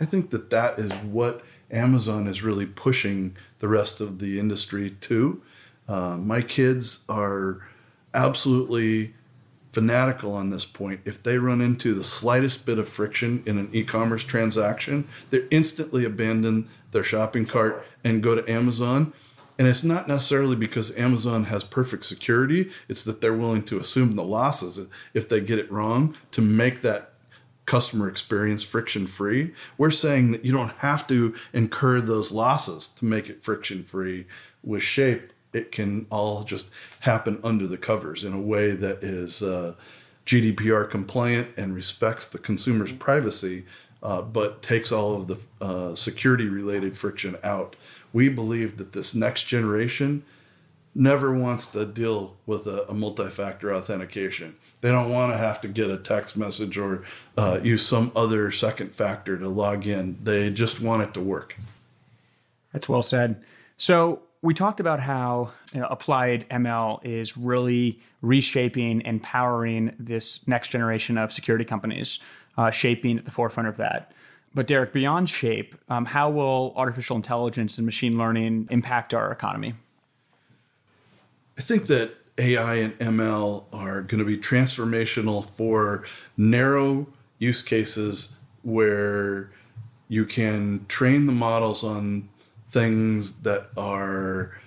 I 0.00 0.04
think 0.04 0.30
that 0.30 0.50
that 0.50 0.78
is 0.78 0.92
what 0.94 1.42
Amazon 1.70 2.26
is 2.26 2.42
really 2.42 2.66
pushing 2.66 3.36
the 3.58 3.68
rest 3.68 4.00
of 4.00 4.18
the 4.18 4.38
industry 4.38 4.90
to. 4.90 5.42
Uh, 5.88 6.16
my 6.16 6.42
kids 6.42 7.04
are 7.08 7.66
absolutely 8.14 9.14
fanatical 9.72 10.34
on 10.34 10.50
this 10.50 10.64
point. 10.64 11.00
If 11.04 11.22
they 11.22 11.38
run 11.38 11.60
into 11.60 11.94
the 11.94 12.04
slightest 12.04 12.66
bit 12.66 12.78
of 12.78 12.88
friction 12.88 13.42
in 13.46 13.58
an 13.58 13.70
e 13.72 13.84
commerce 13.84 14.24
transaction, 14.24 15.08
they 15.30 15.46
instantly 15.50 16.04
abandon 16.04 16.68
their 16.90 17.04
shopping 17.04 17.46
cart 17.46 17.84
and 18.04 18.22
go 18.22 18.34
to 18.34 18.50
Amazon 18.50 19.12
and 19.58 19.68
it's 19.68 19.84
not 19.84 20.08
necessarily 20.08 20.56
because 20.56 20.96
Amazon 20.96 21.44
has 21.44 21.62
perfect 21.62 22.04
security, 22.04 22.70
it's 22.88 23.04
that 23.04 23.20
they're 23.20 23.32
willing 23.32 23.62
to 23.64 23.78
assume 23.78 24.16
the 24.16 24.24
losses 24.24 24.80
if 25.14 25.28
they 25.28 25.40
get 25.40 25.58
it 25.58 25.70
wrong 25.70 26.16
to 26.32 26.40
make 26.40 26.82
that 26.82 27.12
customer 27.64 28.08
experience 28.08 28.64
friction 28.64 29.06
free. 29.06 29.52
We're 29.78 29.90
saying 29.90 30.32
that 30.32 30.44
you 30.44 30.52
don't 30.52 30.72
have 30.78 31.06
to 31.08 31.34
incur 31.52 32.00
those 32.00 32.32
losses 32.32 32.88
to 32.96 33.04
make 33.04 33.28
it 33.28 33.44
friction 33.44 33.84
free. 33.84 34.26
With 34.64 34.82
Shape, 34.82 35.32
it 35.52 35.72
can 35.72 36.06
all 36.10 36.44
just 36.44 36.70
happen 37.00 37.38
under 37.44 37.66
the 37.66 37.78
covers 37.78 38.24
in 38.24 38.32
a 38.32 38.40
way 38.40 38.72
that 38.72 39.02
is 39.02 39.42
uh, 39.42 39.74
GDPR 40.26 40.88
compliant 40.90 41.48
and 41.56 41.74
respects 41.74 42.26
the 42.26 42.38
consumer's 42.38 42.92
privacy, 42.92 43.64
uh, 44.02 44.22
but 44.22 44.62
takes 44.62 44.92
all 44.92 45.14
of 45.14 45.26
the 45.26 45.38
uh, 45.60 45.94
security 45.94 46.48
related 46.48 46.96
friction 46.96 47.36
out 47.42 47.76
we 48.12 48.28
believe 48.28 48.76
that 48.76 48.92
this 48.92 49.14
next 49.14 49.44
generation 49.44 50.24
never 50.94 51.32
wants 51.32 51.66
to 51.68 51.86
deal 51.86 52.36
with 52.44 52.66
a, 52.66 52.88
a 52.90 52.94
multi-factor 52.94 53.74
authentication. 53.74 54.54
They 54.82 54.90
don't 54.90 55.10
want 55.10 55.32
to 55.32 55.38
have 55.38 55.60
to 55.62 55.68
get 55.68 55.90
a 55.90 55.96
text 55.96 56.36
message 56.36 56.76
or 56.76 57.02
uh, 57.38 57.60
use 57.62 57.86
some 57.86 58.12
other 58.14 58.50
second 58.50 58.94
factor 58.94 59.38
to 59.38 59.48
log 59.48 59.86
in. 59.86 60.18
They 60.22 60.50
just 60.50 60.80
want 60.80 61.02
it 61.02 61.14
to 61.14 61.20
work. 61.20 61.56
That's 62.72 62.88
well 62.88 63.02
said. 63.02 63.42
So 63.78 64.22
we 64.42 64.52
talked 64.52 64.80
about 64.80 64.98
how 65.00 65.52
you 65.72 65.80
know, 65.80 65.86
applied 65.86 66.48
ML 66.50 67.04
is 67.04 67.36
really 67.38 68.00
reshaping 68.20 69.00
and 69.02 69.22
powering 69.22 69.94
this 69.98 70.46
next 70.48 70.68
generation 70.68 71.16
of 71.16 71.32
security 71.32 71.64
companies, 71.64 72.18
uh, 72.58 72.70
shaping 72.70 73.18
at 73.18 73.24
the 73.24 73.30
forefront 73.30 73.68
of 73.68 73.76
that. 73.76 74.12
But 74.54 74.66
Derek, 74.66 74.92
beyond 74.92 75.28
shape, 75.28 75.76
um, 75.88 76.04
how 76.04 76.28
will 76.28 76.74
artificial 76.76 77.16
intelligence 77.16 77.78
and 77.78 77.86
machine 77.86 78.18
learning 78.18 78.68
impact 78.70 79.14
our 79.14 79.30
economy? 79.30 79.74
I 81.56 81.62
think 81.62 81.86
that 81.86 82.14
AI 82.36 82.74
and 82.74 82.98
ML 82.98 83.64
are 83.72 84.02
going 84.02 84.18
to 84.18 84.24
be 84.24 84.36
transformational 84.36 85.44
for 85.44 86.04
narrow 86.36 87.06
use 87.38 87.62
cases 87.62 88.36
where 88.62 89.50
you 90.08 90.24
can 90.26 90.84
train 90.88 91.26
the 91.26 91.32
models 91.32 91.84
on 91.84 92.28
things 92.72 93.42
that 93.42 93.68
are 93.76 94.58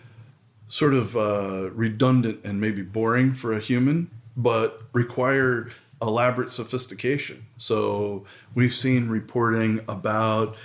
sort 0.67 0.93
of 0.93 1.17
uh, 1.17 1.69
redundant 1.71 2.43
and 2.43 2.61
maybe 2.61 2.81
boring 2.81 3.33
for 3.33 3.53
a 3.53 3.59
human, 3.59 4.09
but 4.37 4.83
require 4.93 5.69
elaborate 6.01 6.51
sophistication. 6.51 7.45
So 7.57 8.25
we've 8.53 8.73
seen 8.73 9.09
reporting 9.09 9.81
about 9.87 10.55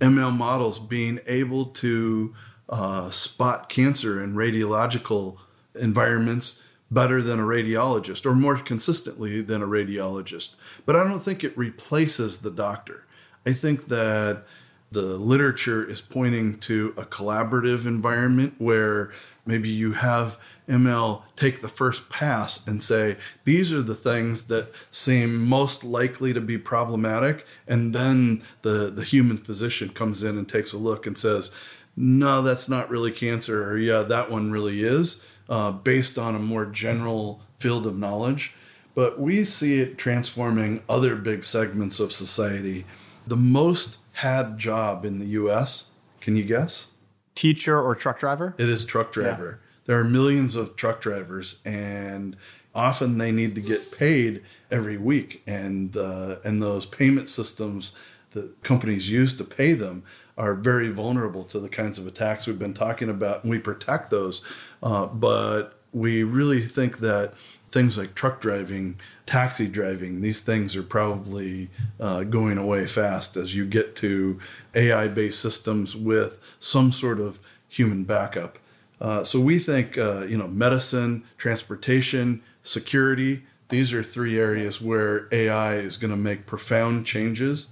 ML 0.00 0.36
models 0.36 0.78
being 0.78 1.20
able 1.26 1.66
to 1.66 2.34
uh, 2.68 3.10
spot 3.10 3.68
cancer 3.68 4.22
in 4.22 4.34
radiological 4.34 5.38
environments 5.74 6.62
better 6.90 7.20
than 7.20 7.38
a 7.38 7.42
radiologist 7.42 8.24
or 8.24 8.34
more 8.34 8.56
consistently 8.56 9.42
than 9.42 9.62
a 9.62 9.66
radiologist. 9.66 10.54
But 10.86 10.96
I 10.96 11.04
don't 11.04 11.20
think 11.20 11.44
it 11.44 11.56
replaces 11.56 12.38
the 12.38 12.50
doctor. 12.50 13.04
I 13.44 13.52
think 13.52 13.88
that 13.88 14.44
the 14.90 15.02
literature 15.02 15.84
is 15.84 16.00
pointing 16.00 16.58
to 16.60 16.94
a 16.96 17.04
collaborative 17.04 17.86
environment 17.86 18.54
where 18.58 19.12
maybe 19.44 19.68
you 19.68 19.92
have 19.92 20.38
ML 20.68 21.22
take 21.36 21.60
the 21.60 21.68
first 21.68 22.10
pass 22.10 22.66
and 22.66 22.82
say, 22.82 23.16
these 23.44 23.72
are 23.72 23.82
the 23.82 23.94
things 23.94 24.48
that 24.48 24.70
seem 24.90 25.46
most 25.46 25.82
likely 25.82 26.32
to 26.32 26.40
be 26.40 26.58
problematic. 26.58 27.46
And 27.66 27.94
then 27.94 28.42
the, 28.62 28.90
the 28.90 29.04
human 29.04 29.38
physician 29.38 29.90
comes 29.90 30.22
in 30.22 30.36
and 30.36 30.48
takes 30.48 30.72
a 30.72 30.78
look 30.78 31.06
and 31.06 31.16
says, 31.16 31.50
no, 31.96 32.42
that's 32.42 32.68
not 32.68 32.90
really 32.90 33.10
cancer, 33.10 33.68
or 33.68 33.76
yeah, 33.76 34.02
that 34.02 34.30
one 34.30 34.52
really 34.52 34.84
is, 34.84 35.20
uh, 35.48 35.72
based 35.72 36.16
on 36.16 36.36
a 36.36 36.38
more 36.38 36.64
general 36.64 37.40
field 37.58 37.86
of 37.86 37.98
knowledge. 37.98 38.54
But 38.94 39.18
we 39.18 39.44
see 39.44 39.80
it 39.80 39.98
transforming 39.98 40.82
other 40.88 41.16
big 41.16 41.44
segments 41.44 41.98
of 41.98 42.12
society. 42.12 42.84
The 43.26 43.36
most 43.36 43.98
had 44.18 44.58
job 44.58 45.04
in 45.04 45.18
the 45.18 45.26
US, 45.26 45.90
can 46.20 46.36
you 46.36 46.44
guess? 46.44 46.88
Teacher 47.34 47.80
or 47.80 47.94
truck 47.94 48.20
driver? 48.20 48.54
It 48.58 48.68
is 48.68 48.84
truck 48.84 49.12
driver. 49.12 49.58
Yeah 49.60 49.64
there 49.88 49.98
are 49.98 50.04
millions 50.04 50.54
of 50.54 50.76
truck 50.76 51.00
drivers, 51.00 51.62
and 51.64 52.36
often 52.74 53.16
they 53.16 53.32
need 53.32 53.54
to 53.54 53.60
get 53.62 53.90
paid 53.90 54.42
every 54.70 54.98
week, 54.98 55.42
and 55.46 55.96
uh, 55.96 56.36
and 56.44 56.62
those 56.62 56.84
payment 56.84 57.26
systems 57.26 57.92
that 58.32 58.62
companies 58.62 59.08
use 59.08 59.34
to 59.38 59.44
pay 59.44 59.72
them 59.72 60.02
are 60.36 60.54
very 60.54 60.90
vulnerable 60.90 61.42
to 61.42 61.58
the 61.58 61.70
kinds 61.70 61.98
of 61.98 62.06
attacks 62.06 62.46
we've 62.46 62.58
been 62.58 62.74
talking 62.74 63.08
about, 63.08 63.42
and 63.42 63.50
we 63.50 63.58
protect 63.58 64.10
those. 64.10 64.44
Uh, 64.82 65.06
but 65.06 65.80
we 65.94 66.22
really 66.22 66.60
think 66.60 66.98
that 66.98 67.32
things 67.70 67.96
like 67.96 68.14
truck 68.14 68.42
driving, 68.42 69.00
taxi 69.28 69.68
driving, 69.68 70.22
these 70.22 70.40
things 70.40 70.74
are 70.74 70.82
probably 70.82 71.68
uh, 72.00 72.24
going 72.24 72.56
away 72.56 72.86
fast 72.86 73.36
as 73.36 73.54
you 73.54 73.66
get 73.66 73.94
to 73.96 74.40
AI 74.74 75.06
based 75.06 75.40
systems 75.40 75.94
with 75.94 76.40
some 76.58 76.90
sort 76.90 77.20
of 77.20 77.38
human 77.68 78.04
backup. 78.04 78.58
Uh, 79.00 79.22
so 79.22 79.38
we 79.38 79.58
think, 79.58 79.98
uh, 79.98 80.22
you 80.22 80.36
know, 80.36 80.48
medicine, 80.48 81.24
transportation, 81.36 82.42
security, 82.62 83.42
these 83.68 83.92
are 83.92 84.02
three 84.02 84.38
areas 84.38 84.80
where 84.80 85.28
AI 85.30 85.76
is 85.76 85.98
going 85.98 86.10
to 86.10 86.16
make 86.16 86.46
profound 86.46 87.04
changes. 87.04 87.66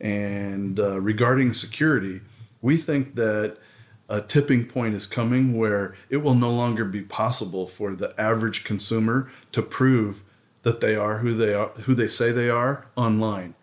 And 0.00 0.78
uh, 0.78 1.00
regarding 1.00 1.54
security, 1.54 2.20
we 2.60 2.76
think 2.76 3.14
that 3.14 3.56
a 4.10 4.20
tipping 4.20 4.66
point 4.66 4.94
is 4.94 5.06
coming 5.06 5.56
where 5.56 5.94
it 6.10 6.18
will 6.18 6.34
no 6.34 6.50
longer 6.52 6.84
be 6.84 7.00
possible 7.00 7.66
for 7.66 7.94
the 7.94 8.14
average 8.20 8.64
consumer 8.64 9.30
to 9.52 9.62
prove 9.62 10.24
that 10.62 10.80
they 10.80 10.94
are 10.94 11.18
who 11.18 11.34
they 11.34 11.54
are, 11.54 11.68
who 11.84 11.94
they 11.94 12.08
say 12.08 12.32
they 12.32 12.50
are 12.50 12.86
online. 12.96 13.54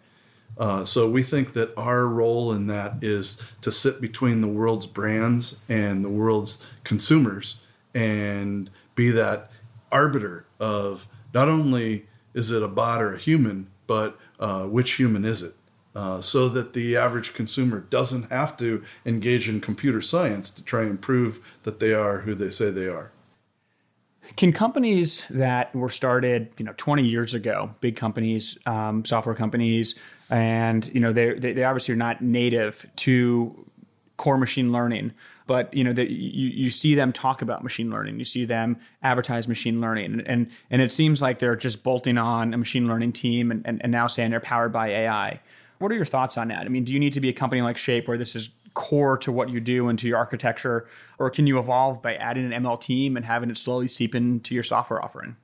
Uh, 0.58 0.84
so 0.84 1.10
we 1.10 1.22
think 1.22 1.54
that 1.54 1.76
our 1.78 2.08
role 2.08 2.52
in 2.52 2.68
that 2.68 3.04
is 3.04 3.42
to 3.62 3.72
sit 3.72 4.02
between 4.02 4.42
the 4.42 4.48
world's 4.48 4.88
brands 4.88 5.60
and 5.70 6.04
the 6.04 6.10
world's 6.10 6.66
consumers 6.84 7.60
and 7.94 8.70
be 8.96 9.12
that 9.12 9.52
arbiter 9.92 10.46
of 10.60 11.08
not 11.34 11.48
only 11.48 12.08
is 12.34 12.50
it 12.52 12.64
a 12.64 12.68
bot 12.68 13.02
or 13.02 13.14
a 13.14 13.20
human, 13.20 13.68
but 13.86 14.18
uh, 14.40 14.64
which 14.64 14.94
human 14.94 15.26
is 15.26 15.44
it? 15.44 15.56
Uh, 15.96 16.22
so 16.22 16.48
that 16.48 16.74
the 16.74 16.96
average 16.96 17.34
consumer 17.34 17.80
doesn't 17.80 18.32
have 18.32 18.56
to 18.56 18.84
engage 19.06 19.50
in 19.50 19.60
computer 19.60 20.02
science 20.02 20.52
to 20.52 20.64
try 20.64 20.84
and 20.84 21.02
prove 21.02 21.40
that 21.64 21.80
they 21.80 21.92
are 21.92 22.20
who 22.20 22.36
they 22.36 22.52
say 22.52 22.70
they 22.70 22.88
are. 22.88 23.12
Can 24.36 24.52
companies 24.52 25.26
that 25.30 25.74
were 25.74 25.90
started, 25.90 26.50
you 26.58 26.66
know, 26.66 26.74
20 26.78 27.04
years 27.04 27.34
ago, 27.34 27.72
big 27.80 27.96
companies, 27.96 28.58
um, 28.66 29.06
software 29.06 29.36
companies, 29.36 29.98
and 30.30 30.94
you 30.94 31.00
know 31.00 31.14
they 31.14 31.34
they 31.34 31.64
obviously 31.64 31.94
are 31.94 31.98
not 31.98 32.22
native 32.22 32.86
to 32.96 33.66
core 34.18 34.38
machine 34.38 34.72
learning 34.72 35.14
but 35.46 35.72
you 35.74 35.84
know 35.84 35.94
that 35.94 36.10
you, 36.10 36.50
you 36.50 36.70
see 36.70 36.96
them 36.96 37.14
talk 37.14 37.42
about 37.42 37.64
machine 37.64 37.90
learning 37.90 38.18
you 38.18 38.26
see 38.26 38.46
them 38.46 38.78
advertise 39.04 39.48
machine 39.48 39.80
learning 39.80 40.14
and 40.14 40.28
and, 40.28 40.52
and 40.70 40.82
it 40.82 40.92
seems 40.92 41.22
like 41.22 41.40
they're 41.40 41.56
just 41.56 41.84
bolting 41.84 42.18
on 42.18 42.54
a 42.54 42.58
machine 42.58 42.88
learning 42.88 43.12
team 43.14 43.52
and, 43.52 43.62
and, 43.66 43.82
and 43.84 43.92
now 43.92 44.08
saying 44.08 44.32
they're 44.32 44.40
powered 44.40 44.74
by 44.74 44.90
ai 44.90 45.40
what 45.80 45.92
are 45.92 45.96
your 45.96 46.06
thoughts 46.06 46.40
on 46.40 46.48
that? 46.48 46.66
I 46.66 46.70
mean 46.70 46.84
do 46.84 46.92
you 46.92 47.00
need 47.00 47.14
to 47.14 47.22
be 47.22 47.30
a 47.30 47.34
company 47.34 47.62
like 47.62 47.78
shape 47.78 48.08
where 48.08 48.18
this 48.18 48.36
is 48.36 48.50
core 48.78 49.18
to 49.18 49.32
what 49.32 49.50
you 49.50 49.60
do 49.60 49.90
and 49.90 49.98
to 49.98 50.08
your 50.08 50.18
architecture 50.18 50.88
or 51.18 51.32
can 51.32 51.48
you 51.48 51.58
evolve 51.58 52.00
by 52.02 52.14
adding 52.16 52.52
an 52.52 52.64
ml 52.64 52.80
team 52.80 53.18
and 53.18 53.26
having 53.26 53.50
it 53.50 53.58
slowly 53.58 53.88
seep 53.88 54.14
into 54.14 54.54
your 54.54 54.64
software 54.64 55.04
offering 55.04 55.36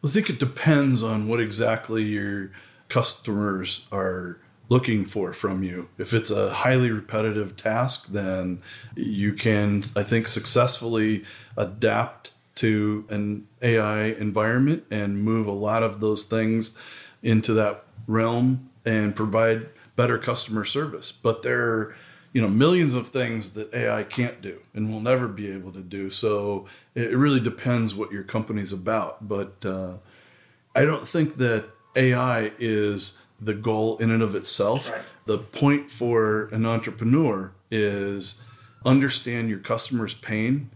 well, 0.00 0.10
i 0.10 0.12
think 0.14 0.30
it 0.30 0.38
depends 0.38 1.02
on 1.02 1.28
what 1.28 1.40
exactly 1.40 2.04
you're 2.04 2.50
customers 2.88 3.86
are 3.92 4.38
looking 4.68 5.04
for 5.04 5.32
from 5.32 5.62
you. 5.62 5.88
If 5.98 6.12
it's 6.12 6.30
a 6.30 6.50
highly 6.50 6.90
repetitive 6.90 7.56
task, 7.56 8.08
then 8.08 8.60
you 8.96 9.32
can, 9.32 9.82
I 9.96 10.02
think, 10.02 10.28
successfully 10.28 11.24
adapt 11.56 12.32
to 12.56 13.04
an 13.08 13.46
AI 13.62 14.04
environment 14.04 14.84
and 14.90 15.22
move 15.22 15.46
a 15.46 15.52
lot 15.52 15.82
of 15.82 16.00
those 16.00 16.24
things 16.24 16.76
into 17.22 17.52
that 17.54 17.84
realm 18.06 18.70
and 18.84 19.14
provide 19.14 19.68
better 19.96 20.18
customer 20.18 20.64
service. 20.64 21.12
But 21.12 21.42
there 21.42 21.94
you 22.32 22.42
know, 22.42 22.48
millions 22.48 22.94
of 22.94 23.08
things 23.08 23.50
that 23.52 23.72
AI 23.72 24.02
can't 24.02 24.40
do 24.42 24.60
and 24.74 24.92
will 24.92 25.00
never 25.00 25.28
be 25.28 25.50
able 25.50 25.72
to 25.72 25.80
do. 25.80 26.10
So 26.10 26.66
it 26.94 27.16
really 27.16 27.40
depends 27.40 27.94
what 27.94 28.12
your 28.12 28.22
company's 28.22 28.72
about. 28.72 29.26
But 29.26 29.64
uh, 29.64 29.94
I 30.74 30.84
don't 30.84 31.06
think 31.06 31.36
that 31.36 31.64
AI 31.96 32.52
is 32.58 33.18
the 33.40 33.54
goal 33.54 33.98
in 33.98 34.10
and 34.10 34.22
of 34.22 34.34
itself. 34.34 34.90
Right. 34.90 35.02
The 35.26 35.38
point 35.38 35.90
for 35.90 36.46
an 36.46 36.66
entrepreneur 36.66 37.52
is 37.70 38.40
understand 38.84 39.48
your 39.48 39.58
customer's 39.58 40.14
pain 40.14 40.70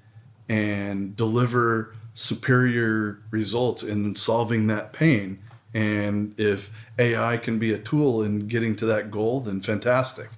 and 0.49 1.17
deliver 1.17 1.95
superior 2.15 3.19
results 3.31 3.83
in 3.83 4.15
solving 4.15 4.67
that 4.67 4.93
pain. 4.93 5.39
And 5.75 6.39
if 6.39 6.71
AI 6.99 7.39
can 7.39 7.59
be 7.59 7.73
a 7.73 7.79
tool 7.79 8.23
in 8.23 8.47
getting 8.49 8.77
to 8.77 8.87
that 8.87 9.11
goal, 9.11 9.41
then 9.41 9.61
fantastic. 9.61 10.29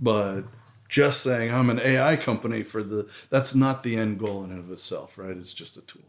But 0.00 0.42
just 0.88 1.22
saying 1.22 1.52
I'm 1.52 1.70
an 1.70 1.80
AI 1.80 2.16
company 2.16 2.62
for 2.62 2.82
the 2.82 3.08
that's 3.30 3.54
not 3.54 3.82
the 3.82 3.96
end 3.96 4.18
goal 4.18 4.44
in 4.44 4.50
and 4.50 4.58
of 4.58 4.70
itself, 4.72 5.16
right? 5.16 5.36
It's 5.36 5.52
just 5.54 5.76
a 5.76 5.82
tool. 5.82 6.02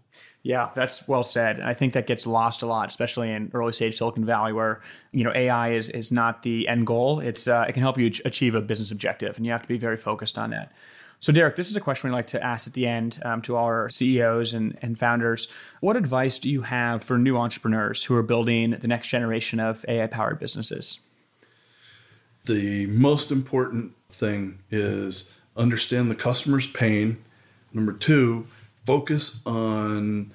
Yeah, 0.44 0.72
that's 0.74 1.08
well 1.08 1.22
said. 1.22 1.60
I 1.60 1.76
think 1.76 1.94
that 1.94 2.08
gets 2.08 2.26
lost 2.26 2.64
a 2.64 2.66
lot, 2.66 2.90
especially 2.90 3.32
in 3.32 3.52
early 3.54 3.74
stage 3.74 4.00
Silicon 4.00 4.26
Valley, 4.26 4.54
where 4.54 4.82
you 5.12 5.24
know 5.24 5.32
AI 5.36 5.74
is 5.74 5.90
is 5.90 6.12
not 6.12 6.42
the 6.42 6.68
end 6.68 6.88
goal. 6.88 7.20
It's 7.20 7.48
uh, 7.48 7.66
it 7.70 7.74
can 7.74 7.84
help 7.84 7.98
you 7.98 8.12
achieve 8.26 8.56
a 8.56 8.62
business 8.62 8.92
objective, 8.92 9.38
and 9.38 9.46
you 9.46 9.52
have 9.52 9.62
to 9.62 9.68
be 9.68 9.78
very 9.78 9.98
focused 9.98 10.38
on 10.38 10.50
that. 10.50 10.72
So, 11.20 11.32
Derek, 11.32 11.56
this 11.56 11.70
is 11.70 11.76
a 11.76 11.80
question 11.80 12.10
we 12.10 12.16
like 12.16 12.26
to 12.28 12.44
ask 12.44 12.66
at 12.66 12.74
the 12.74 12.88
end 12.88 13.20
um, 13.24 13.44
to 13.44 13.56
our 13.56 13.90
CEOs 13.90 14.54
and, 14.54 14.76
and 14.82 14.98
founders. 14.98 15.48
What 15.80 15.96
advice 15.96 16.40
do 16.40 16.50
you 16.50 16.64
have 16.64 17.04
for 17.04 17.20
new 17.20 17.38
entrepreneurs 17.38 18.04
who 18.04 18.16
are 18.16 18.24
building 18.24 18.72
the 18.72 18.88
next 18.88 19.10
generation 19.10 19.60
of 19.60 19.86
AI 19.88 20.08
powered 20.08 20.40
businesses? 20.40 21.00
The 22.46 22.88
most 22.88 23.32
important 23.32 23.94
thing 24.10 24.60
is 24.72 25.32
understand 25.56 26.10
the 26.10 26.16
customer's 26.16 26.68
pain. 26.68 27.24
Number 27.74 27.94
two, 27.94 28.48
focus 28.86 29.42
on 29.46 30.32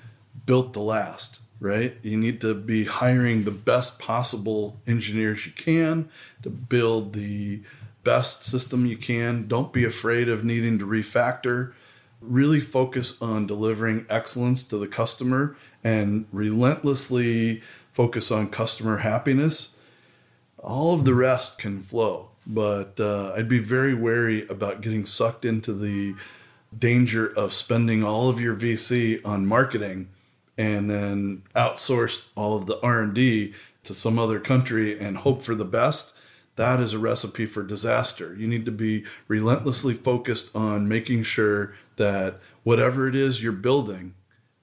built 0.47 0.73
to 0.75 0.81
last, 0.81 1.41
right? 1.61 1.97
You 2.03 2.17
need 2.17 2.41
to 2.43 2.55
be 2.55 2.85
hiring 2.85 3.45
the 3.45 3.51
best 3.51 3.99
possible 3.99 4.81
engineers 4.87 5.47
you 5.47 5.53
can 5.53 6.09
to 6.43 6.51
build 6.51 7.13
the 7.13 7.63
best 8.05 8.45
system 8.45 8.87
you 8.87 8.97
can. 8.97 9.49
Don't 9.49 9.73
be 9.73 9.85
afraid 9.85 10.29
of 10.29 10.45
needing 10.45 10.79
to 10.79 10.87
refactor. 10.87 11.73
Really 12.21 12.61
focus 12.61 13.21
on 13.21 13.49
delivering 13.49 14.07
excellence 14.09 14.63
to 14.65 14.79
the 14.79 14.87
customer 14.87 15.57
and 15.83 16.27
relentlessly 16.33 17.63
focus 17.93 18.31
on 18.31 18.49
customer 18.49 18.99
happiness. 18.99 19.76
All 20.59 20.95
of 20.95 21.05
the 21.05 21.15
rest 21.15 21.59
can 21.59 21.83
flow, 21.83 22.31
but 22.47 22.99
uh, 22.99 23.33
I'd 23.37 23.49
be 23.49 23.59
very 23.59 23.95
wary 23.95 24.47
about 24.49 24.81
getting 24.81 25.05
sucked 25.07 25.45
into 25.45 25.73
the 25.73 26.15
danger 26.77 27.27
of 27.27 27.53
spending 27.53 28.03
all 28.03 28.29
of 28.29 28.41
your 28.41 28.55
VC 28.55 29.25
on 29.25 29.47
marketing 29.47 30.09
and 30.59 30.91
then 30.91 31.43
outsource 31.55 32.29
all 32.35 32.57
of 32.57 32.67
the 32.67 32.81
R&D 32.81 33.55
to 33.85 33.95
some 33.95 34.19
other 34.19 34.41
country 34.41 34.99
and 34.99 35.19
hope 35.19 35.43
for 35.43 35.55
the 35.55 35.65
best 35.65 36.17
that 36.57 36.81
is 36.81 36.95
a 36.95 36.99
recipe 36.99 37.47
for 37.47 37.63
disaster. 37.63 38.35
You 38.35 38.49
need 38.49 38.65
to 38.65 38.73
be 38.73 39.05
relentlessly 39.29 39.95
focused 39.95 40.57
on 40.57 40.89
making 40.89 41.23
sure 41.23 41.75
that 41.97 42.41
whatever 42.65 43.07
it 43.09 43.15
is 43.15 43.43
you're 43.43 43.53
building 43.53 44.15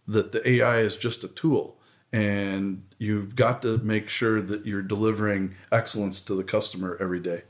that 0.07 0.31
the 0.31 0.47
AI 0.47 0.79
is 0.79 0.97
just 0.97 1.23
a 1.23 1.27
tool 1.27 1.77
and 2.13 2.83
you've 2.99 3.35
got 3.35 3.63
to 3.63 3.79
make 3.79 4.07
sure 4.07 4.41
that 4.41 4.65
you're 4.65 4.83
delivering 4.83 5.55
excellence 5.71 6.21
to 6.21 6.35
the 6.35 6.43
customer 6.43 6.95
every 7.01 7.19
day. 7.19 7.41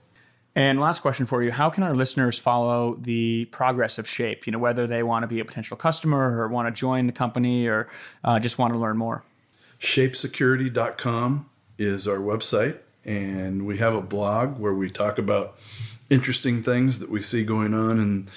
And 0.55 0.79
last 0.79 1.01
question 1.01 1.25
for 1.25 1.43
you: 1.43 1.51
How 1.51 1.69
can 1.69 1.83
our 1.83 1.95
listeners 1.95 2.39
follow 2.39 2.95
the 2.95 3.45
progress 3.45 3.97
of 3.97 4.07
Shape? 4.07 4.45
You 4.47 4.53
know, 4.53 4.59
whether 4.59 4.87
they 4.87 5.03
want 5.03 5.23
to 5.23 5.27
be 5.27 5.39
a 5.39 5.45
potential 5.45 5.75
customer 5.75 6.41
or 6.41 6.47
want 6.47 6.67
to 6.67 6.79
join 6.79 7.07
the 7.07 7.13
company 7.13 7.67
or 7.67 7.89
uh, 8.23 8.39
just 8.39 8.57
want 8.57 8.73
to 8.73 8.79
learn 8.79 8.97
more. 8.97 9.23
Shapesecurity.com 9.81 11.49
is 11.77 12.07
our 12.07 12.17
website, 12.17 12.77
and 13.03 13.65
we 13.65 13.79
have 13.79 13.95
a 13.95 14.01
blog 14.01 14.59
where 14.59 14.73
we 14.73 14.89
talk 14.89 15.17
about 15.17 15.57
interesting 16.09 16.61
things 16.61 16.99
that 16.99 17.09
we 17.09 17.21
see 17.21 17.43
going 17.43 17.73
on 17.73 17.99
in 17.99 18.29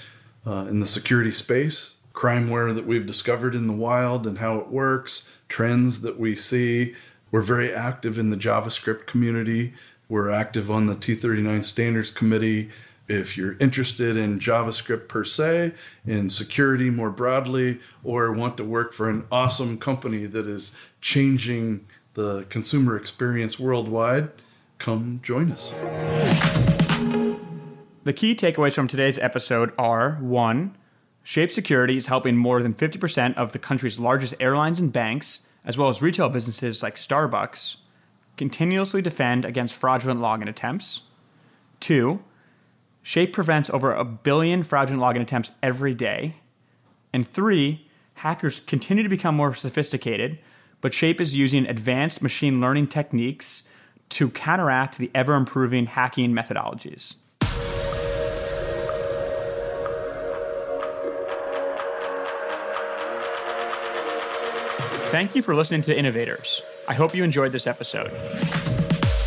uh, 0.46 0.66
in 0.68 0.80
the 0.80 0.86
security 0.86 1.32
space, 1.32 1.96
crimeware 2.14 2.74
that 2.74 2.86
we've 2.86 3.06
discovered 3.06 3.54
in 3.54 3.66
the 3.66 3.74
wild 3.74 4.26
and 4.26 4.38
how 4.38 4.56
it 4.56 4.68
works, 4.68 5.30
trends 5.48 6.00
that 6.00 6.18
we 6.18 6.36
see. 6.36 6.94
We're 7.30 7.40
very 7.40 7.72
active 7.72 8.18
in 8.18 8.30
the 8.30 8.36
JavaScript 8.36 9.06
community. 9.06 9.74
We're 10.08 10.30
active 10.30 10.70
on 10.70 10.86
the 10.86 10.94
TC39 10.94 11.64
Standards 11.64 12.10
Committee. 12.10 12.70
If 13.08 13.36
you're 13.36 13.56
interested 13.58 14.16
in 14.16 14.40
JavaScript 14.40 15.08
per 15.08 15.24
se, 15.24 15.74
in 16.06 16.28
security 16.28 16.90
more 16.90 17.10
broadly, 17.10 17.80
or 18.02 18.32
want 18.32 18.56
to 18.56 18.64
work 18.64 18.92
for 18.92 19.08
an 19.08 19.26
awesome 19.30 19.78
company 19.78 20.26
that 20.26 20.46
is 20.46 20.74
changing 21.00 21.86
the 22.14 22.44
consumer 22.48 22.96
experience 22.96 23.60
worldwide, 23.60 24.30
come 24.78 25.20
join 25.22 25.52
us. 25.52 25.70
The 28.04 28.12
key 28.12 28.34
takeaways 28.34 28.74
from 28.74 28.88
today's 28.88 29.18
episode 29.18 29.72
are 29.78 30.18
one, 30.20 30.76
Shape 31.28 31.50
Security 31.50 31.96
is 31.96 32.06
helping 32.06 32.36
more 32.36 32.62
than 32.62 32.72
50% 32.72 33.34
of 33.34 33.50
the 33.50 33.58
country's 33.58 33.98
largest 33.98 34.36
airlines 34.38 34.78
and 34.78 34.92
banks, 34.92 35.44
as 35.64 35.76
well 35.76 35.88
as 35.88 36.00
retail 36.00 36.28
businesses 36.28 36.84
like 36.84 36.94
Starbucks, 36.94 37.78
continuously 38.36 39.02
defend 39.02 39.44
against 39.44 39.74
fraudulent 39.74 40.20
login 40.20 40.48
attempts. 40.48 41.02
Two, 41.80 42.22
Shape 43.02 43.32
prevents 43.32 43.68
over 43.70 43.92
a 43.92 44.04
billion 44.04 44.62
fraudulent 44.62 45.02
login 45.02 45.20
attempts 45.20 45.50
every 45.64 45.94
day. 45.94 46.36
And 47.12 47.26
three, 47.26 47.88
hackers 48.14 48.60
continue 48.60 49.02
to 49.02 49.08
become 49.08 49.34
more 49.34 49.52
sophisticated, 49.52 50.38
but 50.80 50.94
Shape 50.94 51.20
is 51.20 51.34
using 51.34 51.66
advanced 51.66 52.22
machine 52.22 52.60
learning 52.60 52.86
techniques 52.86 53.64
to 54.10 54.30
counteract 54.30 54.96
the 54.96 55.10
ever 55.12 55.34
improving 55.34 55.86
hacking 55.86 56.30
methodologies. 56.30 57.16
Thank 65.16 65.34
you 65.34 65.40
for 65.40 65.54
listening 65.54 65.80
to 65.80 65.98
Innovators. 65.98 66.60
I 66.86 66.92
hope 66.92 67.14
you 67.14 67.24
enjoyed 67.24 67.50
this 67.50 67.66
episode. 67.66 68.12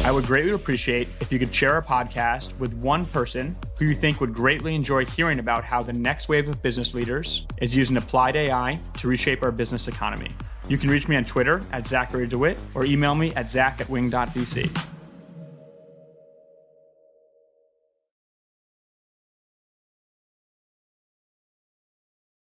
I 0.06 0.12
would 0.12 0.24
greatly 0.24 0.52
appreciate 0.52 1.08
if 1.20 1.34
you 1.34 1.40
could 1.40 1.52
share 1.52 1.74
our 1.74 1.82
podcast 1.82 2.56
with 2.60 2.76
one 2.76 3.08
person 3.08 3.56
who 3.80 3.86
you 3.86 3.96
think 3.96 4.22
would 4.22 4.32
greatly 4.32 4.76
enjoy 4.76 5.06
hearing 5.06 5.40
about 5.40 5.64
how 5.64 5.82
the 5.82 5.92
next 5.92 6.30
wave 6.30 6.48
of 6.48 6.62
business 6.62 6.94
leaders 6.94 7.48
is 7.58 7.76
using 7.76 7.98
applied 7.98 8.36
AI 8.36 8.80
to 9.00 9.08
reshape 9.08 9.42
our 9.42 9.52
business 9.52 9.88
economy. 9.88 10.32
You 10.68 10.78
can 10.78 10.92
reach 10.92 11.08
me 11.08 11.16
on 11.16 11.26
Twitter 11.26 11.64
at 11.72 11.88
Zachary 11.88 12.28
DeWitt 12.28 12.60
or 12.76 12.86
email 12.86 13.16
me 13.16 13.34
at 13.34 13.50
zach 13.50 13.82
at 13.82 13.90
wing.vc. 13.90 14.99